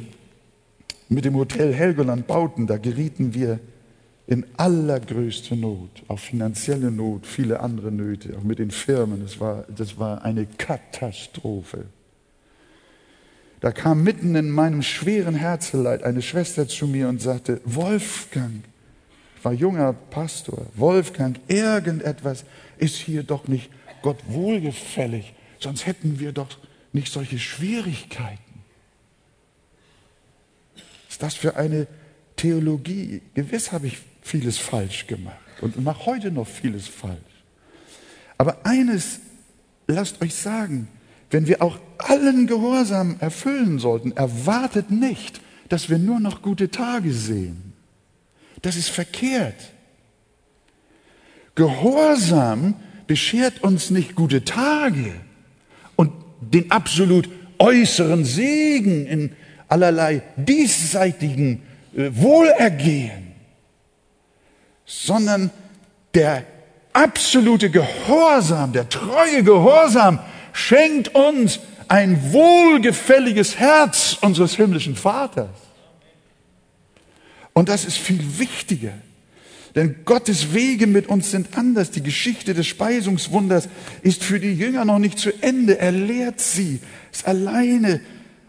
mit 1.08 1.24
dem 1.24 1.34
Hotel 1.34 1.74
Helgoland 1.74 2.28
bauten, 2.28 2.68
da 2.68 2.76
gerieten 2.76 3.34
wir 3.34 3.58
in 4.28 4.46
allergrößte 4.56 5.56
Not, 5.56 6.04
auch 6.06 6.20
finanzielle 6.20 6.92
Not, 6.92 7.26
viele 7.26 7.58
andere 7.58 7.90
Nöte, 7.90 8.38
auch 8.38 8.44
mit 8.44 8.60
den 8.60 8.70
Firmen. 8.70 9.20
Das 9.20 9.40
war, 9.40 9.64
das 9.76 9.98
war 9.98 10.22
eine 10.22 10.46
Katastrophe. 10.46 11.86
Da 13.60 13.72
kam 13.72 14.02
mitten 14.02 14.34
in 14.34 14.50
meinem 14.50 14.82
schweren 14.82 15.34
Herzeleid 15.34 16.02
eine 16.02 16.22
Schwester 16.22 16.68
zu 16.68 16.86
mir 16.86 17.08
und 17.08 17.22
sagte, 17.22 17.60
Wolfgang, 17.64 18.62
ich 19.36 19.44
war 19.44 19.52
junger 19.52 19.92
Pastor, 19.92 20.66
Wolfgang, 20.74 21.38
irgendetwas 21.48 22.44
ist 22.78 22.96
hier 22.96 23.22
doch 23.22 23.48
nicht 23.48 23.70
Gott 24.02 24.18
wohlgefällig, 24.26 25.34
sonst 25.60 25.86
hätten 25.86 26.18
wir 26.20 26.32
doch 26.32 26.58
nicht 26.92 27.12
solche 27.12 27.38
Schwierigkeiten. 27.38 28.38
Ist 31.08 31.22
das 31.22 31.34
für 31.34 31.56
eine 31.56 31.86
Theologie? 32.36 33.22
Gewiss 33.34 33.72
habe 33.72 33.86
ich 33.86 33.98
vieles 34.22 34.58
falsch 34.58 35.06
gemacht 35.06 35.38
und 35.60 35.82
mache 35.82 36.06
heute 36.06 36.30
noch 36.30 36.46
vieles 36.46 36.88
falsch. 36.88 37.18
Aber 38.36 38.66
eines 38.66 39.20
lasst 39.86 40.20
euch 40.22 40.34
sagen, 40.34 40.88
wenn 41.34 41.48
wir 41.48 41.62
auch 41.62 41.80
allen 41.98 42.46
Gehorsam 42.46 43.16
erfüllen 43.18 43.80
sollten, 43.80 44.12
erwartet 44.12 44.92
nicht, 44.92 45.40
dass 45.68 45.90
wir 45.90 45.98
nur 45.98 46.20
noch 46.20 46.42
gute 46.42 46.70
Tage 46.70 47.12
sehen. 47.12 47.72
Das 48.62 48.76
ist 48.76 48.88
verkehrt. 48.88 49.56
Gehorsam 51.56 52.76
beschert 53.08 53.64
uns 53.64 53.90
nicht 53.90 54.14
gute 54.14 54.44
Tage 54.44 55.12
und 55.96 56.12
den 56.40 56.70
absolut 56.70 57.28
äußeren 57.58 58.24
Segen 58.24 59.04
in 59.04 59.32
allerlei 59.66 60.22
diesseitigen 60.36 61.62
äh, 61.96 62.10
Wohlergehen, 62.12 63.32
sondern 64.86 65.50
der 66.14 66.44
absolute 66.92 67.70
Gehorsam, 67.70 68.72
der 68.72 68.88
treue 68.88 69.42
Gehorsam 69.42 70.20
schenkt 70.54 71.14
uns 71.14 71.60
ein 71.88 72.32
wohlgefälliges 72.32 73.58
Herz 73.58 74.16
unseres 74.22 74.56
himmlischen 74.56 74.96
Vaters. 74.96 75.50
Und 77.52 77.68
das 77.68 77.84
ist 77.84 77.98
viel 77.98 78.38
wichtiger. 78.38 78.94
Denn 79.74 80.04
Gottes 80.04 80.54
Wege 80.54 80.86
mit 80.86 81.08
uns 81.08 81.32
sind 81.32 81.58
anders. 81.58 81.90
Die 81.90 82.02
Geschichte 82.02 82.54
des 82.54 82.66
Speisungswunders 82.68 83.68
ist 84.02 84.22
für 84.22 84.38
die 84.38 84.52
Jünger 84.52 84.84
noch 84.84 85.00
nicht 85.00 85.18
zu 85.18 85.30
Ende. 85.42 85.78
Er 85.78 85.92
lehrt 85.92 86.40
sie, 86.40 86.80
ist 87.12 87.26
alleine. 87.26 88.00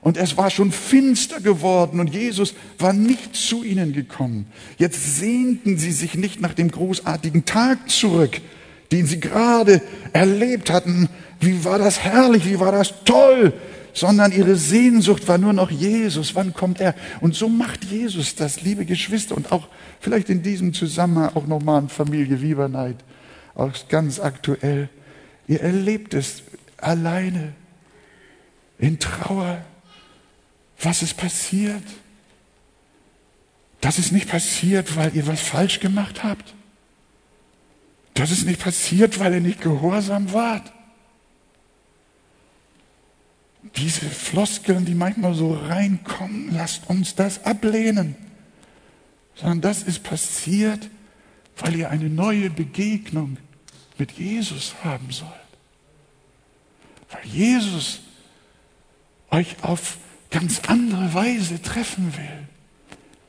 Und 0.01 0.17
es 0.17 0.37
war 0.37 0.51
schon 0.51 0.71
finster 0.71 1.41
geworden 1.41 1.99
und 1.99 2.13
Jesus 2.13 2.53
war 2.77 2.93
nicht 2.93 3.35
zu 3.35 3.63
ihnen 3.63 3.91
gekommen. 3.91 4.45
Jetzt 4.77 5.17
sehnten 5.17 5.79
sie 5.79 5.91
sich 5.91 6.13
nicht 6.13 6.39
nach 6.39 6.53
dem 6.53 6.69
großartigen 6.69 7.45
Tag 7.45 7.89
zurück, 7.89 8.39
den 8.91 9.05
sie 9.05 9.19
gerade 9.19 9.81
erlebt 10.13 10.69
hatten. 10.71 11.09
Wie 11.39 11.63
war 11.65 11.79
das 11.79 11.99
herrlich, 11.99 12.45
wie 12.45 12.59
war 12.59 12.71
das 12.71 12.93
toll, 13.03 13.53
sondern 13.93 14.31
ihre 14.31 14.55
Sehnsucht 14.55 15.27
war 15.27 15.37
nur 15.37 15.53
noch 15.53 15.71
Jesus. 15.71 16.35
Wann 16.35 16.53
kommt 16.53 16.81
er? 16.81 16.95
Und 17.21 17.35
so 17.35 17.49
macht 17.49 17.85
Jesus 17.85 18.35
das, 18.35 18.61
liebe 18.61 18.85
Geschwister, 18.85 19.35
und 19.35 19.51
auch 19.51 19.67
vielleicht 19.99 20.29
in 20.29 20.43
diesem 20.43 20.73
Zusammenhang 20.73 21.35
auch 21.35 21.47
nochmal 21.47 21.79
an 21.79 21.89
Familie 21.89 22.41
Wieberneid, 22.41 22.97
auch 23.55 23.71
ganz 23.89 24.19
aktuell. 24.19 24.89
Ihr 25.47 25.61
erlebt 25.61 26.13
es 26.13 26.43
alleine, 26.77 27.53
in 28.77 28.99
Trauer. 28.99 29.63
Was 30.81 31.01
ist 31.01 31.15
passiert? 31.15 31.83
Das 33.81 33.99
ist 33.99 34.11
nicht 34.11 34.29
passiert, 34.29 34.95
weil 34.95 35.15
ihr 35.15 35.27
was 35.27 35.41
falsch 35.41 35.79
gemacht 35.79 36.23
habt. 36.23 36.53
Das 38.15 38.31
ist 38.31 38.45
nicht 38.45 38.61
passiert, 38.61 39.19
weil 39.19 39.35
ihr 39.35 39.41
nicht 39.41 39.61
gehorsam 39.61 40.33
wart 40.33 40.73
diese 43.75 44.09
Floskeln, 44.09 44.85
die 44.85 44.95
manchmal 44.95 45.33
so 45.33 45.53
reinkommen, 45.53 46.53
lasst 46.53 46.89
uns 46.89 47.15
das 47.15 47.43
ablehnen. 47.45 48.15
Sondern 49.35 49.61
das 49.61 49.83
ist 49.83 50.03
passiert, 50.03 50.89
weil 51.57 51.75
ihr 51.75 51.89
eine 51.89 52.09
neue 52.09 52.49
Begegnung 52.49 53.37
mit 53.97 54.13
Jesus 54.13 54.75
haben 54.83 55.11
sollt. 55.11 55.31
Weil 57.09 57.25
Jesus 57.25 58.01
euch 59.29 59.55
auf 59.61 59.97
ganz 60.29 60.61
andere 60.67 61.13
Weise 61.13 61.61
treffen 61.61 62.15
will, 62.15 62.47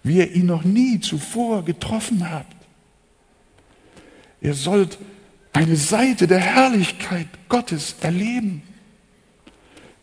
wie 0.02 0.18
ihr 0.18 0.32
ihn 0.32 0.46
noch 0.46 0.64
nie 0.64 1.00
zuvor 1.00 1.64
getroffen 1.64 2.30
habt. 2.30 2.55
Ihr 4.40 4.54
sollt 4.54 4.98
eine 5.52 5.76
Seite 5.76 6.26
der 6.26 6.40
Herrlichkeit 6.40 7.28
Gottes 7.48 7.96
erleben 8.00 8.62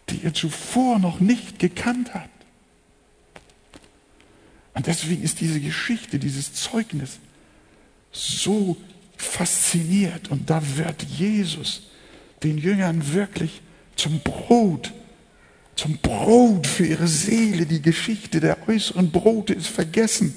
die 0.10 0.18
ihr 0.18 0.34
zuvor 0.34 1.00
noch 1.00 1.20
nicht 1.20 1.60
gekannt 1.60 2.14
habt. 2.14 2.30
Und 4.74 4.88
deswegen 4.88 5.24
ist 5.24 5.40
diese 5.40 5.60
Geschichte, 5.60 6.20
dieses 6.20 6.54
Zeugnis 6.54 7.20
so 8.12 8.78
fasziniert. 9.18 10.32
Und 10.32 10.50
da 10.50 10.62
wird 10.78 11.04
Jesus 11.04 11.84
den 12.42 12.58
Jüngern 12.58 13.14
wirklich 13.14 13.62
zum 13.96 14.20
Brot, 14.20 14.92
zum 15.76 15.98
Brot 15.98 16.66
für 16.68 16.86
ihre 16.86 17.08
Seele. 17.08 17.66
Die 17.66 17.82
Geschichte 17.82 18.40
der 18.40 18.68
äußeren 18.68 19.12
Brote 19.12 19.54
ist 19.54 19.68
vergessen. 19.68 20.36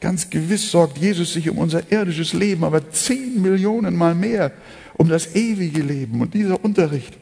Ganz 0.00 0.30
gewiss 0.30 0.70
sorgt 0.70 0.98
Jesus 0.98 1.32
sich 1.32 1.50
um 1.50 1.58
unser 1.58 1.90
irdisches 1.90 2.32
Leben, 2.32 2.64
aber 2.64 2.90
zehn 2.90 3.42
Millionen 3.42 3.96
mal 3.96 4.14
mehr 4.14 4.52
um 4.94 5.08
das 5.08 5.34
ewige 5.34 5.82
Leben. 5.82 6.20
Und 6.20 6.34
dieser 6.34 6.62
Unterricht 6.64 7.16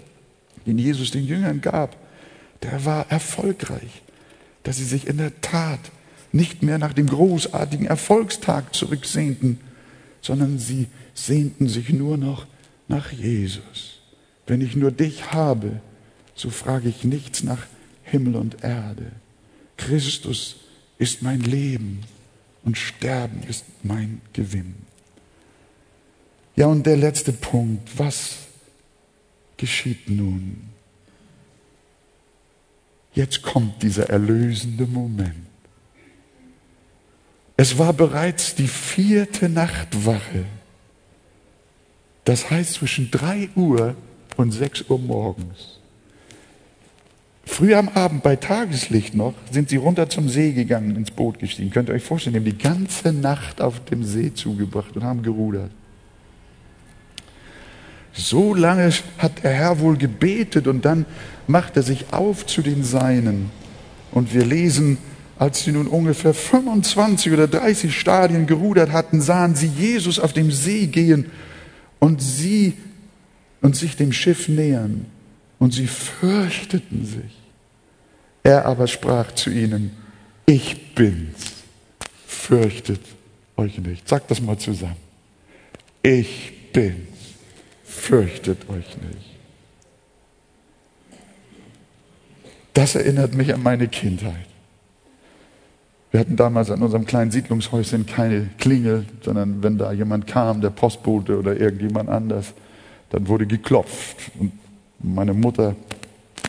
den 0.66 0.78
Jesus 0.78 1.10
den 1.12 1.24
Jüngern 1.24 1.60
gab, 1.60 1.96
der 2.62 2.84
war 2.84 3.10
erfolgreich, 3.10 4.02
dass 4.64 4.76
sie 4.76 4.84
sich 4.84 5.06
in 5.06 5.18
der 5.18 5.40
Tat 5.40 5.78
nicht 6.32 6.62
mehr 6.62 6.78
nach 6.78 6.92
dem 6.92 7.06
großartigen 7.06 7.86
Erfolgstag 7.86 8.74
zurücksehnten, 8.74 9.60
sondern 10.20 10.58
sie 10.58 10.88
sehnten 11.14 11.68
sich 11.68 11.90
nur 11.90 12.16
noch 12.16 12.46
nach 12.88 13.12
Jesus. 13.12 14.00
Wenn 14.46 14.60
ich 14.60 14.76
nur 14.76 14.90
dich 14.90 15.32
habe, 15.32 15.80
so 16.34 16.50
frage 16.50 16.88
ich 16.88 17.04
nichts 17.04 17.42
nach 17.42 17.66
Himmel 18.02 18.36
und 18.36 18.62
Erde. 18.62 19.12
Christus 19.76 20.56
ist 20.98 21.22
mein 21.22 21.40
Leben 21.40 22.00
und 22.66 22.76
Sterben 22.76 23.42
ist 23.48 23.64
mein 23.84 24.20
Gewinn. 24.32 24.74
Ja, 26.56 26.66
und 26.66 26.84
der 26.84 26.96
letzte 26.96 27.32
Punkt, 27.32 27.96
was 27.96 28.38
geschieht 29.56 30.10
nun? 30.10 30.68
Jetzt 33.14 33.40
kommt 33.42 33.82
dieser 33.82 34.10
erlösende 34.10 34.86
Moment. 34.86 35.46
Es 37.56 37.78
war 37.78 37.92
bereits 37.92 38.54
die 38.54 38.68
vierte 38.68 39.48
Nachtwache. 39.48 40.44
Das 42.24 42.50
heißt 42.50 42.74
zwischen 42.74 43.10
drei 43.10 43.48
Uhr 43.54 43.94
und 44.36 44.50
sechs 44.50 44.82
Uhr 44.82 44.98
morgens. 44.98 45.75
Früh 47.46 47.74
am 47.74 47.88
Abend 47.88 48.22
bei 48.22 48.36
Tageslicht 48.36 49.14
noch 49.14 49.32
sind 49.50 49.70
sie 49.70 49.76
runter 49.76 50.10
zum 50.10 50.28
See 50.28 50.52
gegangen, 50.52 50.96
ins 50.96 51.12
Boot 51.12 51.38
gestiegen. 51.38 51.70
Könnt 51.70 51.88
ihr 51.88 51.94
euch 51.94 52.02
vorstellen, 52.02 52.34
die 52.34 52.40
haben 52.40 52.58
die 52.58 52.62
ganze 52.62 53.12
Nacht 53.12 53.62
auf 53.62 53.82
dem 53.84 54.04
See 54.04 54.34
zugebracht 54.34 54.94
und 54.96 55.04
haben 55.04 55.22
gerudert. 55.22 55.70
So 58.12 58.54
lange 58.54 58.90
hat 59.18 59.44
der 59.44 59.52
Herr 59.52 59.78
wohl 59.78 59.96
gebetet 59.96 60.66
und 60.66 60.84
dann 60.84 61.06
macht 61.46 61.76
er 61.76 61.82
sich 61.82 62.12
auf 62.12 62.44
zu 62.44 62.62
den 62.62 62.82
Seinen. 62.82 63.50
Und 64.10 64.34
wir 64.34 64.44
lesen, 64.44 64.98
als 65.38 65.64
sie 65.64 65.72
nun 65.72 65.86
ungefähr 65.86 66.34
25 66.34 67.32
oder 67.32 67.46
30 67.46 67.98
Stadien 67.98 68.46
gerudert 68.46 68.92
hatten, 68.92 69.22
sahen 69.22 69.54
sie 69.54 69.68
Jesus 69.68 70.18
auf 70.18 70.32
dem 70.32 70.50
See 70.50 70.86
gehen 70.86 71.26
und 72.00 72.20
sie 72.20 72.74
und 73.62 73.76
sich 73.76 73.96
dem 73.96 74.12
Schiff 74.12 74.48
nähern. 74.48 75.06
Und 75.58 75.72
sie 75.72 75.86
fürchteten 75.86 77.04
sich. 77.04 77.36
Er 78.42 78.66
aber 78.66 78.86
sprach 78.86 79.32
zu 79.32 79.50
ihnen, 79.50 79.96
ich 80.44 80.94
bin's, 80.94 81.64
fürchtet 82.26 83.00
euch 83.56 83.78
nicht. 83.78 84.08
Sagt 84.08 84.30
das 84.30 84.40
mal 84.40 84.58
zusammen. 84.58 84.96
Ich 86.02 86.72
bin's 86.72 87.16
fürchtet 87.96 88.68
euch 88.68 88.96
nicht. 88.98 89.36
Das 92.72 92.94
erinnert 92.94 93.34
mich 93.34 93.52
an 93.52 93.62
meine 93.62 93.88
Kindheit. 93.88 94.46
Wir 96.10 96.20
hatten 96.20 96.36
damals 96.36 96.70
an 96.70 96.82
unserem 96.82 97.04
kleinen 97.04 97.30
Siedlungshäuschen 97.30 98.06
keine 98.06 98.48
Klingel, 98.58 99.06
sondern 99.22 99.62
wenn 99.62 99.76
da 99.76 99.92
jemand 99.92 100.26
kam, 100.26 100.60
der 100.60 100.70
Postbote 100.70 101.38
oder 101.38 101.58
irgendjemand 101.58 102.08
anders, 102.08 102.52
dann 103.10 103.26
wurde 103.28 103.46
geklopft. 103.46 104.16
Und 104.38 104.52
meine 105.14 105.34
Mutter 105.34 105.76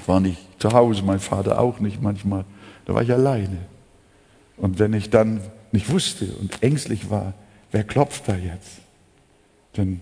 war 0.05 0.19
nicht 0.19 0.39
zu 0.59 0.71
Hause, 0.71 1.03
mein 1.03 1.19
Vater 1.19 1.59
auch 1.59 1.79
nicht 1.79 2.01
manchmal. 2.01 2.45
Da 2.85 2.93
war 2.93 3.01
ich 3.03 3.11
alleine. 3.11 3.57
Und 4.57 4.79
wenn 4.79 4.93
ich 4.93 5.09
dann 5.09 5.41
nicht 5.71 5.89
wusste 5.91 6.25
und 6.39 6.63
ängstlich 6.63 7.09
war, 7.09 7.33
wer 7.71 7.83
klopft 7.83 8.27
da 8.27 8.35
jetzt? 8.35 8.79
Dann 9.73 10.01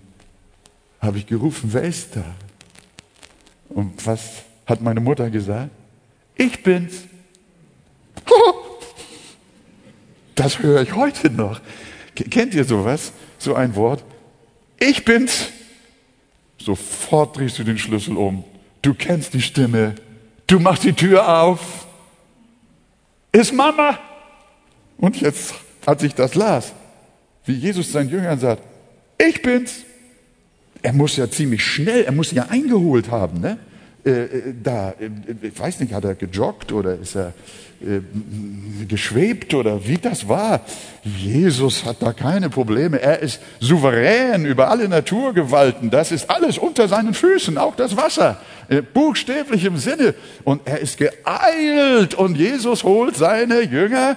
habe 1.00 1.18
ich 1.18 1.26
gerufen, 1.26 1.70
wer 1.72 1.82
ist 1.82 2.16
da? 2.16 2.24
Und 3.68 4.06
was 4.06 4.42
hat 4.64 4.80
meine 4.80 5.00
Mutter 5.00 5.28
gesagt? 5.30 5.70
Ich 6.34 6.62
bin's. 6.62 7.02
Das 10.34 10.58
höre 10.58 10.82
ich 10.82 10.94
heute 10.94 11.30
noch. 11.30 11.62
Kennt 12.14 12.52
ihr 12.52 12.64
sowas? 12.64 13.12
So 13.38 13.54
ein 13.54 13.74
Wort? 13.74 14.04
Ich 14.78 15.02
bin's. 15.02 15.48
Sofort 16.58 17.36
drehst 17.36 17.58
du 17.58 17.64
den 17.64 17.78
Schlüssel 17.78 18.16
um. 18.16 18.44
Du 18.82 18.94
kennst 18.94 19.34
die 19.34 19.42
Stimme. 19.42 19.94
Du 20.46 20.58
machst 20.60 20.84
die 20.84 20.92
Tür 20.92 21.42
auf. 21.42 21.86
Ist 23.32 23.52
Mama. 23.52 23.98
Und 24.98 25.20
jetzt, 25.20 25.54
als 25.84 26.02
ich 26.02 26.14
das 26.14 26.34
las, 26.34 26.72
wie 27.44 27.54
Jesus 27.54 27.92
seinen 27.92 28.08
Jüngern 28.08 28.38
sagt, 28.38 28.62
ich 29.18 29.42
bin's 29.42 29.86
er 30.82 30.92
muss 30.92 31.16
ja 31.16 31.28
ziemlich 31.28 31.64
schnell, 31.64 32.04
er 32.04 32.12
muss 32.12 32.30
ja 32.30 32.46
eingeholt 32.48 33.10
haben. 33.10 33.40
Ne? 33.40 33.58
Äh, 34.04 34.10
äh 34.10 34.54
da, 34.62 34.90
äh, 34.92 35.10
ich 35.42 35.58
weiß 35.58 35.80
nicht, 35.80 35.92
hat 35.92 36.04
er 36.04 36.14
gejoggt 36.14 36.70
oder 36.70 36.94
ist 36.94 37.16
er 37.16 37.34
äh, 37.82 38.86
geschwebt 38.86 39.54
oder 39.54 39.86
wie 39.86 39.98
das 39.98 40.28
war. 40.28 40.60
Jesus 41.04 41.84
hat 41.84 42.00
da 42.00 42.12
keine 42.12 42.50
Probleme. 42.50 43.00
Er 43.00 43.20
ist 43.20 43.40
souverän 43.60 44.44
über 44.44 44.70
alle 44.70 44.88
Naturgewalten. 44.88 45.90
Das 45.90 46.12
ist 46.12 46.30
alles 46.30 46.58
unter 46.58 46.88
seinen 46.88 47.14
Füßen, 47.14 47.58
auch 47.58 47.76
das 47.76 47.96
Wasser, 47.96 48.40
äh, 48.68 48.82
buchstäblich 48.82 49.64
im 49.64 49.76
Sinne. 49.76 50.14
Und 50.44 50.62
er 50.64 50.80
ist 50.80 50.98
geeilt 50.98 52.14
und 52.14 52.36
Jesus 52.36 52.84
holt 52.84 53.16
seine 53.16 53.62
Jünger 53.62 54.16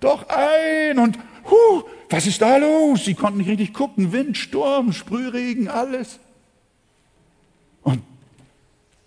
doch 0.00 0.28
ein 0.28 0.98
und 0.98 1.18
huh, 1.50 1.82
was 2.10 2.26
ist 2.26 2.42
da 2.42 2.56
los? 2.56 3.04
Sie 3.04 3.14
konnten 3.14 3.38
nicht 3.38 3.50
richtig 3.50 3.72
gucken. 3.72 4.12
Wind, 4.12 4.36
Sturm, 4.36 4.92
Sprühregen, 4.92 5.68
alles. 5.68 6.18
Und 7.82 8.02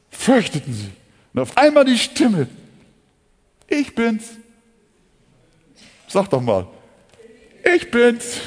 fürchteten 0.10 0.74
sie. 0.74 0.90
Und 1.34 1.42
auf 1.42 1.58
einmal 1.58 1.86
die 1.86 1.98
Stimme. 1.98 2.48
Ich 3.74 3.96
bin's. 3.96 4.38
Sag 6.08 6.30
doch 6.30 6.42
mal. 6.42 6.68
Ich 7.76 7.90
bin's. 7.90 8.42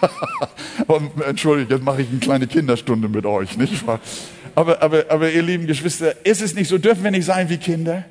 Und, 0.88 1.22
Entschuldigt, 1.22 1.70
jetzt 1.70 1.84
mache 1.84 2.02
ich 2.02 2.08
eine 2.08 2.18
kleine 2.18 2.46
Kinderstunde 2.48 3.08
mit 3.08 3.24
euch, 3.26 3.56
nicht 3.56 3.86
wahr? 3.86 4.00
Aber, 4.56 4.82
aber, 4.82 5.04
aber 5.08 5.30
ihr 5.30 5.42
lieben 5.42 5.68
Geschwister, 5.68 6.26
ist 6.26 6.42
es 6.42 6.54
nicht 6.54 6.66
so, 6.66 6.78
dürfen 6.78 7.04
wir 7.04 7.12
nicht 7.12 7.26
sein 7.26 7.48
wie 7.48 7.58
Kinder? 7.58 8.04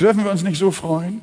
Dürfen 0.00 0.24
wir 0.24 0.30
uns 0.30 0.42
nicht 0.42 0.58
so 0.58 0.70
freuen? 0.70 1.20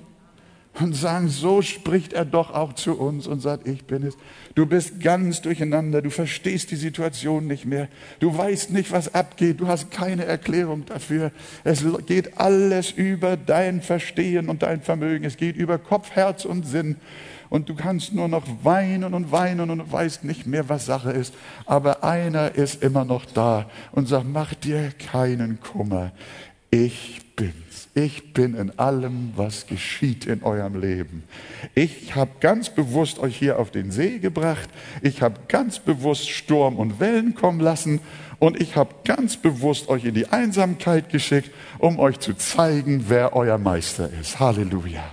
Und 0.79 0.95
sagen, 0.95 1.29
so 1.29 1.61
spricht 1.63 2.13
er 2.13 2.25
doch 2.25 2.53
auch 2.53 2.73
zu 2.73 2.93
uns 2.99 3.25
und 3.25 3.39
sagt, 3.39 3.67
ich 3.67 3.85
bin 3.85 4.03
es. 4.03 4.15
Du 4.55 4.67
bist 4.67 4.99
ganz 4.99 5.41
durcheinander, 5.41 6.03
du 6.03 6.11
verstehst 6.11 6.69
die 6.69 6.75
Situation 6.75 7.47
nicht 7.47 7.65
mehr, 7.65 7.87
du 8.19 8.37
weißt 8.37 8.69
nicht, 8.69 8.91
was 8.91 9.15
abgeht, 9.15 9.59
du 9.59 9.67
hast 9.67 9.89
keine 9.89 10.25
Erklärung 10.25 10.85
dafür. 10.85 11.31
Es 11.63 11.83
geht 12.05 12.37
alles 12.39 12.91
über 12.91 13.35
dein 13.35 13.81
Verstehen 13.81 14.49
und 14.49 14.61
dein 14.61 14.81
Vermögen, 14.81 15.25
es 15.25 15.37
geht 15.37 15.55
über 15.55 15.79
Kopf, 15.79 16.11
Herz 16.11 16.45
und 16.45 16.67
Sinn. 16.67 16.97
Und 17.49 17.69
du 17.69 17.75
kannst 17.75 18.13
nur 18.13 18.27
noch 18.27 18.45
weinen 18.63 19.13
und 19.13 19.31
weinen 19.31 19.69
und 19.69 19.91
weißt 19.91 20.23
nicht 20.23 20.45
mehr, 20.45 20.69
was 20.69 20.85
Sache 20.85 21.11
ist. 21.11 21.33
Aber 21.65 22.03
einer 22.03 22.55
ist 22.55 22.81
immer 22.83 23.05
noch 23.05 23.25
da 23.25 23.69
und 23.91 24.07
sagt, 24.07 24.25
mach 24.27 24.53
dir 24.53 24.91
keinen 25.11 25.59
Kummer. 25.59 26.11
Ich 26.71 27.21
bin's. 27.35 27.62
Ich 27.95 28.33
bin 28.33 28.55
in 28.55 28.79
allem, 28.79 29.33
was 29.35 29.67
geschieht 29.67 30.25
in 30.25 30.41
eurem 30.41 30.81
Leben. 30.81 31.23
Ich 31.75 32.15
habe 32.15 32.31
ganz 32.39 32.71
bewusst 32.71 33.19
euch 33.19 33.37
hier 33.37 33.59
auf 33.59 33.69
den 33.69 33.91
See 33.91 34.17
gebracht. 34.17 34.67
Ich 35.03 35.21
habe 35.21 35.41
ganz 35.47 35.77
bewusst 35.77 36.27
Sturm 36.27 36.77
und 36.77 36.99
Wellen 36.99 37.35
kommen 37.35 37.59
lassen. 37.59 37.99
Und 38.39 38.59
ich 38.59 38.75
habe 38.75 38.95
ganz 39.05 39.37
bewusst 39.37 39.89
euch 39.89 40.05
in 40.05 40.15
die 40.15 40.27
Einsamkeit 40.27 41.09
geschickt, 41.09 41.51
um 41.77 41.99
euch 41.99 42.19
zu 42.19 42.33
zeigen, 42.33 43.05
wer 43.09 43.35
euer 43.35 43.59
Meister 43.59 44.09
ist. 44.19 44.39
Halleluja. 44.39 45.03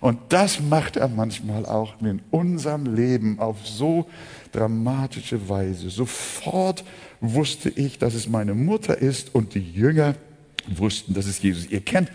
Und 0.00 0.18
das 0.28 0.60
macht 0.60 0.96
er 0.96 1.08
manchmal 1.08 1.66
auch 1.66 2.00
in 2.00 2.22
unserem 2.30 2.94
Leben 2.94 3.40
auf 3.40 3.66
so 3.66 4.06
dramatische 4.52 5.48
Weise. 5.48 5.90
Sofort 5.90 6.84
wusste 7.20 7.70
ich, 7.70 7.98
dass 7.98 8.14
es 8.14 8.28
meine 8.28 8.54
Mutter 8.54 8.96
ist 8.96 9.34
und 9.34 9.54
die 9.54 9.72
Jünger 9.72 10.14
wussten, 10.78 11.14
dass 11.14 11.26
es 11.26 11.40
Jesus. 11.42 11.70
Ihr 11.70 11.80
kennt, 11.80 12.10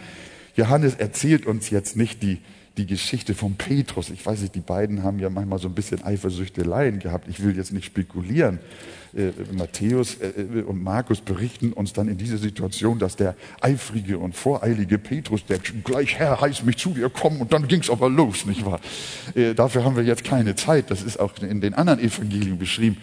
Johannes 0.56 0.96
erzählt 0.96 1.46
uns 1.46 1.70
jetzt 1.70 1.96
nicht 1.96 2.24
die, 2.24 2.40
die 2.78 2.86
Geschichte 2.86 3.34
von 3.34 3.56
Petrus. 3.56 4.10
Ich 4.10 4.26
weiß 4.26 4.42
nicht, 4.42 4.56
die 4.56 4.62
beiden 4.62 5.04
haben 5.04 5.20
ja 5.20 5.30
manchmal 5.30 5.60
so 5.60 5.68
ein 5.68 5.74
bisschen 5.74 6.04
Eifersüchteleien 6.04 7.00
gehabt. 7.00 7.28
Ich 7.30 7.44
will 7.44 7.56
jetzt 7.56 7.74
nicht 7.74 7.86
spekulieren. 7.86 8.60
Äh, 9.16 9.32
Matthäus 9.54 10.18
äh, 10.20 10.62
und 10.62 10.84
Markus 10.84 11.22
berichten 11.22 11.72
uns 11.72 11.94
dann 11.94 12.10
in 12.10 12.18
dieser 12.18 12.38
Situation, 12.38 13.00
dass 13.00 13.16
der 13.16 13.36
eifrige 13.62 14.18
und 14.18 14.36
voreilige 14.36 14.98
Petrus, 14.98 15.46
der 15.46 15.60
gleich 15.60 16.16
Herr 16.16 16.42
heißt 16.42 16.66
mich 16.66 16.78
zu 16.78 16.90
dir 16.90 17.10
kommen 17.10 17.40
und 17.40 17.54
dann 17.54 17.68
ging's 17.68 17.90
aber 17.90 18.10
los, 18.10 18.46
nicht 18.46 18.66
wahr? 18.66 18.82
Äh, 19.34 19.54
dafür 19.54 19.86
haben 19.86 19.96
wir 19.96 20.04
jetzt 20.04 20.26
keine 20.26 20.56
Zeit. 20.56 20.92
Das 20.92 21.02
ist 21.02 21.20
auch 21.20 21.32
in 21.42 21.62
den 21.62 21.74
anderen 21.74 22.00
Evangelien 22.00 22.58
beschrieben. 22.58 22.98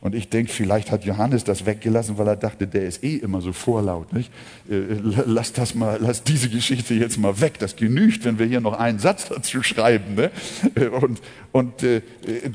Und 0.00 0.14
ich 0.14 0.28
denke, 0.28 0.52
vielleicht 0.52 0.90
hat 0.90 1.04
Johannes 1.04 1.44
das 1.44 1.66
weggelassen, 1.66 2.18
weil 2.18 2.28
er 2.28 2.36
dachte, 2.36 2.66
der 2.66 2.82
ist 2.82 3.02
eh 3.02 3.16
immer 3.16 3.40
so 3.40 3.52
vorlaut. 3.52 4.12
Nicht? 4.12 4.30
Äh, 4.70 4.98
lass 5.02 5.52
das 5.52 5.74
mal, 5.74 5.98
lass 6.00 6.22
diese 6.22 6.48
Geschichte 6.48 6.94
jetzt 6.94 7.18
mal 7.18 7.40
weg. 7.40 7.58
Das 7.58 7.76
genügt, 7.76 8.24
wenn 8.24 8.38
wir 8.38 8.46
hier 8.46 8.60
noch 8.60 8.78
einen 8.78 8.98
Satz 8.98 9.28
dazu 9.28 9.62
schreiben. 9.62 10.14
Ne? 10.14 10.30
Äh, 10.74 10.88
und, 10.88 11.20
und 11.52 11.82
äh, 11.82 12.02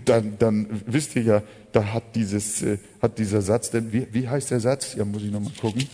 dann, 0.06 0.38
dann 0.40 0.68
wisst 0.86 1.16
ihr 1.16 1.24
ja, 1.24 1.44
da 1.72 1.94
hat 1.94 2.16
dieses, 2.16 2.64
hat 3.02 3.18
dieser 3.18 3.42
Satz, 3.42 3.72
denn 3.72 3.94
wie, 3.94 4.06
wie 4.12 4.28
heißt 4.28 4.52
der 4.52 4.60
Satz? 4.60 4.94
Ja, 4.96 5.06
muss 5.06 5.24
ich 5.24 5.32
noch 5.32 5.40
mal 5.40 5.54
gucken. 5.60 5.88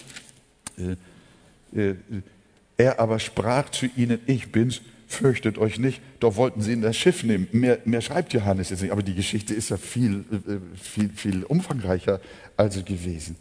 Er 2.78 3.00
aber 3.00 3.20
sprach 3.20 3.70
zu 3.70 3.86
ihnen: 3.96 4.20
Ich 4.26 4.52
bin's 4.52 4.82
fürchtet 5.08 5.58
euch 5.58 5.80
nicht. 5.80 6.02
Doch 6.20 6.36
wollten 6.36 6.62
sie 6.62 6.74
in 6.74 6.82
das 6.82 6.96
Schiff 6.96 7.24
nehmen. 7.24 7.48
Mehr, 7.52 7.80
mehr 7.86 8.02
schreibt 8.02 8.34
Johannes 8.34 8.70
jetzt 8.70 8.82
nicht, 8.82 8.92
aber 8.92 9.04
die 9.04 9.16
Geschichte 9.16 9.54
ist 9.54 9.70
ja 9.70 9.78
viel, 9.78 10.26
äh, 10.32 10.58
viel, 10.76 11.10
viel 11.10 11.44
umfangreicher 11.44 12.22
also 12.56 12.84
gewesen. 12.84 13.38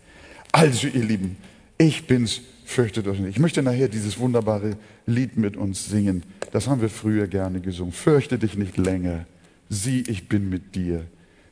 Also, 0.53 0.87
ihr 0.87 1.05
Lieben, 1.05 1.37
ich 1.77 2.07
bin's, 2.07 2.41
fürchtet 2.65 3.07
euch 3.07 3.19
nicht. 3.19 3.31
Ich 3.31 3.39
möchte 3.39 3.63
nachher 3.63 3.89
dieses 3.89 4.19
wunderbare 4.19 4.77
Lied 5.07 5.37
mit 5.37 5.57
uns 5.57 5.87
singen. 5.87 6.23
Das 6.53 6.69
haben 6.69 6.81
wir 6.81 6.89
früher 6.89 7.27
gerne 7.27 7.61
gesungen. 7.61 7.93
Fürchte 7.93 8.39
dich 8.39 8.57
nicht 8.57 8.77
länger. 8.77 9.27
Sieh, 9.69 10.05
ich 10.07 10.29
bin 10.29 10.49
mit 10.49 10.75
dir. 10.75 11.05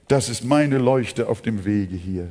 Das 0.08 0.28
ist 0.28 0.44
meine 0.44 0.78
Leuchte 0.78 1.28
auf 1.28 1.42
dem 1.42 1.64
Wege 1.64 1.96
hier. 1.96 2.28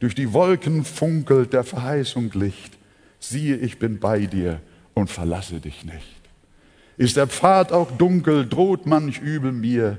Durch 0.00 0.14
die 0.14 0.32
Wolken 0.32 0.84
funkelt 0.84 1.52
der 1.52 1.64
Verheißung 1.64 2.30
Licht. 2.32 2.76
Siehe, 3.18 3.56
ich 3.56 3.78
bin 3.78 3.98
bei 3.98 4.26
dir 4.26 4.60
und 4.92 5.10
verlasse 5.10 5.60
dich 5.60 5.84
nicht. 5.84 6.23
Ist 6.96 7.16
der 7.16 7.26
Pfad 7.26 7.72
auch 7.72 7.90
dunkel, 7.90 8.48
droht 8.48 8.86
manch 8.86 9.20
Übel 9.20 9.52
mir, 9.52 9.98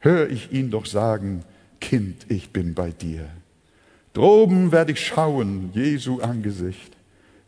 hör 0.00 0.30
ich 0.30 0.52
ihn 0.52 0.70
doch 0.70 0.86
sagen, 0.86 1.42
Kind, 1.80 2.26
ich 2.28 2.50
bin 2.50 2.74
bei 2.74 2.90
dir. 2.90 3.28
Droben 4.12 4.72
werd 4.72 4.90
ich 4.90 5.04
schauen, 5.04 5.70
Jesu 5.74 6.20
Angesicht, 6.20 6.96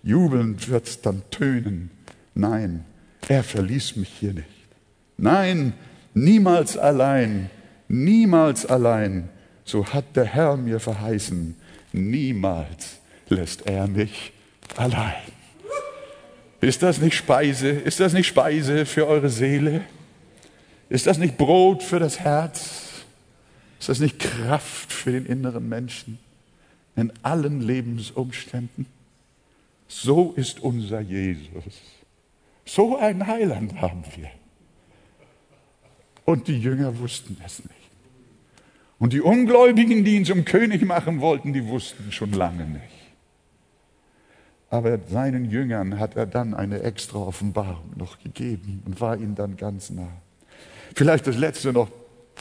jubelnd 0.03 0.69
wird's 0.69 1.01
dann 1.01 1.23
tönen, 1.31 1.91
nein, 2.35 2.85
er 3.27 3.43
verließ 3.43 3.97
mich 3.97 4.09
hier 4.09 4.35
nicht. 4.35 4.47
Nein, 5.17 5.73
niemals 6.15 6.77
allein, 6.77 7.51
niemals 7.89 8.67
allein, 8.67 9.29
so 9.65 9.87
hat 9.87 10.17
der 10.17 10.25
Herr 10.25 10.57
mir 10.57 10.81
verheißen, 10.81 11.57
niemals 11.93 13.01
lässt 13.29 13.67
er 13.67 13.87
mich 13.87 14.33
allein. 14.77 15.38
Ist 16.61 16.83
das 16.83 16.99
nicht 16.99 17.15
Speise? 17.15 17.69
Ist 17.69 18.01
das 18.01 18.13
nicht 18.13 18.27
Speise 18.27 18.85
für 18.85 19.07
eure 19.07 19.31
Seele? 19.31 19.83
Ist 20.89 21.07
das 21.07 21.19
nicht 21.19 21.37
Brot 21.37 21.83
für 21.83 21.99
das 21.99 22.21
Herz? 22.21 23.05
Ist 23.79 23.89
das 23.89 24.01
nicht 24.01 24.19
Kraft 24.19 24.93
für 24.93 25.13
den 25.13 25.27
inneren 25.27 25.69
Menschen 25.69 26.19
in 26.97 27.13
allen 27.23 27.61
Lebensumständen? 27.61 28.87
So 29.87 30.33
ist 30.33 30.61
unser 30.61 31.01
Jesus. 31.01 31.81
So 32.65 32.99
ein 32.99 33.27
Heiland 33.27 33.81
haben 33.81 34.05
wir. 34.17 34.31
Und 36.25 36.49
die 36.49 36.59
Jünger 36.59 36.99
wussten 36.99 37.39
es 37.45 37.61
nicht. 37.61 37.75
Und 38.99 39.13
die 39.13 39.21
Ungläubigen, 39.21 40.05
die 40.05 40.17
ihn 40.17 40.25
zum 40.25 40.45
König 40.45 40.83
machen 40.83 41.21
wollten, 41.21 41.53
die 41.53 41.67
wussten 41.67 42.11
schon 42.11 42.33
lange 42.33 42.67
nicht. 42.67 42.98
Aber 44.71 44.99
seinen 45.09 45.47
Jüngern 45.47 45.99
hat 45.99 46.17
er 46.17 46.27
dann 46.27 46.55
eine 46.55 46.83
extra 46.83 47.19
Offenbarung 47.19 47.91
noch 47.97 48.19
gegeben 48.19 48.83
und 48.85 49.01
war 49.01 49.17
ihnen 49.17 49.35
dann 49.35 49.57
ganz 49.57 49.91
nah. 49.91 50.13
Vielleicht 50.95 51.27
das 51.27 51.37
Letzte 51.37 51.73
noch. 51.73 51.91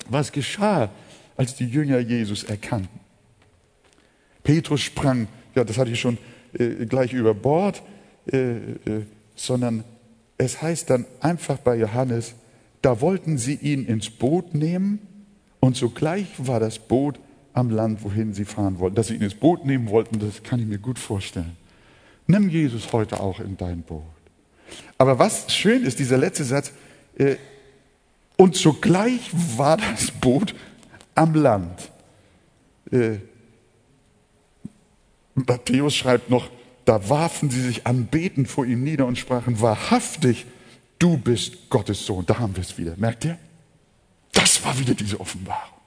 Was 0.09 0.31
geschah, 0.31 0.89
als 1.37 1.55
die 1.55 1.67
Jünger 1.67 1.99
Jesus 1.99 2.43
erkannten? 2.43 2.99
Petrus 4.43 4.81
sprang, 4.81 5.27
ja, 5.55 5.63
das 5.63 5.77
hatte 5.77 5.91
ich 5.91 5.99
schon 5.99 6.17
äh, 6.53 6.85
gleich 6.85 7.13
über 7.13 7.33
Bord, 7.33 7.81
äh, 8.31 8.37
äh, 8.37 8.75
sondern 9.35 9.83
es 10.37 10.61
heißt 10.61 10.89
dann 10.89 11.05
einfach 11.19 11.57
bei 11.57 11.75
Johannes, 11.77 12.35
da 12.81 13.01
wollten 13.01 13.37
sie 13.37 13.55
ihn 13.55 13.85
ins 13.85 14.09
Boot 14.09 14.53
nehmen 14.53 14.99
und 15.59 15.75
sogleich 15.75 16.27
war 16.37 16.59
das 16.59 16.79
Boot 16.79 17.19
am 17.53 17.71
Land, 17.71 18.03
wohin 18.03 18.33
sie 18.33 18.45
fahren 18.45 18.79
wollten. 18.79 18.95
Dass 18.95 19.07
sie 19.07 19.15
ihn 19.15 19.21
ins 19.21 19.35
Boot 19.35 19.65
nehmen 19.65 19.89
wollten, 19.89 20.19
das 20.19 20.43
kann 20.43 20.59
ich 20.59 20.67
mir 20.67 20.77
gut 20.77 20.99
vorstellen. 20.99 21.57
Nimm 22.27 22.49
Jesus 22.49 22.91
heute 22.91 23.19
auch 23.19 23.39
in 23.39 23.57
dein 23.57 23.81
Boot. 23.81 24.03
Aber 24.97 25.17
was 25.17 25.53
schön 25.53 25.83
ist, 25.83 25.99
dieser 25.99 26.17
letzte 26.17 26.43
Satz, 26.43 26.71
äh, 27.17 27.37
und 28.35 28.55
zugleich 28.55 29.31
war 29.57 29.77
das 29.77 30.11
Boot 30.11 30.53
am 31.15 31.33
Land. 31.33 31.89
Äh, 32.91 33.17
Matthäus 35.33 35.95
schreibt 35.95 36.29
noch, 36.29 36.49
da 36.85 37.09
warfen 37.09 37.49
sie 37.49 37.61
sich 37.61 37.87
anbetend 37.87 38.47
vor 38.47 38.65
ihm 38.65 38.83
nieder 38.83 39.05
und 39.05 39.17
sprachen, 39.17 39.59
wahrhaftig, 39.61 40.45
du 40.99 41.17
bist 41.17 41.69
Gottes 41.69 42.05
Sohn. 42.05 42.25
Da 42.25 42.39
haben 42.39 42.55
wir 42.55 42.61
es 42.61 42.77
wieder. 42.77 42.93
Merkt 42.97 43.25
ihr? 43.25 43.37
Das 44.31 44.63
war 44.63 44.77
wieder 44.79 44.93
diese 44.93 45.19
Offenbarung. 45.19 45.77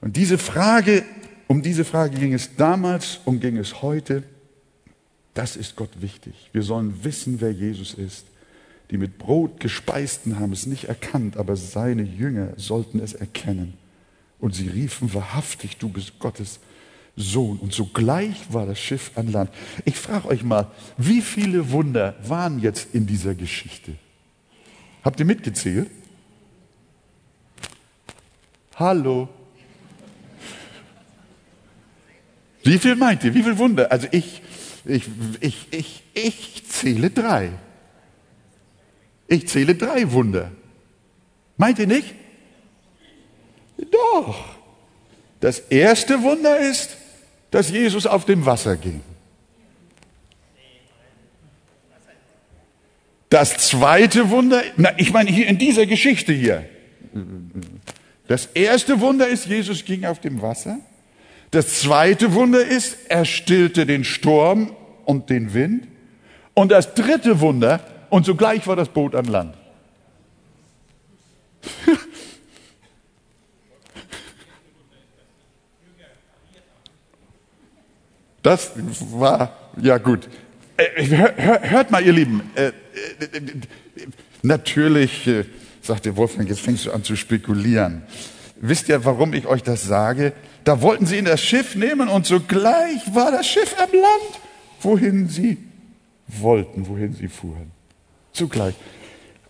Und 0.00 0.16
diese 0.16 0.38
Frage 0.38 1.04
um 1.48 1.62
diese 1.62 1.84
Frage 1.84 2.18
ging 2.18 2.34
es 2.34 2.56
damals 2.56 3.20
und 3.24 3.40
ging 3.40 3.56
es 3.56 3.82
heute. 3.82 4.22
Das 5.34 5.56
ist 5.56 5.76
Gott 5.76 6.00
wichtig. 6.00 6.50
Wir 6.52 6.62
sollen 6.62 7.04
wissen, 7.04 7.40
wer 7.40 7.52
Jesus 7.52 7.94
ist. 7.94 8.26
Die 8.90 8.98
mit 8.98 9.18
Brot 9.18 9.60
gespeisten 9.60 10.38
haben 10.38 10.52
es 10.52 10.66
nicht 10.66 10.84
erkannt, 10.84 11.36
aber 11.36 11.56
seine 11.56 12.02
Jünger 12.02 12.52
sollten 12.56 13.00
es 13.00 13.14
erkennen. 13.14 13.74
Und 14.38 14.54
sie 14.54 14.68
riefen 14.68 15.12
wahrhaftig, 15.14 15.78
du 15.78 15.88
bist 15.88 16.18
Gottes 16.18 16.60
Sohn. 17.16 17.58
Und 17.58 17.72
sogleich 17.72 18.52
war 18.52 18.66
das 18.66 18.78
Schiff 18.78 19.12
an 19.14 19.32
Land. 19.32 19.50
Ich 19.84 19.96
frage 19.96 20.28
euch 20.28 20.42
mal, 20.42 20.70
wie 20.96 21.22
viele 21.22 21.70
Wunder 21.70 22.14
waren 22.22 22.60
jetzt 22.60 22.94
in 22.94 23.06
dieser 23.06 23.34
Geschichte? 23.34 23.94
Habt 25.02 25.20
ihr 25.20 25.26
mitgezählt? 25.26 25.90
Hallo? 28.76 29.28
Wie 32.64 32.78
viel 32.78 32.96
meint 32.96 33.22
ihr? 33.24 33.34
Wie 33.34 33.42
viel 33.42 33.58
Wunder? 33.58 33.92
Also 33.92 34.08
ich, 34.10 34.40
ich, 34.86 35.04
ich, 35.40 35.66
ich, 35.70 36.02
ich 36.14 36.68
zähle 36.68 37.10
drei. 37.10 37.50
Ich 39.28 39.46
zähle 39.48 39.74
drei 39.74 40.10
Wunder. 40.12 40.50
Meint 41.56 41.78
ihr 41.78 41.86
nicht? 41.86 42.14
Doch. 43.90 44.56
Das 45.40 45.58
erste 45.58 46.22
Wunder 46.22 46.58
ist, 46.58 46.96
dass 47.50 47.70
Jesus 47.70 48.06
auf 48.06 48.24
dem 48.24 48.46
Wasser 48.46 48.76
ging. 48.76 49.02
Das 53.28 53.58
zweite 53.58 54.30
Wunder, 54.30 54.62
na, 54.76 54.90
ich 54.96 55.12
meine 55.12 55.30
hier 55.30 55.48
in 55.48 55.58
dieser 55.58 55.86
Geschichte 55.86 56.32
hier. 56.32 56.68
Das 58.26 58.46
erste 58.46 59.00
Wunder 59.00 59.28
ist, 59.28 59.46
Jesus 59.46 59.84
ging 59.84 60.04
auf 60.04 60.20
dem 60.20 60.40
Wasser. 60.40 60.78
Das 61.54 61.82
zweite 61.82 62.34
Wunder 62.34 62.66
ist, 62.66 62.96
er 63.08 63.24
stillte 63.24 63.86
den 63.86 64.02
Sturm 64.02 64.74
und 65.04 65.30
den 65.30 65.54
Wind. 65.54 65.86
Und 66.52 66.72
das 66.72 66.94
dritte 66.94 67.38
Wunder, 67.38 67.78
und 68.10 68.26
sogleich 68.26 68.66
war 68.66 68.74
das 68.74 68.88
Boot 68.88 69.14
an 69.14 69.26
Land. 69.26 69.54
Das 78.42 78.72
war, 78.76 79.56
ja 79.80 79.96
gut. 79.96 80.28
Äh, 80.76 81.06
hört 81.06 81.90
mal, 81.90 82.04
ihr 82.04 82.12
Lieben, 82.12 82.42
äh, 82.56 82.66
äh, 82.66 82.72
natürlich, 84.42 85.30
sagte 85.80 86.14
Wolfgang, 86.14 86.46
jetzt 86.50 86.60
fängst 86.60 86.84
du 86.84 86.92
an 86.92 87.02
zu 87.02 87.16
spekulieren. 87.16 88.02
Wisst 88.56 88.90
ihr, 88.90 89.02
warum 89.06 89.32
ich 89.32 89.46
euch 89.46 89.62
das 89.62 89.84
sage? 89.84 90.34
Da 90.64 90.80
wollten 90.80 91.06
sie 91.06 91.18
in 91.18 91.26
das 91.26 91.40
Schiff 91.40 91.74
nehmen 91.74 92.08
und 92.08 92.26
sogleich 92.26 93.14
war 93.14 93.30
das 93.30 93.46
Schiff 93.46 93.76
am 93.78 93.90
Land, 93.92 94.40
wohin 94.80 95.28
sie 95.28 95.58
wollten, 96.26 96.88
wohin 96.88 97.12
sie 97.12 97.28
fuhren. 97.28 97.70
Zugleich. 98.32 98.74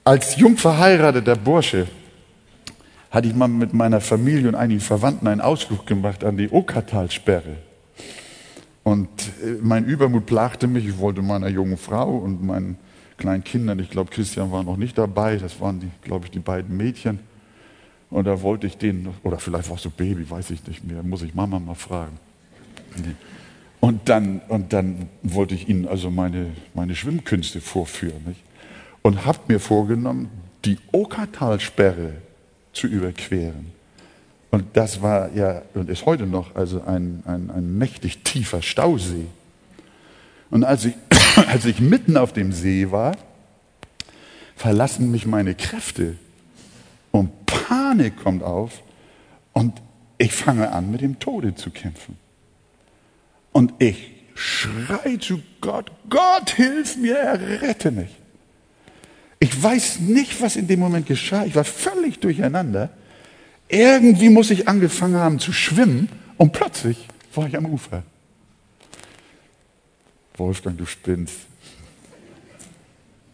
Als 0.02 0.36
jung 0.36 0.56
verheirateter 0.56 1.36
Bursche 1.36 1.86
hatte 3.10 3.28
ich 3.28 3.34
mal 3.34 3.48
mit 3.48 3.72
meiner 3.72 4.00
Familie 4.00 4.48
und 4.48 4.56
einigen 4.56 4.80
Verwandten 4.80 5.28
einen 5.28 5.40
Ausflug 5.40 5.86
gemacht 5.86 6.24
an 6.24 6.36
die 6.36 6.50
Okertalsperre. 6.50 7.56
Und 8.82 9.08
äh, 9.42 9.56
mein 9.62 9.84
Übermut 9.84 10.26
plagte 10.26 10.66
mich. 10.66 10.84
Ich 10.86 10.98
wollte 10.98 11.22
meiner 11.22 11.48
jungen 11.48 11.76
Frau 11.78 12.18
und 12.18 12.44
meinen 12.44 12.76
kleinen 13.16 13.44
Kindern, 13.44 13.78
ich 13.78 13.90
glaube, 13.90 14.10
Christian 14.10 14.50
war 14.50 14.64
noch 14.64 14.76
nicht 14.76 14.98
dabei, 14.98 15.36
das 15.36 15.60
waren, 15.60 15.80
die, 15.80 15.90
glaube 16.02 16.26
ich, 16.26 16.32
die 16.32 16.40
beiden 16.40 16.76
Mädchen. 16.76 17.20
Und 18.10 18.26
da 18.26 18.42
wollte 18.42 18.66
ich 18.66 18.78
denen, 18.78 19.08
oder 19.22 19.38
vielleicht 19.38 19.68
war 19.68 19.76
es 19.76 19.82
so 19.82 19.90
Baby, 19.90 20.28
weiß 20.28 20.50
ich 20.50 20.66
nicht 20.66 20.84
mehr, 20.84 21.02
muss 21.02 21.22
ich 21.22 21.34
Mama 21.34 21.58
mal 21.58 21.74
fragen. 21.74 22.18
Und 23.80 24.08
dann, 24.08 24.40
und 24.48 24.72
dann 24.72 25.08
wollte 25.22 25.54
ich 25.54 25.68
ihnen 25.68 25.86
also 25.86 26.10
meine, 26.10 26.52
meine 26.74 26.94
Schwimmkünste 26.94 27.60
vorführen. 27.60 28.22
Nicht? 28.26 28.40
Und 29.02 29.26
habe 29.26 29.40
mir 29.48 29.60
vorgenommen, 29.60 30.30
die 30.64 30.78
Okertalsperre 30.92 32.14
zu 32.72 32.86
überqueren. 32.86 33.72
Und 34.50 34.64
das 34.74 35.02
war 35.02 35.32
ja 35.34 35.62
und 35.74 35.90
ist 35.90 36.06
heute 36.06 36.26
noch 36.26 36.54
also 36.54 36.82
ein, 36.82 37.22
ein, 37.26 37.50
ein 37.50 37.76
mächtig 37.76 38.22
tiefer 38.22 38.62
Stausee. 38.62 39.26
Und 40.50 40.64
als 40.64 40.84
ich, 40.84 40.94
als 41.48 41.64
ich 41.64 41.80
mitten 41.80 42.16
auf 42.16 42.32
dem 42.32 42.52
See 42.52 42.90
war, 42.92 43.16
verlassen 44.56 45.10
mich 45.10 45.26
meine 45.26 45.54
Kräfte 45.54 46.16
und 47.14 47.46
Panik 47.46 48.16
kommt 48.16 48.42
auf 48.42 48.82
und 49.52 49.80
ich 50.18 50.32
fange 50.32 50.72
an, 50.72 50.90
mit 50.90 51.00
dem 51.00 51.20
Tode 51.20 51.54
zu 51.54 51.70
kämpfen. 51.70 52.16
Und 53.52 53.72
ich 53.78 54.14
schrei 54.34 55.16
zu 55.20 55.40
Gott, 55.60 55.92
Gott, 56.10 56.50
hilf 56.50 56.96
mir, 56.96 57.14
errette 57.14 57.92
mich. 57.92 58.10
Ich 59.38 59.62
weiß 59.62 60.00
nicht, 60.00 60.42
was 60.42 60.56
in 60.56 60.66
dem 60.66 60.80
Moment 60.80 61.06
geschah. 61.06 61.44
Ich 61.44 61.54
war 61.54 61.62
völlig 61.62 62.18
durcheinander. 62.18 62.90
Irgendwie 63.68 64.28
muss 64.28 64.50
ich 64.50 64.66
angefangen 64.66 65.14
haben 65.14 65.38
zu 65.38 65.52
schwimmen 65.52 66.08
und 66.36 66.52
plötzlich 66.52 67.06
war 67.32 67.46
ich 67.46 67.56
am 67.56 67.66
Ufer. 67.66 68.02
Wolfgang, 70.36 70.76
du 70.76 70.84
spinnst. 70.84 71.36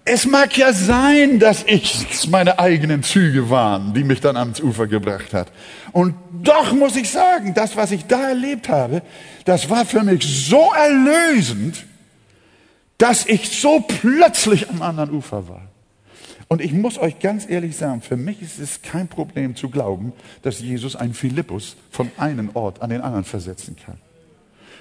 Es 0.05 0.27
mag 0.27 0.57
ja 0.57 0.73
sein, 0.73 1.39
dass 1.39 1.65
ich 1.67 2.29
meine 2.29 2.59
eigenen 2.59 3.03
Züge 3.03 3.51
waren, 3.51 3.93
die 3.93 4.03
mich 4.03 4.21
dann 4.21 4.37
ans 4.37 4.61
Ufer 4.61 4.87
gebracht 4.87 5.35
hat. 5.35 5.53
Und 5.93 6.15
doch 6.33 6.73
muss 6.73 6.97
ich 6.97 7.11
sagen, 7.11 7.55
das, 7.55 7.77
was 7.77 7.93
ich 7.93 8.07
da 8.07 8.31
erlebt 8.31 8.69
habe, 8.69 9.03
das 9.45 9.69
war 9.69 9.85
für 9.85 10.03
mich 10.03 10.25
so 10.49 10.73
erlösend, 10.73 11.85
dass 12.99 13.27
ich 13.27 13.49
so 13.51 13.81
plötzlich 13.81 14.69
am 14.71 14.83
anderen 14.83 15.11
Ufer 15.11 15.49
war. 15.49 15.63
Und 16.49 16.61
ich 16.61 16.73
muss 16.73 16.99
euch 16.99 17.21
ganz 17.21 17.49
ehrlich 17.49 17.77
sagen, 17.77 18.03
für 18.03 18.17
mich 18.17 18.43
ist 18.43 18.59
es 18.59 18.83
kein 18.83 19.07
Problem 19.07 19.55
zu 19.55 19.69
glauben, 19.69 20.13
dass 20.43 20.59
Jesus 20.61 20.97
einen 20.97 21.15
Philippus 21.15 21.77
von 21.91 22.11
einem 22.17 22.51
Ort 22.55 22.83
an 22.83 22.91
den 22.91 23.03
anderen 23.03 23.25
versetzen 23.25 23.77
kann. 23.85 23.99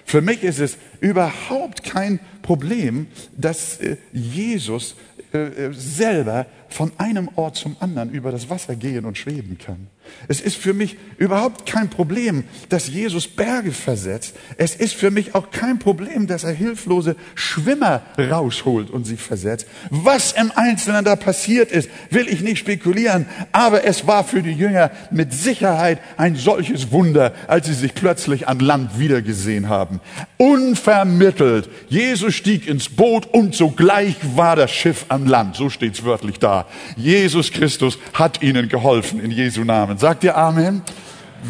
Für 0.04 0.22
mich 0.22 0.41
ist 0.41 0.60
es 0.60 0.78
überhaupt 1.02 1.84
kein 1.84 2.20
Problem, 2.41 3.06
dass 3.38 3.78
äh, 3.78 3.98
Jesus 4.12 4.96
selber 5.32 6.46
von 6.70 6.91
einem 6.98 7.30
Ort 7.36 7.56
zum 7.56 7.76
anderen 7.80 8.12
über 8.12 8.32
das 8.32 8.50
Wasser 8.50 8.76
gehen 8.76 9.06
und 9.06 9.18
schweben 9.18 9.58
kann. 9.58 9.88
Es 10.28 10.41
ist 10.41 10.58
für 10.58 10.74
mich 10.74 10.98
überhaupt 11.18 11.66
kein 11.66 11.90
Problem, 11.90 12.44
dass 12.70 12.88
Jesus 12.88 13.28
Berge 13.28 13.72
versetzt. 13.72 14.36
Es 14.58 14.76
ist 14.76 14.94
für 14.94 15.12
mich 15.12 15.36
auch 15.36 15.52
kein 15.52 15.80
Problem, 15.80 16.28
dass 16.28 16.44
er 16.44 16.52
hilflose 16.52 17.16
Schwimmer 17.36 18.02
rausholt 18.18 18.90
und 18.90 19.06
sie 19.06 19.18
versetzt. 19.18 19.68
Was 19.90 20.34
im 20.34 20.52
Einzelnen 20.56 21.06
da 21.06 21.16
passiert 21.16 21.72
ist, 21.72 21.90
will 22.10 22.28
ich 22.28 22.41
nicht 22.41 22.60
spekulieren, 22.60 23.26
aber 23.52 23.86
es 23.86 24.08
war 24.08 24.24
für 24.24 24.41
die 24.41 24.52
Jünger 24.52 24.91
mit 25.12 25.34
Sicherheit 25.34 26.00
ein 26.18 26.36
solches 26.36 26.91
Wunder, 26.91 27.34
als 27.48 27.68
sie 27.68 27.74
sich 27.74 27.94
plötzlich 27.94 28.48
an 28.48 28.60
Land 28.60 29.00
wiedergesehen 29.00 29.70
haben. 29.70 30.00
Unvermittelt. 30.38 31.70
Jesus 31.88 32.36
stieg 32.36 32.68
ins 32.68 32.90
Boot 32.90 33.28
und 33.28 33.56
sogleich 33.56 34.16
war 34.36 34.56
das 34.56 34.72
Schiff 34.72 35.06
an 35.10 35.26
Land. 35.26 35.56
So 35.56 35.70
steht's 35.70 36.04
wörtlich 36.04 36.40
da. 36.40 36.59
Jesus 36.95 37.52
Christus 37.52 37.98
hat 38.14 38.41
ihnen 38.41 38.69
geholfen 38.69 39.19
in 39.19 39.31
Jesu 39.31 39.64
Namen. 39.64 39.98
Sagt 39.98 40.23
ihr 40.23 40.38
Amen? 40.38 40.81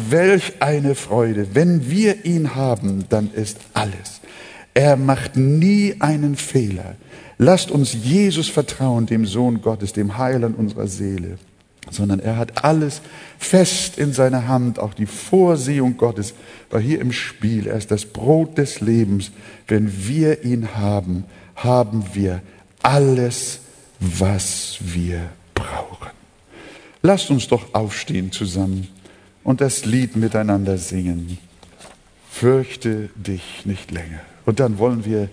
Welch 0.08 0.54
eine 0.60 0.94
Freude. 0.94 1.54
Wenn 1.54 1.90
wir 1.90 2.24
ihn 2.24 2.54
haben, 2.54 3.06
dann 3.08 3.30
ist 3.32 3.58
alles. 3.74 4.20
Er 4.74 4.96
macht 4.96 5.36
nie 5.36 5.96
einen 5.98 6.36
Fehler. 6.36 6.94
Lasst 7.38 7.70
uns 7.70 7.94
Jesus 7.94 8.48
vertrauen, 8.48 9.06
dem 9.06 9.26
Sohn 9.26 9.62
Gottes, 9.62 9.92
dem 9.92 10.18
Heiland 10.18 10.58
unserer 10.58 10.86
Seele. 10.86 11.38
Sondern 11.90 12.20
er 12.20 12.36
hat 12.36 12.64
alles 12.64 13.00
fest 13.38 13.98
in 13.98 14.12
seiner 14.12 14.46
Hand. 14.46 14.78
Auch 14.78 14.94
die 14.94 15.06
Vorsehung 15.06 15.96
Gottes 15.96 16.34
war 16.70 16.80
hier 16.80 17.00
im 17.00 17.10
Spiel. 17.10 17.66
Er 17.66 17.76
ist 17.76 17.90
das 17.90 18.04
Brot 18.04 18.58
des 18.58 18.80
Lebens. 18.80 19.32
Wenn 19.66 19.90
wir 20.06 20.44
ihn 20.44 20.76
haben, 20.76 21.24
haben 21.56 22.04
wir 22.12 22.42
alles, 22.82 23.60
was 24.00 24.78
wir 24.80 25.30
brauchen. 25.54 26.10
Lasst 27.02 27.30
uns 27.30 27.48
doch 27.48 27.74
aufstehen 27.74 28.32
zusammen 28.32 28.88
und 29.44 29.60
das 29.60 29.84
Lied 29.84 30.16
miteinander 30.16 30.78
singen. 30.78 31.38
Fürchte 32.30 33.10
dich 33.14 33.64
nicht 33.64 33.90
länger. 33.90 34.20
Und 34.46 34.60
dann 34.60 34.78
wollen 34.78 35.04
wir 35.04 35.28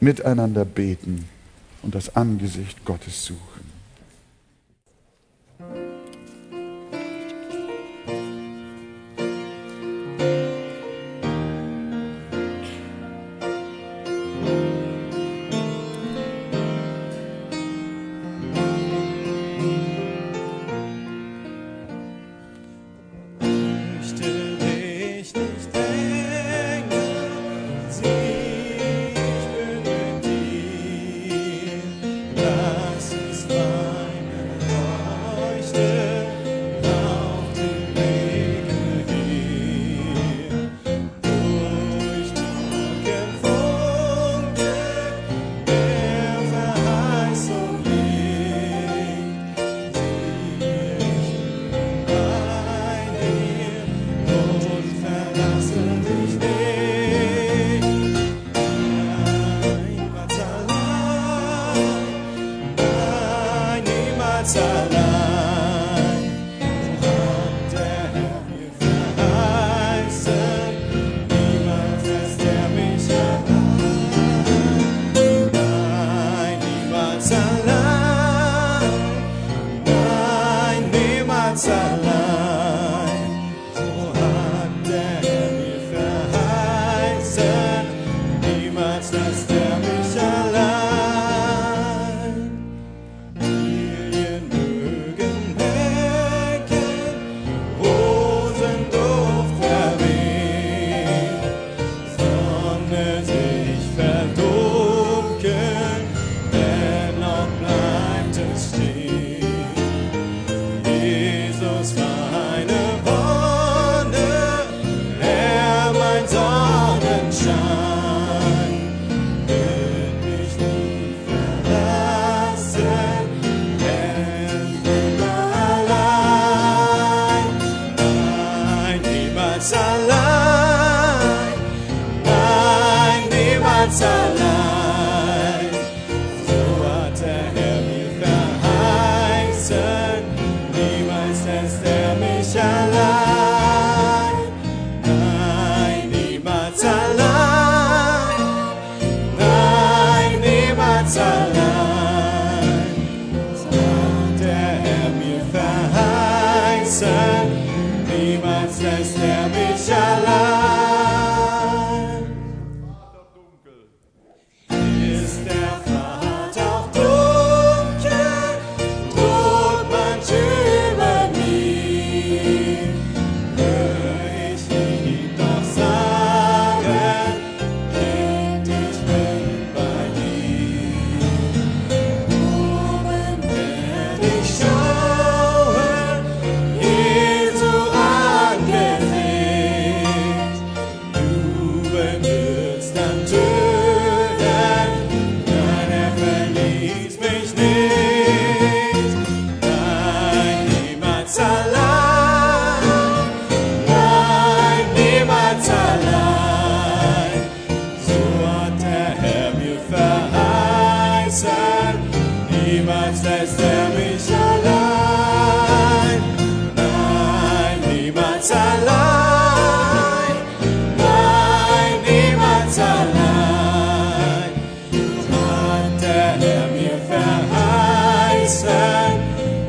miteinander 0.00 0.64
beten 0.64 1.28
und 1.82 1.94
das 1.94 2.14
Angesicht 2.14 2.84
Gottes 2.84 3.24
suchen. 3.24 3.55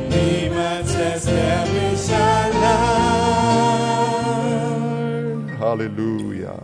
Niemals 0.10 0.98
lässt 0.98 1.28
er 1.30 1.66
mich 1.68 2.14
allein. 2.14 2.58
Halleluja. 5.60 6.60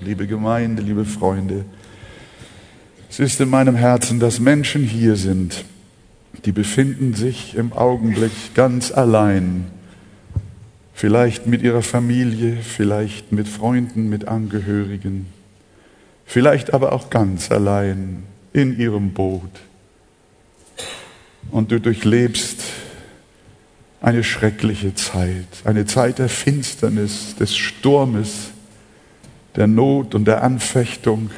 Liebe 0.00 0.26
Gemeinde, 0.26 0.82
liebe 0.82 1.04
Freunde, 1.04 1.64
es 3.08 3.20
ist 3.20 3.40
in 3.40 3.50
meinem 3.50 3.74
Herzen, 3.76 4.20
dass 4.20 4.40
Menschen 4.40 4.84
hier 4.84 5.16
sind, 5.16 5.64
die 6.46 6.52
befinden 6.52 7.14
sich 7.14 7.54
im 7.54 7.72
Augenblick 7.74 8.32
ganz 8.54 8.90
allein. 8.90 9.66
Vielleicht 10.94 11.46
mit 11.46 11.62
ihrer 11.62 11.82
Familie, 11.82 12.56
vielleicht 12.62 13.32
mit 13.32 13.48
Freunden, 13.48 14.08
mit 14.08 14.28
Angehörigen, 14.28 15.26
vielleicht 16.24 16.72
aber 16.72 16.92
auch 16.92 17.10
ganz 17.10 17.50
allein 17.50 18.22
in 18.52 18.78
ihrem 18.78 19.12
Boot. 19.12 19.50
Und 21.52 21.70
du 21.70 21.78
durchlebst 21.78 22.60
eine 24.00 24.24
schreckliche 24.24 24.94
Zeit, 24.94 25.46
eine 25.64 25.86
Zeit 25.86 26.18
der 26.18 26.28
Finsternis, 26.28 27.36
des 27.36 27.56
Sturmes, 27.56 28.48
der 29.54 29.66
Not 29.66 30.14
und 30.14 30.24
der 30.24 30.42
Anfechtung. 30.42 31.30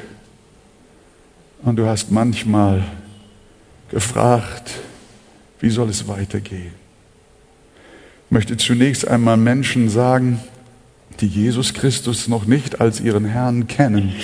Und 1.61 1.75
du 1.75 1.85
hast 1.85 2.11
manchmal 2.11 2.83
gefragt, 3.91 4.71
wie 5.59 5.69
soll 5.69 5.89
es 5.89 6.07
weitergehen? 6.07 6.73
Ich 8.25 8.31
möchte 8.31 8.57
zunächst 8.57 9.07
einmal 9.07 9.37
Menschen 9.37 9.89
sagen, 9.89 10.39
die 11.19 11.27
Jesus 11.27 11.73
Christus 11.73 12.27
noch 12.27 12.45
nicht 12.45 12.79
als 12.81 13.01
ihren 13.01 13.25
Herrn 13.25 13.67
kennen. 13.67 14.15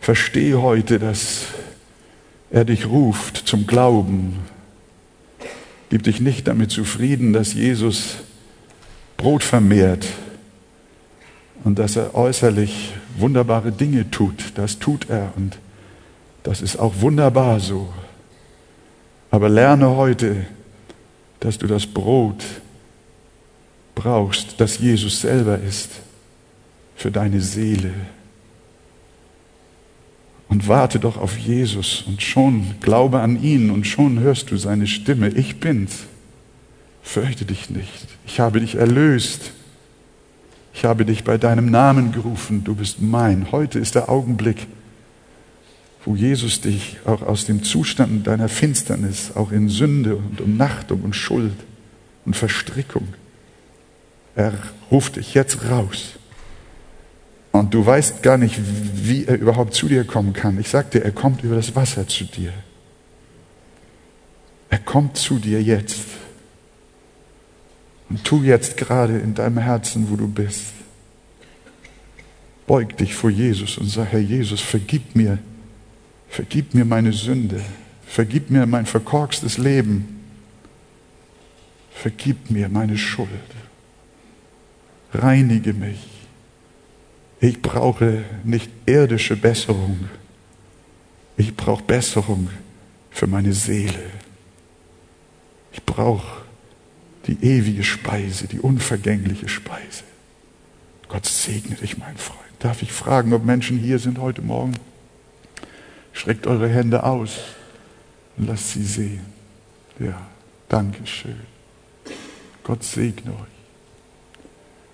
Verstehe 0.00 0.62
heute, 0.62 1.00
dass 1.00 1.46
er 2.50 2.64
dich 2.64 2.86
ruft 2.86 3.36
zum 3.36 3.66
Glauben. 3.66 4.38
Gib 5.90 6.02
dich 6.02 6.20
nicht 6.20 6.48
damit 6.48 6.70
zufrieden, 6.70 7.32
dass 7.32 7.54
Jesus 7.54 8.16
Brot 9.16 9.42
vermehrt 9.42 10.06
und 11.64 11.78
dass 11.78 11.96
er 11.96 12.14
äußerlich 12.14 12.94
wunderbare 13.18 13.72
Dinge 13.72 14.10
tut. 14.10 14.52
Das 14.56 14.78
tut 14.78 15.08
er 15.08 15.32
und 15.36 15.58
das 16.42 16.62
ist 16.62 16.76
auch 16.78 17.00
wunderbar 17.00 17.60
so. 17.60 17.92
Aber 19.30 19.48
lerne 19.48 19.96
heute, 19.96 20.46
dass 21.40 21.58
du 21.58 21.66
das 21.66 21.86
Brot 21.86 22.44
brauchst, 23.94 24.60
das 24.60 24.78
Jesus 24.78 25.20
selber 25.20 25.58
ist, 25.58 25.90
für 26.94 27.10
deine 27.10 27.40
Seele. 27.40 27.92
Und 30.48 30.68
warte 30.68 30.98
doch 31.00 31.16
auf 31.16 31.36
Jesus 31.38 32.04
und 32.06 32.22
schon 32.22 32.74
glaube 32.80 33.20
an 33.20 33.42
ihn 33.42 33.70
und 33.70 33.86
schon 33.86 34.20
hörst 34.20 34.50
du 34.50 34.56
seine 34.56 34.86
Stimme. 34.86 35.28
Ich 35.28 35.58
bin's. 35.58 36.04
Fürchte 37.02 37.44
dich 37.44 37.70
nicht. 37.70 38.06
Ich 38.26 38.40
habe 38.40 38.60
dich 38.60 38.76
erlöst. 38.76 39.52
Ich 40.72 40.84
habe 40.84 41.04
dich 41.04 41.24
bei 41.24 41.38
deinem 41.38 41.70
Namen 41.70 42.12
gerufen. 42.12 42.62
Du 42.64 42.74
bist 42.74 43.00
mein. 43.00 43.50
Heute 43.50 43.78
ist 43.78 43.94
der 43.94 44.08
Augenblick, 44.08 44.66
wo 46.04 46.14
Jesus 46.14 46.60
dich 46.60 46.98
auch 47.04 47.22
aus 47.22 47.46
dem 47.46 47.62
Zustand 47.64 48.26
deiner 48.26 48.48
Finsternis, 48.48 49.32
auch 49.34 49.50
in 49.50 49.68
Sünde 49.68 50.16
und 50.16 50.40
Umnachtung 50.40 51.02
und 51.02 51.16
Schuld 51.16 51.56
und 52.24 52.36
Verstrickung, 52.36 53.08
er 54.36 54.52
ruft 54.90 55.16
dich 55.16 55.34
jetzt 55.34 55.70
raus. 55.70 56.18
Und 57.58 57.72
du 57.72 57.84
weißt 57.84 58.22
gar 58.22 58.36
nicht, 58.36 58.58
wie 58.58 59.24
er 59.24 59.38
überhaupt 59.38 59.74
zu 59.74 59.88
dir 59.88 60.04
kommen 60.04 60.32
kann. 60.32 60.60
Ich 60.60 60.68
sag 60.68 60.90
dir, 60.90 61.02
er 61.04 61.12
kommt 61.12 61.42
über 61.42 61.56
das 61.56 61.74
Wasser 61.74 62.06
zu 62.06 62.24
dir. 62.24 62.52
Er 64.68 64.78
kommt 64.78 65.16
zu 65.16 65.38
dir 65.38 65.62
jetzt. 65.62 66.00
Und 68.08 68.22
tu 68.24 68.42
jetzt 68.42 68.76
gerade 68.76 69.18
in 69.18 69.34
deinem 69.34 69.58
Herzen, 69.58 70.10
wo 70.10 70.16
du 70.16 70.28
bist. 70.28 70.64
Beug 72.66 72.96
dich 72.98 73.14
vor 73.14 73.30
Jesus 73.30 73.78
und 73.78 73.88
sag, 73.88 74.12
Herr 74.12 74.20
Jesus, 74.20 74.60
vergib 74.60 75.16
mir. 75.16 75.38
Vergib 76.28 76.74
mir 76.74 76.84
meine 76.84 77.12
Sünde. 77.12 77.60
Vergib 78.06 78.50
mir 78.50 78.66
mein 78.66 78.86
verkorkstes 78.86 79.56
Leben. 79.56 80.20
Vergib 81.92 82.50
mir 82.50 82.68
meine 82.68 82.98
Schuld. 82.98 83.28
Reinige 85.14 85.72
mich. 85.72 86.15
Ich 87.46 87.62
brauche 87.62 88.24
nicht 88.42 88.68
irdische 88.86 89.36
Besserung. 89.36 90.08
Ich 91.36 91.54
brauche 91.54 91.84
Besserung 91.84 92.50
für 93.08 93.28
meine 93.28 93.52
Seele. 93.52 94.10
Ich 95.70 95.80
brauche 95.84 96.42
die 97.28 97.38
ewige 97.40 97.84
Speise, 97.84 98.48
die 98.48 98.58
unvergängliche 98.58 99.48
Speise. 99.48 100.02
Gott 101.06 101.24
segne 101.26 101.76
dich, 101.76 101.98
mein 101.98 102.16
Freund. 102.16 102.40
Darf 102.58 102.82
ich 102.82 102.90
fragen, 102.90 103.32
ob 103.32 103.44
Menschen 103.44 103.78
hier 103.78 104.00
sind 104.00 104.18
heute 104.18 104.42
Morgen? 104.42 104.72
Streckt 106.14 106.48
eure 106.48 106.68
Hände 106.68 107.04
aus 107.04 107.38
und 108.36 108.48
lasst 108.48 108.72
sie 108.72 108.82
sehen. 108.82 109.24
Ja, 110.00 110.26
danke 110.68 111.06
schön. 111.06 111.38
Gott 112.64 112.82
segne 112.82 113.30
euch. 113.30 113.56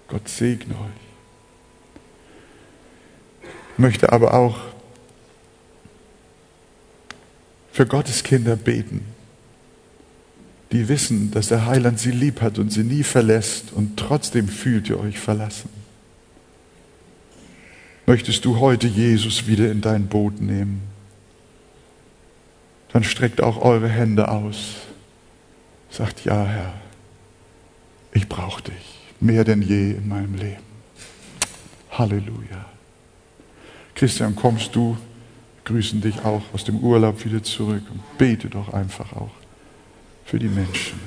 Gott 0.06 0.28
segne 0.28 0.74
euch. 0.74 1.01
Ich 3.82 3.84
möchte 3.84 4.12
aber 4.12 4.34
auch 4.34 4.58
für 7.72 7.84
Gottes 7.84 8.22
Kinder 8.22 8.54
beten, 8.54 9.04
die 10.70 10.86
wissen, 10.86 11.32
dass 11.32 11.48
der 11.48 11.66
Heiland 11.66 11.98
sie 11.98 12.12
lieb 12.12 12.42
hat 12.42 12.60
und 12.60 12.70
sie 12.70 12.84
nie 12.84 13.02
verlässt 13.02 13.72
und 13.72 13.96
trotzdem 13.96 14.46
fühlt 14.46 14.88
ihr 14.88 15.00
euch 15.00 15.18
verlassen. 15.18 15.68
Möchtest 18.06 18.44
du 18.44 18.60
heute 18.60 18.86
Jesus 18.86 19.48
wieder 19.48 19.68
in 19.72 19.80
dein 19.80 20.06
Boot 20.06 20.40
nehmen? 20.40 20.82
Dann 22.92 23.02
streckt 23.02 23.40
auch 23.40 23.60
eure 23.60 23.88
Hände 23.88 24.28
aus. 24.28 24.76
Sagt, 25.90 26.24
ja 26.24 26.44
Herr, 26.44 26.74
ich 28.12 28.28
brauche 28.28 28.62
dich 28.62 29.00
mehr 29.18 29.42
denn 29.42 29.60
je 29.60 29.90
in 29.90 30.06
meinem 30.06 30.36
Leben. 30.36 30.62
Halleluja. 31.90 32.71
Christian, 34.02 34.34
kommst 34.34 34.74
du? 34.74 34.96
Grüßen 35.64 36.00
dich 36.00 36.24
auch 36.24 36.42
aus 36.52 36.64
dem 36.64 36.80
Urlaub 36.80 37.24
wieder 37.24 37.40
zurück 37.40 37.84
und 37.88 38.18
bete 38.18 38.48
doch 38.48 38.72
einfach 38.72 39.12
auch 39.12 39.30
für 40.24 40.40
die 40.40 40.48
Menschen. 40.48 40.98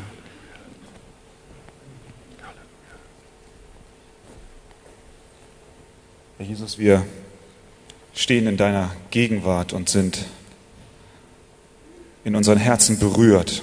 Herr 6.38 6.46
Jesus, 6.46 6.80
wir 6.80 7.06
stehen 8.14 8.48
in 8.48 8.56
deiner 8.56 8.96
Gegenwart 9.12 9.74
und 9.74 9.90
sind 9.90 10.24
in 12.24 12.34
unseren 12.34 12.60
Herzen 12.60 12.98
berührt 12.98 13.62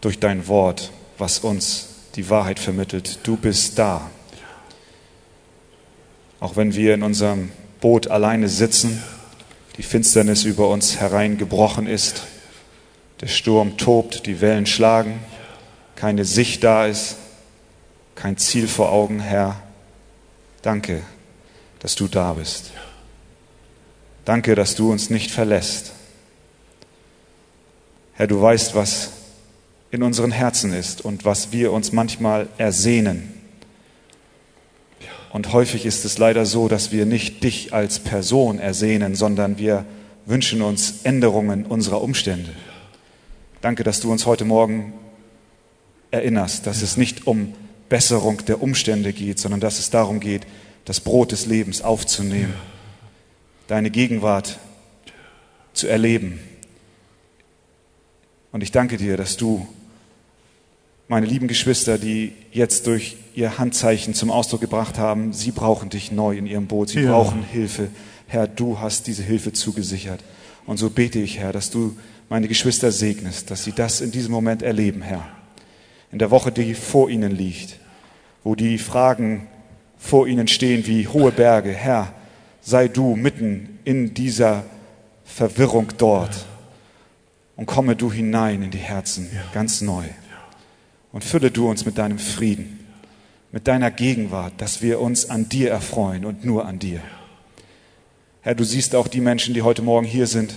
durch 0.00 0.20
dein 0.20 0.46
Wort, 0.46 0.92
was 1.18 1.40
uns 1.40 1.88
die 2.14 2.30
Wahrheit 2.30 2.60
vermittelt. 2.60 3.18
Du 3.24 3.36
bist 3.36 3.76
da. 3.76 4.08
Auch 6.38 6.54
wenn 6.54 6.76
wir 6.76 6.94
in 6.94 7.02
unserem 7.02 7.50
Boot 7.84 8.08
alleine 8.08 8.48
sitzen, 8.48 9.02
die 9.76 9.82
Finsternis 9.82 10.44
über 10.44 10.70
uns 10.70 11.00
hereingebrochen 11.00 11.86
ist, 11.86 12.22
der 13.20 13.26
Sturm 13.26 13.76
tobt, 13.76 14.24
die 14.24 14.40
Wellen 14.40 14.64
schlagen, 14.64 15.20
keine 15.94 16.24
Sicht 16.24 16.64
da 16.64 16.86
ist, 16.86 17.16
kein 18.14 18.38
Ziel 18.38 18.68
vor 18.68 18.90
Augen, 18.90 19.20
Herr. 19.20 19.60
Danke, 20.62 21.02
dass 21.80 21.94
du 21.94 22.08
da 22.08 22.32
bist. 22.32 22.70
Danke, 24.24 24.54
dass 24.54 24.76
du 24.76 24.90
uns 24.90 25.10
nicht 25.10 25.30
verlässt. 25.30 25.92
Herr, 28.14 28.28
du 28.28 28.40
weißt, 28.40 28.74
was 28.74 29.10
in 29.90 30.02
unseren 30.02 30.32
Herzen 30.32 30.72
ist 30.72 31.02
und 31.02 31.26
was 31.26 31.52
wir 31.52 31.70
uns 31.70 31.92
manchmal 31.92 32.48
ersehnen. 32.56 33.43
Und 35.34 35.52
häufig 35.52 35.84
ist 35.84 36.04
es 36.04 36.16
leider 36.16 36.46
so, 36.46 36.68
dass 36.68 36.92
wir 36.92 37.06
nicht 37.06 37.42
dich 37.42 37.74
als 37.74 37.98
Person 37.98 38.60
ersehnen, 38.60 39.16
sondern 39.16 39.58
wir 39.58 39.84
wünschen 40.26 40.62
uns 40.62 41.00
Änderungen 41.02 41.66
unserer 41.66 42.02
Umstände. 42.02 42.54
Danke, 43.60 43.82
dass 43.82 43.98
du 43.98 44.12
uns 44.12 44.26
heute 44.26 44.44
Morgen 44.44 44.92
erinnerst, 46.12 46.68
dass 46.68 46.82
es 46.82 46.96
nicht 46.96 47.26
um 47.26 47.52
Besserung 47.88 48.44
der 48.46 48.62
Umstände 48.62 49.12
geht, 49.12 49.40
sondern 49.40 49.58
dass 49.58 49.80
es 49.80 49.90
darum 49.90 50.20
geht, 50.20 50.46
das 50.84 51.00
Brot 51.00 51.32
des 51.32 51.46
Lebens 51.46 51.82
aufzunehmen, 51.82 52.54
deine 53.66 53.90
Gegenwart 53.90 54.60
zu 55.72 55.88
erleben. 55.88 56.38
Und 58.52 58.62
ich 58.62 58.70
danke 58.70 58.98
dir, 58.98 59.16
dass 59.16 59.36
du 59.36 59.66
meine 61.08 61.26
lieben 61.26 61.48
Geschwister, 61.48 61.98
die 61.98 62.32
jetzt 62.52 62.86
durch 62.86 63.16
ihr 63.34 63.58
Handzeichen 63.58 64.14
zum 64.14 64.30
Ausdruck 64.30 64.60
gebracht 64.60 64.98
haben, 64.98 65.32
sie 65.32 65.50
brauchen 65.50 65.90
dich 65.90 66.12
neu 66.12 66.36
in 66.36 66.46
ihrem 66.46 66.66
Boot, 66.66 66.90
sie 66.90 67.00
Ja. 67.00 67.12
brauchen 67.12 67.42
Hilfe. 67.42 67.88
Herr, 68.26 68.46
du 68.46 68.80
hast 68.80 69.06
diese 69.06 69.22
Hilfe 69.22 69.52
zugesichert. 69.52 70.22
Und 70.66 70.78
so 70.78 70.88
bete 70.90 71.18
ich, 71.18 71.38
Herr, 71.38 71.52
dass 71.52 71.70
du 71.70 71.96
meine 72.30 72.48
Geschwister 72.48 72.90
segnest, 72.90 73.50
dass 73.50 73.64
sie 73.64 73.72
das 73.72 74.00
in 74.00 74.10
diesem 74.10 74.32
Moment 74.32 74.62
erleben, 74.62 75.02
Herr. 75.02 75.26
In 76.10 76.18
der 76.18 76.30
Woche, 76.30 76.50
die 76.52 76.74
vor 76.74 77.10
ihnen 77.10 77.32
liegt, 77.36 77.78
wo 78.42 78.54
die 78.54 78.78
Fragen 78.78 79.46
vor 79.98 80.26
ihnen 80.26 80.48
stehen 80.48 80.86
wie 80.86 81.06
hohe 81.06 81.32
Berge. 81.32 81.70
Herr, 81.72 82.12
sei 82.62 82.88
du 82.88 83.14
mitten 83.14 83.78
in 83.84 84.14
dieser 84.14 84.64
Verwirrung 85.24 85.88
dort 85.98 86.46
und 87.56 87.66
komme 87.66 87.94
du 87.96 88.10
hinein 88.12 88.62
in 88.62 88.70
die 88.70 88.78
Herzen 88.78 89.28
ganz 89.52 89.80
neu. 89.80 90.04
Und 91.14 91.22
fülle 91.22 91.52
du 91.52 91.70
uns 91.70 91.86
mit 91.86 91.96
deinem 91.96 92.18
Frieden, 92.18 92.80
mit 93.52 93.68
deiner 93.68 93.92
Gegenwart, 93.92 94.54
dass 94.56 94.82
wir 94.82 94.98
uns 94.98 95.30
an 95.30 95.48
dir 95.48 95.70
erfreuen 95.70 96.24
und 96.24 96.44
nur 96.44 96.66
an 96.66 96.80
dir. 96.80 97.00
Herr, 98.42 98.56
du 98.56 98.64
siehst 98.64 98.96
auch 98.96 99.06
die 99.06 99.20
Menschen, 99.20 99.54
die 99.54 99.62
heute 99.62 99.80
Morgen 99.80 100.08
hier 100.08 100.26
sind 100.26 100.56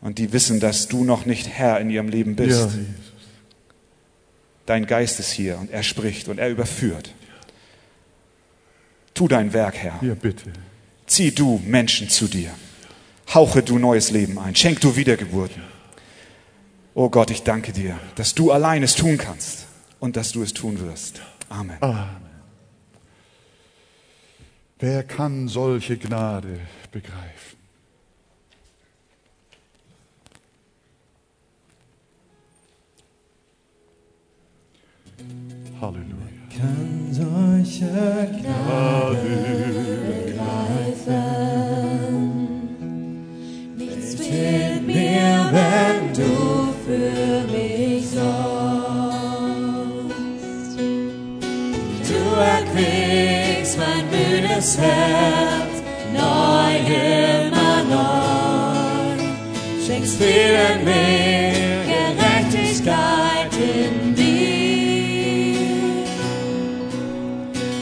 und 0.00 0.18
die 0.18 0.32
wissen, 0.32 0.60
dass 0.60 0.86
du 0.86 1.02
noch 1.02 1.26
nicht 1.26 1.48
Herr 1.48 1.80
in 1.80 1.90
ihrem 1.90 2.06
Leben 2.06 2.36
Ja, 2.38 2.44
bist. 2.44 2.60
Jesus. 2.60 2.84
Dein 4.66 4.86
Geist 4.86 5.18
ist 5.18 5.32
hier 5.32 5.58
und 5.58 5.72
er 5.72 5.82
spricht 5.82 6.28
und 6.28 6.38
er 6.38 6.48
überführt. 6.48 7.12
Tu 9.14 9.26
dein 9.26 9.52
Werk, 9.52 9.74
Herr. 9.78 9.98
Ja, 10.00 10.14
bitte. 10.14 10.44
Zieh 11.08 11.32
du 11.32 11.60
Menschen 11.66 12.08
zu 12.08 12.28
dir. 12.28 12.52
Hauche 13.34 13.64
du 13.64 13.80
neues 13.80 14.12
Leben 14.12 14.38
ein. 14.38 14.54
Schenk 14.54 14.80
du 14.80 14.94
Wiedergeburten. 14.94 15.79
Oh 16.94 17.08
Gott, 17.08 17.30
ich 17.30 17.44
danke 17.44 17.72
dir, 17.72 17.98
dass 18.16 18.34
du 18.34 18.50
allein 18.50 18.82
es 18.82 18.94
tun 18.94 19.16
kannst 19.16 19.66
und 20.00 20.16
dass 20.16 20.32
du 20.32 20.42
es 20.42 20.52
tun 20.52 20.80
wirst. 20.80 21.22
Amen. 21.48 21.78
Wer 24.78 25.04
kann 25.04 25.46
solche 25.46 25.96
Gnade 25.96 26.60
begreifen? 26.90 27.58
Halleluja. 35.80 36.30
kann 36.58 37.08
solche 37.12 37.86
Gnade 38.42 39.70
Nichts 41.00 42.39
fehlt 44.30 44.86
mir, 44.86 45.50
wenn 45.52 46.12
du 46.14 46.72
für 46.86 47.42
mich 47.52 48.08
sorgst. 48.08 48.30
Du 52.08 52.20
erquickst 52.40 53.76
mein 53.78 54.04
müdes 54.10 54.78
Herz, 54.78 55.74
neu 56.12 56.72
immer 56.94 57.78
neu. 57.94 59.18
Schenkst 59.84 60.16
vielen 60.16 60.84
mehr 60.84 61.80
Gerechtigkeit 61.92 63.52
in 63.56 64.14
dir. 64.14 64.30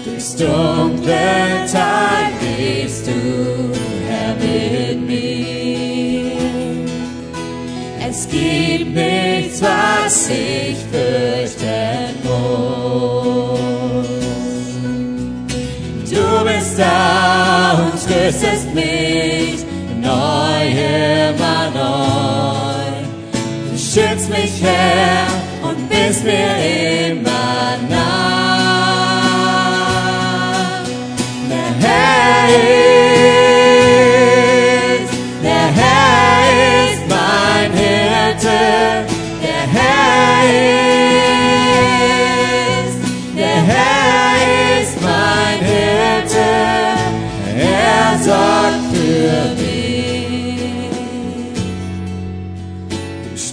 Durchs 0.04 0.36
dunkle 0.36 1.66
Tal 1.70 2.32
gehst 2.40 3.06
du, 3.06 3.12
Es 8.30 8.34
gibt 8.34 8.94
nichts, 8.94 9.62
was 9.62 10.28
ich 10.28 10.76
fürchten 10.92 12.14
muss. 12.24 13.58
Du 16.10 16.44
bist 16.44 16.78
da 16.78 17.72
und 17.84 17.92
tröstest 18.06 18.74
mich 18.74 19.64
neu, 20.02 20.68
immer 20.68 21.70
neu. 21.74 22.90
Du 23.70 23.78
schützt 23.78 24.28
mich, 24.28 24.62
Herr, 24.62 25.26
und 25.62 25.88
bist 25.88 26.22
mir 26.24 26.56
immer 27.08 27.78
nah. 27.88 28.28
Der 31.48 31.88
Herr 31.88 32.87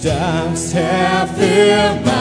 Du 0.06 0.12
starbst, 0.12 0.72
Herr, 0.72 1.26
für 1.36 2.15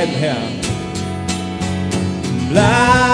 Bleiben, 0.00 0.14
Herr. 0.18 0.36
Bleiben, 2.48 3.09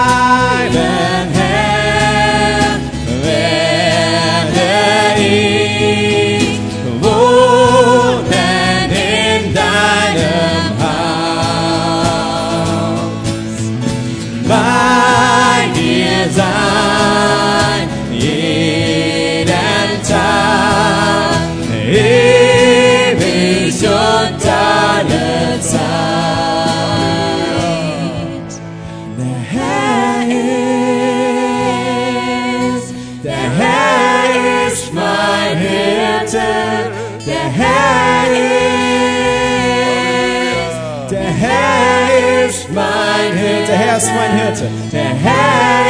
Herr 43.97 44.03
ist 44.05 44.13
mein 44.13 44.37
Hirte, 44.37 44.69
der 44.91 45.05
Herr 45.25 45.87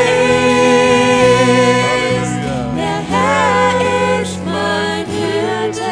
ist, 2.22 2.38
Der 2.78 3.00
Herr 3.12 4.22
ist 4.22 4.38
mein 4.46 5.06
Hirte. 5.18 5.92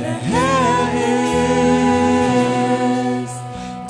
der 0.00 0.16
Herr 0.32 0.88
ist, 3.22 3.36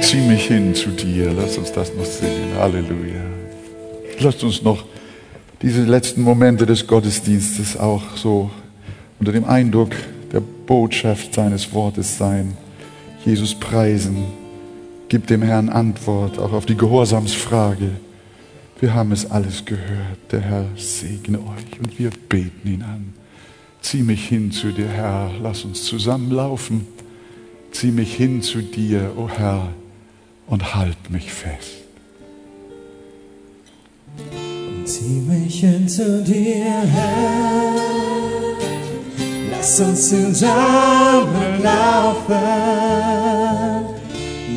Zieh 0.00 0.22
mich 0.26 0.44
hin 0.46 0.74
zu 0.74 0.88
dir. 0.88 1.32
Lass 1.36 1.58
uns 1.58 1.70
das 1.72 1.92
noch 1.94 2.06
singen. 2.06 2.54
Halleluja. 2.58 3.20
Lasst 4.20 4.42
uns 4.42 4.62
noch 4.62 4.87
diese 5.62 5.82
letzten 5.82 6.22
Momente 6.22 6.66
des 6.66 6.86
Gottesdienstes 6.86 7.76
auch 7.76 8.16
so 8.16 8.50
unter 9.18 9.32
dem 9.32 9.44
Eindruck 9.44 9.90
der 10.32 10.40
Botschaft 10.40 11.34
seines 11.34 11.72
Wortes 11.72 12.16
sein. 12.18 12.56
Jesus 13.24 13.54
preisen. 13.54 14.24
Gib 15.08 15.26
dem 15.26 15.42
Herrn 15.42 15.68
Antwort 15.68 16.38
auch 16.38 16.52
auf 16.52 16.66
die 16.66 16.76
Gehorsamsfrage. 16.76 17.92
Wir 18.78 18.94
haben 18.94 19.10
es 19.10 19.30
alles 19.30 19.64
gehört. 19.64 20.18
Der 20.30 20.40
Herr 20.40 20.66
segne 20.76 21.38
euch 21.38 21.80
und 21.80 21.98
wir 21.98 22.10
beten 22.28 22.68
ihn 22.68 22.82
an. 22.82 23.14
Zieh 23.80 24.02
mich 24.02 24.28
hin 24.28 24.52
zu 24.52 24.70
dir, 24.70 24.88
Herr. 24.88 25.30
Lass 25.42 25.64
uns 25.64 25.82
zusammenlaufen. 25.84 26.86
Zieh 27.72 27.90
mich 27.90 28.14
hin 28.14 28.42
zu 28.42 28.62
dir, 28.62 29.12
o 29.16 29.28
Herr, 29.28 29.68
und 30.46 30.74
halt 30.74 31.10
mich 31.10 31.32
fest. 31.32 31.87
Zieh 34.88 35.20
mich 35.20 35.60
hin 35.60 35.86
zu 35.86 36.22
dir, 36.22 36.64
Herr. 36.64 37.74
Lass 39.50 39.80
uns 39.80 40.08
zusammen 40.08 41.62
laufen. 41.62 42.34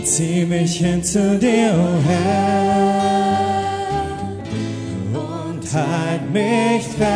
Zieh 0.05 0.45
mich 0.45 0.77
hin 0.77 1.03
zu 1.03 1.37
dir, 1.37 1.73
o 1.75 1.99
Herr. 2.07 3.41
Und 5.13 5.73
halt 5.73 6.31
mich 6.31 6.87
fest. 6.97 7.11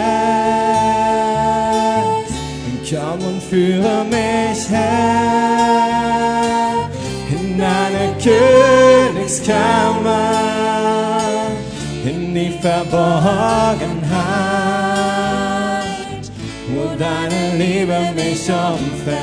Komm 2.89 3.23
und 3.25 3.41
führe 3.41 4.03
mich 4.09 4.69
her 4.69 6.89
in 7.31 7.57
deine 7.57 8.13
Königskammer 8.21 10.54
Verborgenheit, 12.65 14.07
wo 16.73 16.83
deine 16.97 17.57
Liebe 17.59 17.99
mich 18.15 18.49
umfängt. 18.49 19.15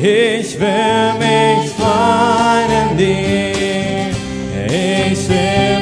Ich 0.00 0.58
will 0.58 1.12
mich 1.18 1.70
freuen 1.76 2.70
in 2.80 2.96
dir, 2.96 4.06
ich 4.68 5.28
will 5.28 5.75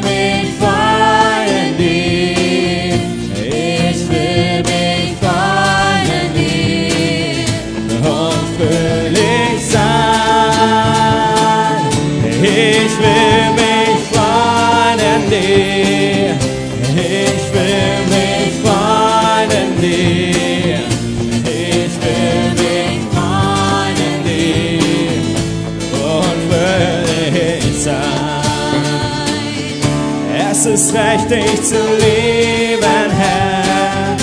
ist 30.74 30.92
recht, 30.92 31.30
dich 31.30 31.62
zu 31.62 31.76
lieben, 32.00 33.10
Herr. 33.16 34.16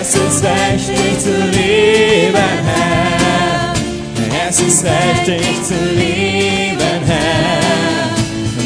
Es 0.00 0.16
ist 0.16 0.42
recht, 0.42 0.88
dich 0.88 1.18
zu 1.20 1.30
lieben, 1.30 2.58
Herr. 2.66 3.72
Es 4.48 4.60
ist 4.60 4.84
recht, 4.84 5.26
dich 5.28 5.62
zu 5.62 5.74
lieben, 5.94 7.00
Herr. 7.06 8.16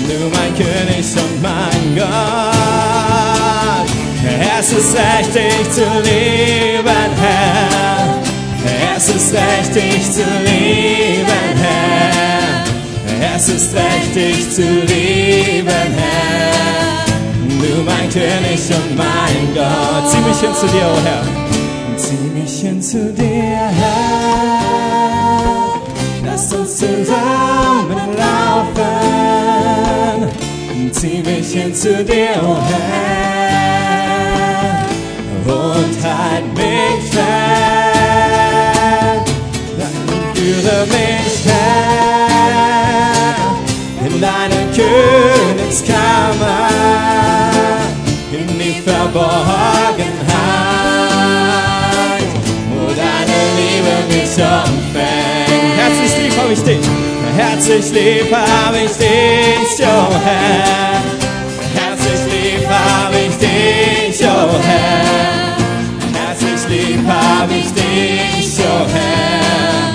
Du 0.08 0.30
mein 0.34 0.54
König 0.54 1.06
und 1.22 1.42
mein 1.42 1.94
Gott. 1.94 2.06
Es 4.58 4.72
ist 4.72 4.94
recht, 4.94 5.34
dich 5.34 5.70
zu 5.72 5.84
lieben, 6.02 7.10
Herr. 7.20 8.16
Es 8.96 9.08
ist 9.10 9.34
recht, 9.34 9.74
dich 9.74 10.10
zu 10.10 10.24
lieben, 10.46 11.56
Herr. 11.60 12.64
Es 13.36 13.48
ist 13.48 13.74
recht, 13.74 14.14
dich 14.14 14.50
zu 14.50 14.62
lieben, 14.62 15.68
Herr. 15.68 16.09
König 18.12 18.60
und 18.70 18.96
mein 18.96 19.54
Gott. 19.54 20.10
Zieh 20.10 20.20
mich 20.26 20.40
hin 20.40 20.52
zu 20.52 20.66
dir, 20.66 20.90
oh 20.92 20.98
Herr. 21.04 21.22
Zieh 21.96 22.28
mich 22.34 22.60
hin 22.60 22.82
zu 22.82 23.12
dir, 23.12 23.70
Herr. 23.80 25.78
Lass 26.24 26.52
uns 26.52 26.76
zusammen 26.76 28.16
laufen. 28.18 28.80
Zieh 30.90 31.22
mich 31.22 31.52
hin 31.52 31.72
zu 31.72 32.04
dir, 32.04 32.30
oh 32.42 32.56
Herr. 32.68 32.80
Und 35.46 36.02
halt 36.02 36.52
mich 36.54 37.10
fest. 37.10 37.22
Dann 39.78 39.96
führe 40.34 40.84
mich 40.86 41.44
her 41.46 43.36
in 44.04 44.20
deine 44.20 44.66
Königskammer 44.74 47.29
Verborgenheit, 49.12 50.22
wo 52.70 52.86
deine 52.94 53.40
Liebe 53.58 53.94
mich 54.08 54.34
umfängt. 54.38 55.74
Herzlich 55.76 56.12
lieb 56.22 56.34
habe 56.38 56.52
ich 56.52 56.62
dich, 56.62 56.86
herzlich 57.36 57.90
lieb 57.92 58.32
habe 58.32 58.78
ich 58.78 58.92
dich, 58.92 59.80
oh 59.80 60.14
Herr. 60.24 61.02
Herzlich 61.74 62.22
lieb 62.32 62.68
habe 62.68 63.16
ich 63.18 63.36
dich, 63.36 64.26
oh 64.26 64.58
Herr. 64.62 65.56
Herzlich 66.14 66.62
lieb 66.68 67.02
habe 67.08 67.54
ich 67.54 67.72
dich, 67.72 68.58
oh 68.60 68.86
Herr. 68.92 69.94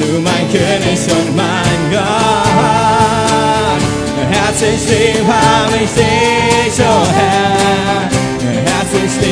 Du 0.00 0.20
mein 0.20 0.46
König 0.50 1.00
und 1.12 1.36
mein 1.36 1.80
Gott. 1.92 3.82
Herzlich 4.30 4.82
lieb 4.88 5.26
habe 5.26 5.76
ich 5.76 5.92
dich, 5.92 6.80
oh 6.80 7.06
Herr. 7.14 8.17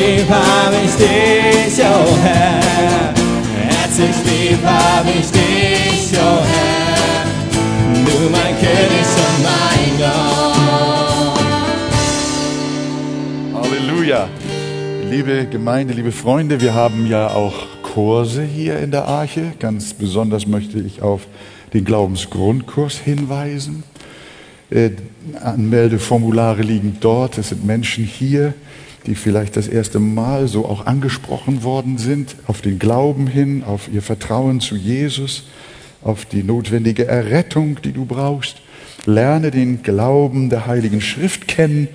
Lieb 0.07 0.29
habe 0.29 0.77
ich 0.85 0.95
dich, 0.95 1.83
oh 1.83 2.15
Herr. 2.23 3.13
Herzlich 3.57 4.15
lieb 4.23 4.63
habe 4.63 5.09
ich 5.09 5.29
dich, 5.31 6.13
oh 6.17 6.41
Herr. 6.45 7.25
Du 8.05 8.29
mein 8.31 8.55
König 8.57 9.07
und 9.25 9.37
mein 9.43 9.97
Gott. 9.99 11.35
Halleluja. 13.61 14.29
Liebe 15.09 15.45
Gemeinde, 15.45 15.93
liebe 15.93 16.13
Freunde, 16.13 16.61
wir 16.61 16.73
haben 16.73 17.05
ja 17.05 17.31
auch 17.31 17.65
Kurse 17.83 18.43
hier 18.43 18.79
in 18.79 18.91
der 18.91 19.09
Arche. 19.09 19.51
Ganz 19.59 19.93
besonders 19.93 20.47
möchte 20.47 20.79
ich 20.79 21.01
auf 21.01 21.27
den 21.73 21.83
Glaubensgrundkurs 21.83 22.97
hinweisen. 22.97 23.83
Äh, 24.69 24.91
Anmeldeformulare 25.43 26.61
liegen 26.61 26.95
dort. 27.01 27.37
Es 27.37 27.49
sind 27.49 27.65
Menschen 27.65 28.05
hier, 28.05 28.53
die 29.07 29.15
vielleicht 29.15 29.55
das 29.55 29.67
erste 29.67 29.99
Mal 29.99 30.47
so 30.47 30.65
auch 30.65 30.85
angesprochen 30.85 31.63
worden 31.63 31.97
sind, 31.97 32.35
auf 32.45 32.61
den 32.61 32.77
Glauben 32.77 33.25
hin, 33.25 33.63
auf 33.63 33.89
ihr 33.91 34.01
Vertrauen 34.01 34.59
zu 34.59 34.75
Jesus, 34.75 35.47
auf 36.03 36.25
die 36.25 36.43
notwendige 36.43 37.07
Errettung, 37.07 37.81
die 37.81 37.93
du 37.93 38.05
brauchst. 38.05 38.61
Lerne 39.05 39.51
den 39.51 39.81
Glauben 39.81 40.49
der 40.49 40.67
Heiligen 40.67 41.01
Schrift 41.01 41.47
kennen 41.47 41.87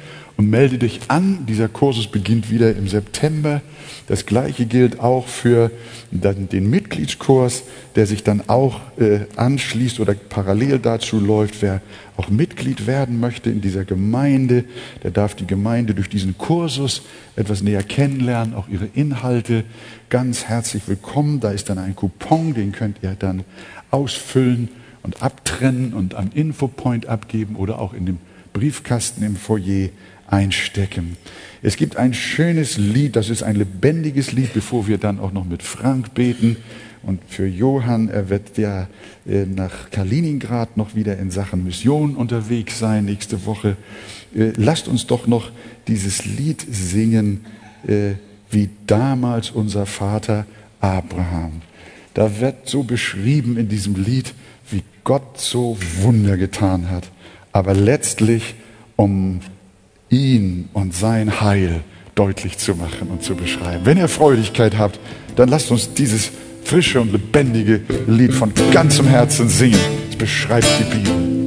und 0.43 0.51
melde 0.51 0.77
dich 0.77 1.03
an. 1.07 1.47
Dieser 1.47 1.69
Kursus 1.69 2.09
beginnt 2.09 2.51
wieder 2.51 2.75
im 2.75 2.89
September. 2.89 3.63
Das 4.09 4.27
gleiche 4.27 4.67
gilt 4.67 4.99
auch 4.99 5.29
für 5.29 5.71
den 6.11 6.69
Mitgliedskurs, 6.69 7.63
der 7.95 8.07
sich 8.07 8.25
dann 8.25 8.43
auch 8.49 8.81
äh, 8.99 9.21
anschließt 9.37 10.01
oder 10.01 10.15
parallel 10.15 10.81
dazu 10.81 11.21
läuft. 11.21 11.63
Wer 11.63 11.81
auch 12.17 12.29
Mitglied 12.29 12.89
werden 12.89 13.21
möchte 13.21 13.51
in 13.51 13.61
dieser 13.61 13.85
Gemeinde, 13.85 14.65
der 15.05 15.13
darf 15.13 15.37
die 15.37 15.47
Gemeinde 15.47 15.95
durch 15.95 16.09
diesen 16.09 16.37
Kursus 16.37 17.03
etwas 17.37 17.63
näher 17.63 17.85
kennenlernen, 17.85 18.55
auch 18.55 18.67
ihre 18.69 18.89
Inhalte. 18.95 19.63
Ganz 20.11 20.47
herzlich 20.47 20.83
willkommen. 20.89 21.39
Da 21.39 21.53
ist 21.53 21.71
dann 21.71 21.79
ein 21.79 21.95
Coupon, 21.95 22.53
den 22.55 22.73
könnt 22.73 22.97
ihr 23.03 23.15
dann 23.17 23.45
ausfüllen 23.93 24.71
und 25.05 25.23
abtrennen 25.23 25.95
und 25.95 26.17
am 26.17 26.31
Infopoint 26.35 27.07
abgeben 27.07 27.55
oder 27.55 27.79
auch 27.79 27.95
in 27.95 28.07
dem 28.07 28.19
Briefkasten 28.53 29.23
im 29.23 29.37
Foyer 29.37 29.89
einstecken. 30.33 31.17
Es 31.63 31.77
gibt 31.77 31.97
ein 31.97 32.15
schönes 32.15 32.79
Lied, 32.79 33.15
das 33.15 33.29
ist 33.29 33.43
ein 33.43 33.55
lebendiges 33.55 34.33
Lied, 34.33 34.53
bevor 34.53 34.89
wir 34.89 34.99
dann 34.99 35.21
auch 35.21 35.33
noch 35.33 35.45
mit 35.45 35.63
Frank 35.63 36.15
beten. 36.15 36.57
Und 37.05 37.21
für 37.29 37.47
Johann, 37.47 38.09
er 38.09 38.29
wird 38.31 38.59
ja 38.59 38.89
äh, 39.27 39.45
nach 39.45 39.91
Kaliningrad 39.91 40.77
noch 40.77 40.95
wieder 40.95 41.19
in 41.19 41.31
Sachen 41.31 41.65
Mission 41.65 42.17
unterwegs 42.17 42.79
sein 42.79 43.05
nächste 43.05 43.45
Woche. 43.45 43.77
Äh, 44.35 44.53
lasst 44.57 44.89
uns 44.89 45.07
doch 45.07 45.27
noch 45.27 45.51
dieses 45.89 46.25
Lied 46.25 46.65
singen, 46.69 47.45
äh, 47.87 48.13
wie 48.51 48.71
damals 48.87 49.51
unser 49.51 49.87
Vater 49.87 50.47
Abraham. 50.81 51.63
Da 52.15 52.41
wird 52.41 52.69
so 52.69 52.83
beschrieben 52.83 53.57
in 53.57 53.69
diesem 53.69 53.97
Lied, 53.97 54.35
wie 54.71 54.83
Gott 55.05 55.41
so 55.41 55.77
Wunder 56.01 56.37
getan 56.37 56.91
hat. 56.91 57.11
Aber 57.53 57.75
letztlich, 57.75 58.55
um 58.97 59.41
ihn 60.13 60.69
und 60.73 60.95
sein 60.95 61.41
Heil 61.41 61.81
deutlich 62.15 62.59
zu 62.59 62.75
machen 62.75 63.09
und 63.09 63.23
zu 63.23 63.35
beschreiben. 63.35 63.85
Wenn 63.85 63.99
ihr 63.99 64.09
Freudigkeit 64.09 64.79
habt, 64.79 65.01
dann 65.35 65.49
lasst 65.49 65.71
uns 65.71 65.95
dieses 65.95 66.31
frische 66.65 67.01
und 67.01 67.11
lebendige 67.11 67.81
Lied 68.07 68.33
von 68.33 68.53
ganzem 68.71 69.07
Herzen 69.07 69.49
singen. 69.49 69.81
Es 70.11 70.17
beschreibt 70.17 70.69
die 70.79 70.97
Bibel. 70.97 71.42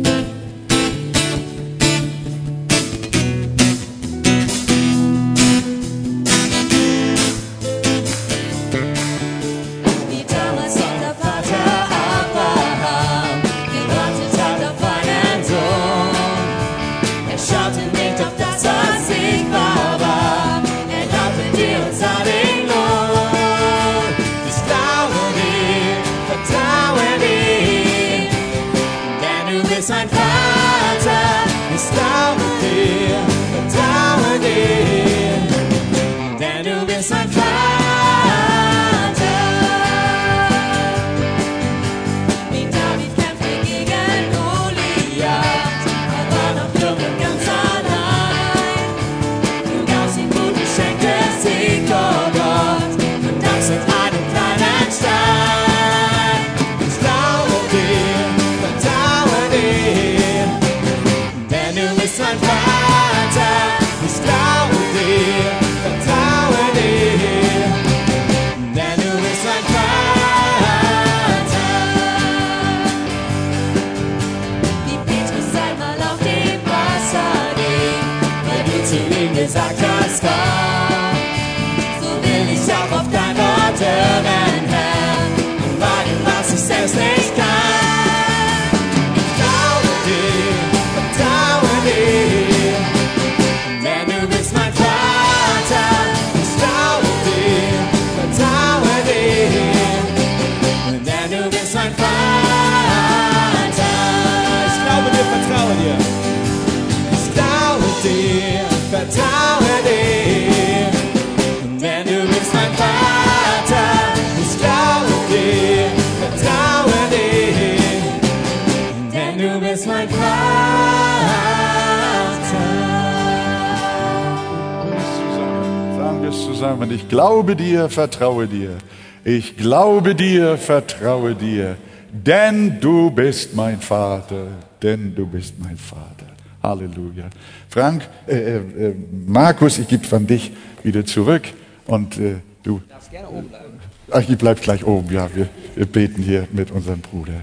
Zusammen. 126.56 126.92
Ich 126.92 127.08
glaube 127.10 127.56
dir, 127.56 127.90
vertraue 127.90 128.48
dir. 128.48 128.78
Ich 129.24 129.58
glaube 129.58 130.16
dir, 130.16 130.58
vertraue 130.58 131.36
dir. 131.36 131.76
Denn 132.12 132.80
du 132.80 133.12
bist 133.12 133.56
mein 133.56 133.80
Vater. 133.82 134.48
Denn 134.82 135.14
du 135.16 135.26
bist 135.28 135.56
mein 135.60 135.78
Vater. 135.78 136.26
Halleluja. 136.64 137.26
Frank, 137.70 138.08
äh, 138.28 138.58
äh, 138.58 138.96
Markus, 139.28 139.78
ich 139.80 139.88
gebe 139.88 140.06
von 140.08 140.26
dich 140.26 140.52
wieder 140.84 141.06
zurück. 141.06 141.44
Und 141.88 142.18
äh, 142.18 142.36
du. 142.64 142.82
Darfst 142.90 143.12
gerne 143.12 143.30
oben 143.30 143.50
bleiben. 143.50 143.80
Ach, 144.12 144.24
ich 144.28 144.38
bleib 144.38 144.62
gleich 144.62 144.86
oben. 144.86 145.14
Ja, 145.14 145.30
wir, 145.36 145.50
wir 145.76 145.86
beten 145.86 146.22
hier 146.24 146.48
mit 146.52 146.72
unserem 146.72 147.02
Bruder. 147.02 147.34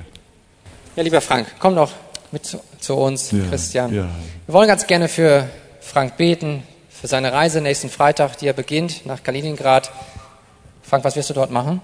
Ja, 0.97 1.03
lieber 1.03 1.21
Frank, 1.21 1.47
komm 1.59 1.75
doch 1.75 1.93
mit 2.33 2.47
zu, 2.47 2.61
zu 2.81 2.95
uns, 2.95 3.31
Ja, 3.31 3.39
Christian. 3.51 3.95
ja. 3.95 4.09
Wir 4.47 4.55
wollen 4.55 4.69
ganz 4.69 4.87
gerne 4.87 5.09
für 5.09 5.49
Frank 5.81 6.17
beten, 6.17 6.63
für 7.03 7.09
seine 7.09 7.33
Reise 7.33 7.61
nächsten 7.61 7.91
Freitag, 7.91 8.39
die 8.39 8.47
er 8.47 8.53
beginnt 8.53 9.07
nach 9.07 9.25
Kaliningrad. 9.25 9.91
Frank, 10.85 11.03
was 11.03 11.17
wirst 11.17 11.31
du 11.31 11.35
dort 11.35 11.51
machen? 11.51 11.81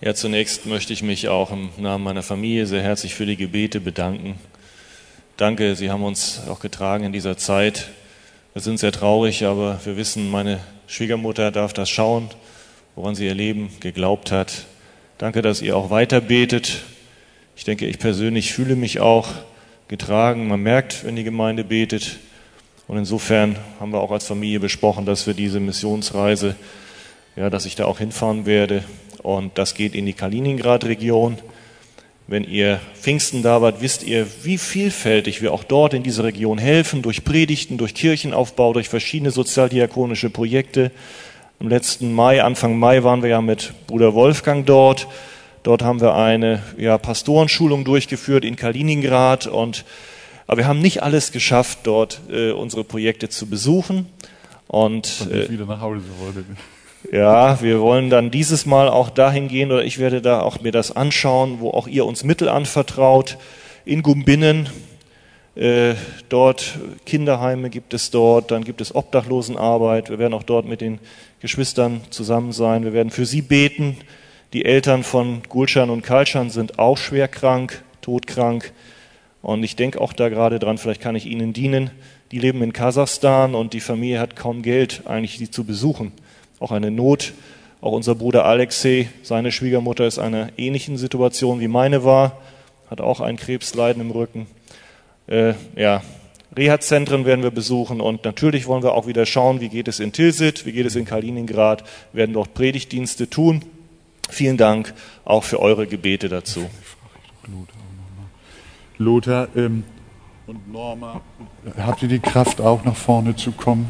Ja, 0.00 0.14
zunächst 0.14 0.66
möchte 0.66 0.92
ich 0.92 1.02
mich 1.02 1.26
auch 1.26 1.50
im 1.50 1.70
Namen 1.78 2.04
meiner 2.04 2.22
Familie 2.22 2.66
sehr 2.66 2.80
herzlich 2.80 3.16
für 3.16 3.26
die 3.26 3.36
Gebete 3.36 3.80
bedanken. 3.80 4.38
Danke, 5.36 5.74
Sie 5.74 5.90
haben 5.90 6.04
uns 6.04 6.42
auch 6.48 6.60
getragen 6.60 7.02
in 7.02 7.12
dieser 7.12 7.36
Zeit. 7.36 7.88
Wir 8.52 8.62
sind 8.62 8.78
sehr 8.78 8.92
traurig, 8.92 9.44
aber 9.46 9.80
wir 9.84 9.96
wissen, 9.96 10.30
meine 10.30 10.60
Schwiegermutter 10.86 11.50
darf 11.50 11.72
das 11.72 11.90
schauen, 11.90 12.30
woran 12.94 13.16
sie 13.16 13.26
ihr 13.26 13.34
Leben 13.34 13.68
geglaubt 13.80 14.30
hat. 14.30 14.66
Danke, 15.18 15.42
dass 15.42 15.60
ihr 15.60 15.76
auch 15.76 15.90
weiter 15.90 16.20
betet. 16.20 16.82
Ich 17.56 17.64
denke, 17.64 17.86
ich 17.86 17.98
persönlich 17.98 18.52
fühle 18.52 18.76
mich 18.76 19.00
auch 19.00 19.26
getragen. 19.88 20.46
Man 20.46 20.62
merkt, 20.62 21.04
wenn 21.04 21.16
die 21.16 21.24
Gemeinde 21.24 21.64
betet. 21.64 22.20
Und 22.88 22.98
insofern 22.98 23.56
haben 23.80 23.92
wir 23.92 24.00
auch 24.00 24.10
als 24.10 24.26
Familie 24.26 24.60
besprochen, 24.60 25.06
dass 25.06 25.26
wir 25.26 25.34
diese 25.34 25.60
Missionsreise, 25.60 26.56
ja, 27.36 27.48
dass 27.48 27.64
ich 27.66 27.76
da 27.76 27.86
auch 27.86 27.98
hinfahren 27.98 28.44
werde. 28.46 28.84
Und 29.22 29.56
das 29.56 29.74
geht 29.74 29.94
in 29.94 30.06
die 30.06 30.12
Kaliningrad-Region. 30.12 31.38
Wenn 32.26 32.44
ihr 32.44 32.80
Pfingsten 32.94 33.42
da 33.42 33.60
wart, 33.62 33.80
wisst 33.80 34.04
ihr, 34.04 34.26
wie 34.42 34.58
vielfältig 34.58 35.42
wir 35.42 35.52
auch 35.52 35.64
dort 35.64 35.94
in 35.94 36.02
dieser 36.02 36.24
Region 36.24 36.58
helfen, 36.58 37.02
durch 37.02 37.24
Predigten, 37.24 37.78
durch 37.78 37.94
Kirchenaufbau, 37.94 38.72
durch 38.72 38.88
verschiedene 38.88 39.30
sozialdiakonische 39.30 40.30
Projekte. 40.30 40.90
Im 41.60 41.68
letzten 41.68 42.12
Mai, 42.12 42.42
Anfang 42.42 42.78
Mai 42.78 43.04
waren 43.04 43.22
wir 43.22 43.30
ja 43.30 43.40
mit 43.40 43.72
Bruder 43.86 44.14
Wolfgang 44.14 44.66
dort. 44.66 45.06
Dort 45.62 45.82
haben 45.82 46.00
wir 46.00 46.14
eine 46.14 46.62
ja, 46.76 46.98
Pastorenschulung 46.98 47.84
durchgeführt 47.84 48.44
in 48.44 48.56
Kaliningrad 48.56 49.46
und 49.46 49.84
aber 50.52 50.58
wir 50.58 50.66
haben 50.66 50.80
nicht 50.80 51.02
alles 51.02 51.32
geschafft, 51.32 51.78
dort 51.84 52.20
äh, 52.30 52.50
unsere 52.50 52.84
Projekte 52.84 53.30
zu 53.30 53.46
besuchen. 53.46 54.04
Und 54.66 55.22
Und 55.22 55.32
äh, 55.32 55.48
wieder 55.48 55.64
nach 55.64 55.80
Hause 55.80 56.02
wollte. 56.20 56.44
ja, 57.10 57.62
wir 57.62 57.80
wollen 57.80 58.10
dann 58.10 58.30
dieses 58.30 58.66
Mal 58.66 58.90
auch 58.90 59.08
dahin 59.08 59.48
gehen 59.48 59.72
oder 59.72 59.82
ich 59.82 59.98
werde 59.98 60.20
da 60.20 60.40
auch 60.40 60.60
mir 60.60 60.70
das 60.70 60.94
anschauen, 60.94 61.60
wo 61.60 61.70
auch 61.70 61.88
ihr 61.88 62.04
uns 62.04 62.22
Mittel 62.22 62.50
anvertraut. 62.50 63.38
In 63.86 64.02
Gumbinnen, 64.02 64.68
äh, 65.54 65.94
dort 66.28 66.78
Kinderheime 67.06 67.70
gibt 67.70 67.94
es 67.94 68.10
dort, 68.10 68.50
dann 68.50 68.62
gibt 68.62 68.82
es 68.82 68.94
Obdachlosenarbeit. 68.94 70.10
Wir 70.10 70.18
werden 70.18 70.34
auch 70.34 70.42
dort 70.42 70.66
mit 70.66 70.82
den 70.82 70.98
Geschwistern 71.40 72.02
zusammen 72.10 72.52
sein. 72.52 72.84
Wir 72.84 72.92
werden 72.92 73.08
für 73.08 73.24
sie 73.24 73.40
beten. 73.40 73.96
Die 74.52 74.66
Eltern 74.66 75.02
von 75.02 75.44
Gulschan 75.48 75.88
und 75.88 76.02
Kalschan 76.02 76.50
sind 76.50 76.78
auch 76.78 76.98
schwer 76.98 77.26
krank, 77.26 77.82
todkrank. 78.02 78.74
Und 79.42 79.64
ich 79.64 79.76
denke 79.76 80.00
auch 80.00 80.12
da 80.12 80.28
gerade 80.28 80.58
dran, 80.58 80.78
vielleicht 80.78 81.00
kann 81.00 81.16
ich 81.16 81.26
ihnen 81.26 81.52
dienen. 81.52 81.90
Die 82.30 82.38
leben 82.38 82.62
in 82.62 82.72
Kasachstan 82.72 83.54
und 83.54 83.72
die 83.74 83.80
Familie 83.80 84.20
hat 84.20 84.36
kaum 84.36 84.62
Geld, 84.62 85.02
eigentlich 85.04 85.36
sie 85.38 85.50
zu 85.50 85.64
besuchen. 85.64 86.12
Auch 86.60 86.70
eine 86.70 86.90
Not. 86.90 87.32
Auch 87.80 87.92
unser 87.92 88.14
Bruder 88.14 88.44
Alexei, 88.44 89.10
seine 89.24 89.50
Schwiegermutter 89.50 90.06
ist 90.06 90.18
in 90.18 90.24
einer 90.24 90.50
ähnlichen 90.56 90.96
Situation 90.96 91.58
wie 91.58 91.66
meine 91.66 92.04
war, 92.04 92.38
hat 92.88 93.00
auch 93.00 93.20
ein 93.20 93.36
Krebsleiden 93.36 94.00
im 94.00 94.12
Rücken. 94.12 94.46
Äh, 95.26 95.54
ja, 95.74 96.00
Reha-Zentren 96.56 97.24
werden 97.24 97.42
wir 97.42 97.50
besuchen 97.50 98.00
und 98.00 98.24
natürlich 98.24 98.68
wollen 98.68 98.84
wir 98.84 98.92
auch 98.92 99.08
wieder 99.08 99.26
schauen, 99.26 99.60
wie 99.60 99.68
geht 99.68 99.88
es 99.88 99.98
in 99.98 100.12
Tilsit, 100.12 100.64
wie 100.64 100.72
geht 100.72 100.86
es 100.86 100.94
in 100.94 101.06
Kaliningrad, 101.06 101.82
werden 102.12 102.34
dort 102.34 102.54
Predigtdienste 102.54 103.28
tun. 103.28 103.64
Vielen 104.30 104.58
Dank 104.58 104.94
auch 105.24 105.42
für 105.42 105.58
eure 105.58 105.88
Gebete 105.88 106.28
dazu. 106.28 106.70
Lothar 109.02 109.48
ähm, 109.56 109.84
und 110.46 110.72
Norma, 110.72 111.20
habt 111.78 112.02
ihr 112.02 112.08
die 112.08 112.18
Kraft 112.18 112.60
auch 112.60 112.84
nach 112.84 112.96
vorne 112.96 113.36
zu 113.36 113.52
kommen? 113.52 113.88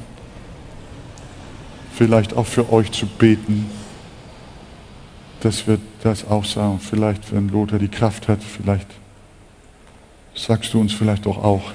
Vielleicht 1.94 2.34
auch 2.34 2.46
für 2.46 2.72
euch 2.72 2.90
zu 2.92 3.06
beten, 3.06 3.70
dass 5.40 5.66
wir 5.66 5.78
das 6.02 6.26
auch 6.26 6.44
sagen. 6.44 6.78
Vielleicht, 6.80 7.32
wenn 7.34 7.48
Lothar 7.48 7.78
die 7.78 7.88
Kraft 7.88 8.28
hat, 8.28 8.42
vielleicht 8.42 8.88
sagst 10.34 10.72
du 10.74 10.80
uns 10.80 10.92
vielleicht 10.92 11.26
doch 11.26 11.42
auch. 11.42 11.72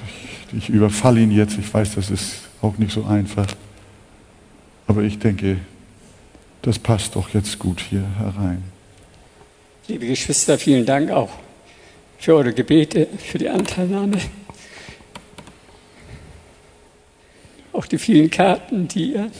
Ich, 0.52 0.58
ich 0.58 0.68
überfalle 0.68 1.20
ihn 1.20 1.30
jetzt, 1.30 1.58
ich 1.58 1.72
weiß, 1.72 1.94
das 1.94 2.10
ist 2.10 2.42
auch 2.62 2.78
nicht 2.78 2.92
so 2.92 3.04
einfach. 3.04 3.46
Aber 4.86 5.02
ich 5.02 5.18
denke, 5.18 5.58
das 6.62 6.78
passt 6.78 7.14
doch 7.14 7.28
jetzt 7.30 7.58
gut 7.58 7.80
hier 7.80 8.04
herein. 8.18 8.62
Liebe 9.86 10.06
Geschwister, 10.06 10.58
vielen 10.58 10.84
Dank 10.84 11.10
auch 11.10 11.30
für 12.18 12.34
eure 12.34 12.52
Gebete, 12.52 13.06
für 13.06 13.38
die 13.38 13.48
Anteilnahme. 13.48 14.18
Auch 17.72 17.86
die 17.86 17.98
vielen 17.98 18.28
Karten, 18.28 18.88
die 18.88 19.12
ihr 19.12 19.30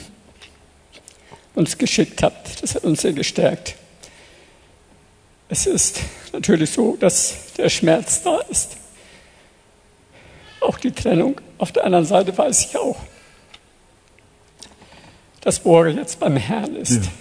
uns 1.55 1.77
geschickt 1.77 2.23
habt, 2.23 2.63
das 2.63 2.75
hat 2.75 2.85
uns 2.85 3.01
sehr 3.01 3.11
gestärkt. 3.11 3.75
Es 5.49 5.65
ist 5.65 5.99
natürlich 6.31 6.69
so, 6.69 6.95
dass 6.95 7.53
der 7.57 7.69
Schmerz 7.69 8.23
da 8.23 8.39
ist. 8.49 8.77
Auch 10.61 10.77
die 10.79 10.91
Trennung. 10.91 11.41
Auf 11.57 11.71
der 11.71 11.83
anderen 11.83 12.05
Seite 12.05 12.37
weiß 12.37 12.65
ich 12.65 12.77
auch, 12.77 12.97
dass 15.41 15.59
Borge 15.59 15.91
jetzt 15.91 16.19
beim 16.19 16.37
Herrn 16.37 16.75
ist. 16.75 17.03
Ja. 17.03 17.11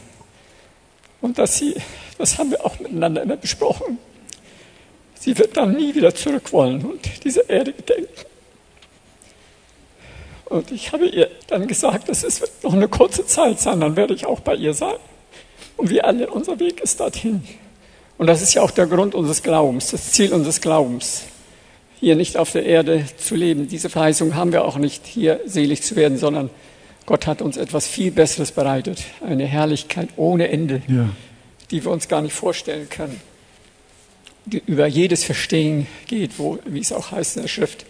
Und 1.21 1.39
dass 1.39 1.59
sie, 1.59 1.75
das 2.19 2.39
haben 2.39 2.51
wir 2.51 2.65
auch 2.65 2.79
miteinander 2.79 3.23
immer 3.23 3.37
besprochen, 3.37 3.99
sie 5.29 5.37
wird 5.39 5.59
dann 5.59 5.75
nie 5.77 5.95
wieder 5.95 6.15
zurück 6.15 6.55
wollen 6.55 6.83
und 6.87 7.23
diese 7.23 7.41
Erde 7.49 7.75
gedenken. 7.75 8.09
Und 10.47 10.71
ich 10.73 10.91
habe 10.93 11.05
ihr 11.07 11.29
dann 11.49 11.69
gesagt, 11.69 12.09
es 12.09 12.41
wird 12.41 12.51
noch 12.65 12.73
eine 12.73 12.89
kurze 12.89 13.27
Zeit 13.27 13.61
sein, 13.61 13.81
dann 13.81 13.95
werde 13.95 14.15
ich 14.15 14.25
auch 14.25 14.41
bei 14.41 14.55
ihr 14.55 14.73
sein. 14.73 14.97
Und 15.77 15.91
wir 15.91 16.07
alle, 16.07 16.31
unser 16.31 16.59
Weg 16.59 16.81
ist 16.81 16.99
dorthin. 17.01 17.47
Und 18.17 18.27
das 18.27 18.41
ist 18.41 18.55
ja 18.55 18.63
auch 18.63 18.71
der 18.71 18.87
Grund 18.87 19.15
unseres 19.15 19.43
Glaubens, 19.43 19.91
das 19.91 20.13
Ziel 20.13 20.33
unseres 20.33 20.63
Glaubens, 20.63 21.25
hier 22.01 22.17
nicht 22.17 22.39
auf 22.39 22.53
der 22.53 22.65
Erde 22.65 23.05
zu 23.19 23.35
leben. 23.35 23.69
Diese 23.69 23.91
Verheißung 23.91 24.35
haben 24.35 24.53
wir 24.53 24.65
auch 24.65 24.79
nicht, 24.79 25.05
hier 25.07 25.41
selig 25.45 25.83
zu 25.83 25.95
werden, 25.95 26.17
sondern 26.17 26.49
Gott 27.05 27.27
hat 27.27 27.43
uns 27.43 27.59
etwas 27.59 27.87
viel 27.87 28.13
Besseres 28.13 28.53
bereitet. 28.53 29.05
Eine 29.21 29.45
Herrlichkeit 29.45 30.09
ohne 30.17 30.49
Ende, 30.49 30.81
Ja. 30.89 31.11
die 31.71 31.85
wir 31.85 31.91
uns 31.93 32.09
gar 32.09 32.23
nicht 32.23 32.33
vorstellen 32.33 32.89
können. 32.89 33.21
Über 34.67 34.87
jedes 34.87 35.25
Verstehen 35.25 35.87
geht, 36.07 36.39
wo, 36.39 36.59
wie 36.65 36.81
es 36.81 36.93
auch 36.93 37.11
heißt 37.11 37.37
in 37.37 37.43
der 37.43 37.49
Schrift, 37.49 37.85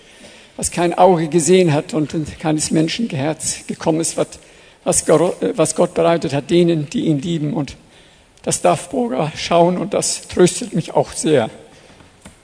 was 0.56 0.70
kein 0.70 0.94
Auge 0.94 1.28
gesehen 1.28 1.72
hat 1.72 1.94
und 1.94 2.14
in 2.14 2.26
keines 2.38 2.70
Menschen 2.70 3.08
Herz 3.10 3.66
gekommen 3.66 4.00
ist, 4.00 4.16
was, 4.16 4.26
was 4.84 5.06
Gott- 5.06 5.42
äh, 5.42 5.56
was 5.56 5.74
Gott 5.74 5.94
bereitet 5.94 6.32
hat, 6.32 6.50
denen, 6.50 6.90
die 6.90 7.06
ihn 7.06 7.20
lieben. 7.20 7.52
Und 7.54 7.76
das 8.42 8.60
darf 8.60 8.88
Burger 8.90 9.32
schauen 9.36 9.78
und 9.78 9.94
das 9.94 10.28
tröstet 10.28 10.74
mich 10.74 10.92
auch 10.92 11.12
sehr. 11.12 11.50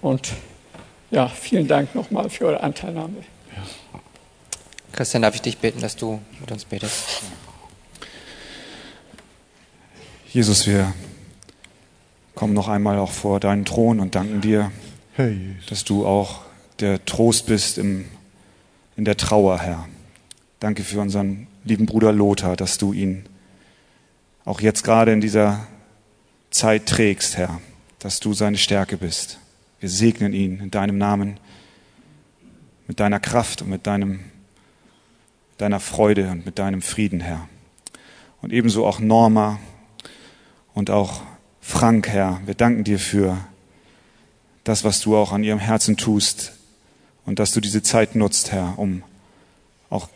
Und 0.01 0.29
ja, 1.11 1.29
vielen 1.29 1.67
Dank 1.67 1.95
nochmal 1.95 2.31
für 2.31 2.47
eure 2.47 2.61
Anteilnahme. 2.63 3.17
Christian, 4.93 5.23
darf 5.23 5.35
ich 5.35 5.43
dich 5.43 5.59
bitten, 5.59 5.81
dass 5.81 5.97
du 5.97 6.21
mit 6.41 6.53
uns 6.53 6.65
betest? 6.65 7.23
Jesus, 10.33 10.67
wir 10.67 10.93
kommen 12.35 12.53
noch 12.53 12.69
einmal 12.69 12.99
auch 12.99 13.13
vor 13.13 13.41
deinen 13.41 13.65
Thron 13.65 14.01
und 14.01 14.15
danken 14.15 14.41
dir, 14.41 14.73
dass 15.69 15.85
du 15.85 16.07
auch 16.07 16.43
der 16.81 17.05
Trost 17.05 17.47
bist 17.47 17.79
im, 17.79 18.07
in 18.97 19.05
der 19.05 19.17
Trauer, 19.17 19.61
Herr. 19.61 19.89
Danke 20.61 20.83
für 20.83 21.01
unseren 21.01 21.47
lieben 21.65 21.87
Bruder 21.87 22.13
Lothar, 22.13 22.57
dass 22.57 22.79
du 22.79 22.93
ihn 22.93 23.25
auch 24.45 24.61
jetzt 24.61 24.83
gerade 24.83 25.13
in 25.13 25.21
dieser 25.21 25.67
Zeit 26.51 26.87
trägst, 26.87 27.37
Herr, 27.37 27.61
dass 27.99 28.21
du 28.21 28.35
seine 28.35 28.59
Stärke 28.59 28.97
bist. 28.97 29.39
Wir 29.81 29.89
segnen 29.89 30.33
ihn 30.33 30.61
in 30.61 30.71
deinem 30.71 30.99
Namen, 30.99 31.39
mit 32.87 33.01
deiner 33.01 33.21
Kraft 33.21 33.63
und 33.63 33.71
mit 33.71 33.87
deinem, 33.87 34.21
deiner 35.59 35.81
Freude 35.81 36.31
und 36.31 36.45
mit 36.45 36.59
deinem 36.59 36.83
Frieden, 36.83 37.21
Herr. 37.21 37.49
Und 38.43 38.53
ebenso 38.53 38.85
auch 38.85 39.01
Norma 39.01 39.59
und 40.75 40.91
auch 40.91 41.23
Frank, 41.67 42.09
Herr. 42.09 42.43
Wir 42.45 42.55
danken 42.55 42.85
dir 42.85 42.99
für 42.99 43.39
das, 44.65 44.85
was 44.85 45.01
du 45.01 45.17
auch 45.17 45.33
an 45.33 45.43
ihrem 45.43 45.59
Herzen 45.59 45.97
tust 45.97 46.53
und 47.25 47.39
dass 47.39 47.53
du 47.53 47.61
diese 47.61 47.83
Zeit 47.83 48.15
nutzt, 48.15 48.53
Herr, 48.53 48.79
um 48.79 49.03
auch 49.89 50.09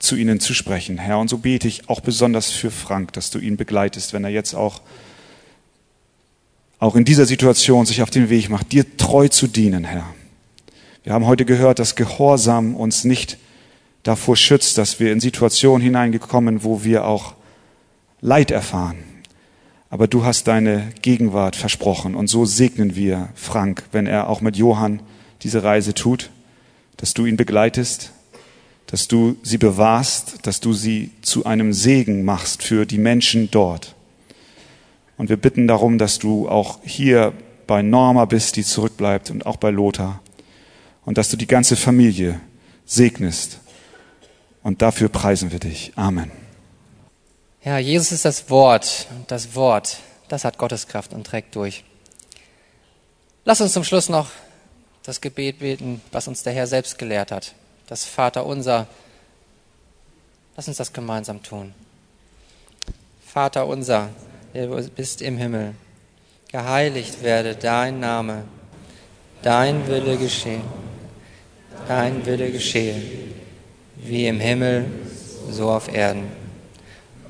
zu 0.00 0.16
ihnen 0.16 0.40
zu 0.40 0.54
sprechen, 0.54 0.98
Herr. 0.98 1.20
Und 1.20 1.28
so 1.28 1.38
bete 1.38 1.68
ich 1.68 1.88
auch 1.88 2.00
besonders 2.00 2.50
für 2.50 2.72
Frank, 2.72 3.12
dass 3.12 3.30
du 3.30 3.38
ihn 3.38 3.56
begleitest, 3.56 4.12
wenn 4.12 4.24
er 4.24 4.30
jetzt 4.30 4.54
auch, 4.54 4.82
auch 6.80 6.96
in 6.96 7.04
dieser 7.04 7.26
Situation 7.26 7.86
sich 7.86 8.02
auf 8.02 8.10
den 8.10 8.28
Weg 8.28 8.50
macht, 8.50 8.72
dir 8.72 8.96
treu 8.96 9.28
zu 9.28 9.46
dienen, 9.46 9.84
Herr. 9.84 10.12
Wir 11.04 11.12
haben 11.12 11.26
heute 11.26 11.44
gehört, 11.44 11.78
dass 11.78 11.94
Gehorsam 11.94 12.74
uns 12.74 13.04
nicht 13.04 13.38
davor 14.02 14.36
schützt, 14.36 14.78
dass 14.78 14.98
wir 14.98 15.12
in 15.12 15.20
Situationen 15.20 15.80
hineingekommen, 15.80 16.64
wo 16.64 16.82
wir 16.82 17.04
auch 17.04 17.34
Leid 18.20 18.50
erfahren. 18.50 19.11
Aber 19.92 20.06
du 20.06 20.24
hast 20.24 20.48
deine 20.48 20.88
Gegenwart 21.02 21.54
versprochen 21.54 22.14
und 22.14 22.26
so 22.26 22.46
segnen 22.46 22.96
wir 22.96 23.28
Frank, 23.34 23.84
wenn 23.92 24.06
er 24.06 24.30
auch 24.30 24.40
mit 24.40 24.56
Johann 24.56 25.02
diese 25.42 25.64
Reise 25.64 25.92
tut, 25.92 26.30
dass 26.96 27.12
du 27.12 27.26
ihn 27.26 27.36
begleitest, 27.36 28.10
dass 28.86 29.06
du 29.06 29.36
sie 29.42 29.58
bewahrst, 29.58 30.46
dass 30.46 30.60
du 30.60 30.72
sie 30.72 31.10
zu 31.20 31.44
einem 31.44 31.74
Segen 31.74 32.24
machst 32.24 32.62
für 32.62 32.86
die 32.86 32.96
Menschen 32.96 33.50
dort. 33.50 33.94
Und 35.18 35.28
wir 35.28 35.36
bitten 35.36 35.68
darum, 35.68 35.98
dass 35.98 36.18
du 36.18 36.48
auch 36.48 36.78
hier 36.82 37.34
bei 37.66 37.82
Norma 37.82 38.24
bist, 38.24 38.56
die 38.56 38.64
zurückbleibt 38.64 39.30
und 39.30 39.44
auch 39.44 39.58
bei 39.58 39.68
Lothar. 39.68 40.22
Und 41.04 41.18
dass 41.18 41.28
du 41.28 41.36
die 41.36 41.46
ganze 41.46 41.76
Familie 41.76 42.40
segnest. 42.86 43.60
Und 44.62 44.80
dafür 44.80 45.10
preisen 45.10 45.52
wir 45.52 45.58
dich. 45.58 45.92
Amen. 45.96 46.41
Ja, 47.64 47.78
Jesus 47.78 48.10
ist 48.10 48.24
das 48.24 48.50
Wort 48.50 49.06
und 49.10 49.30
das 49.30 49.54
Wort, 49.54 49.98
das 50.26 50.44
hat 50.44 50.58
Gottes 50.58 50.88
Kraft 50.88 51.12
und 51.12 51.24
trägt 51.24 51.54
durch. 51.54 51.84
Lass 53.44 53.60
uns 53.60 53.72
zum 53.72 53.84
Schluss 53.84 54.08
noch 54.08 54.30
das 55.04 55.20
Gebet 55.20 55.60
beten, 55.60 56.02
was 56.10 56.26
uns 56.26 56.42
der 56.42 56.52
Herr 56.52 56.66
selbst 56.66 56.98
gelehrt 56.98 57.30
hat. 57.30 57.54
Das 57.86 58.04
Vater 58.04 58.46
unser. 58.46 58.88
Lass 60.56 60.66
uns 60.66 60.76
das 60.76 60.92
gemeinsam 60.92 61.40
tun. 61.44 61.72
Vater 63.24 63.68
unser, 63.68 64.08
der 64.54 64.66
du 64.66 64.88
bist 64.90 65.22
im 65.22 65.38
Himmel, 65.38 65.74
geheiligt 66.50 67.22
werde 67.22 67.54
dein 67.54 68.00
Name, 68.00 68.42
dein 69.42 69.86
Wille 69.86 70.18
geschehe, 70.18 70.62
dein 71.86 72.26
Wille 72.26 72.50
geschehe, 72.50 73.00
wie 73.96 74.26
im 74.26 74.40
Himmel, 74.40 74.90
so 75.48 75.70
auf 75.70 75.92
Erden. 75.92 76.41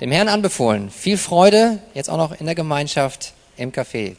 Dem 0.00 0.10
Herrn 0.10 0.28
anbefohlen. 0.28 0.90
Viel 0.90 1.16
Freude, 1.16 1.78
jetzt 1.94 2.10
auch 2.10 2.18
noch 2.18 2.38
in 2.38 2.44
der 2.44 2.54
Gemeinschaft 2.54 3.32
im 3.56 3.72
Café. 3.72 4.16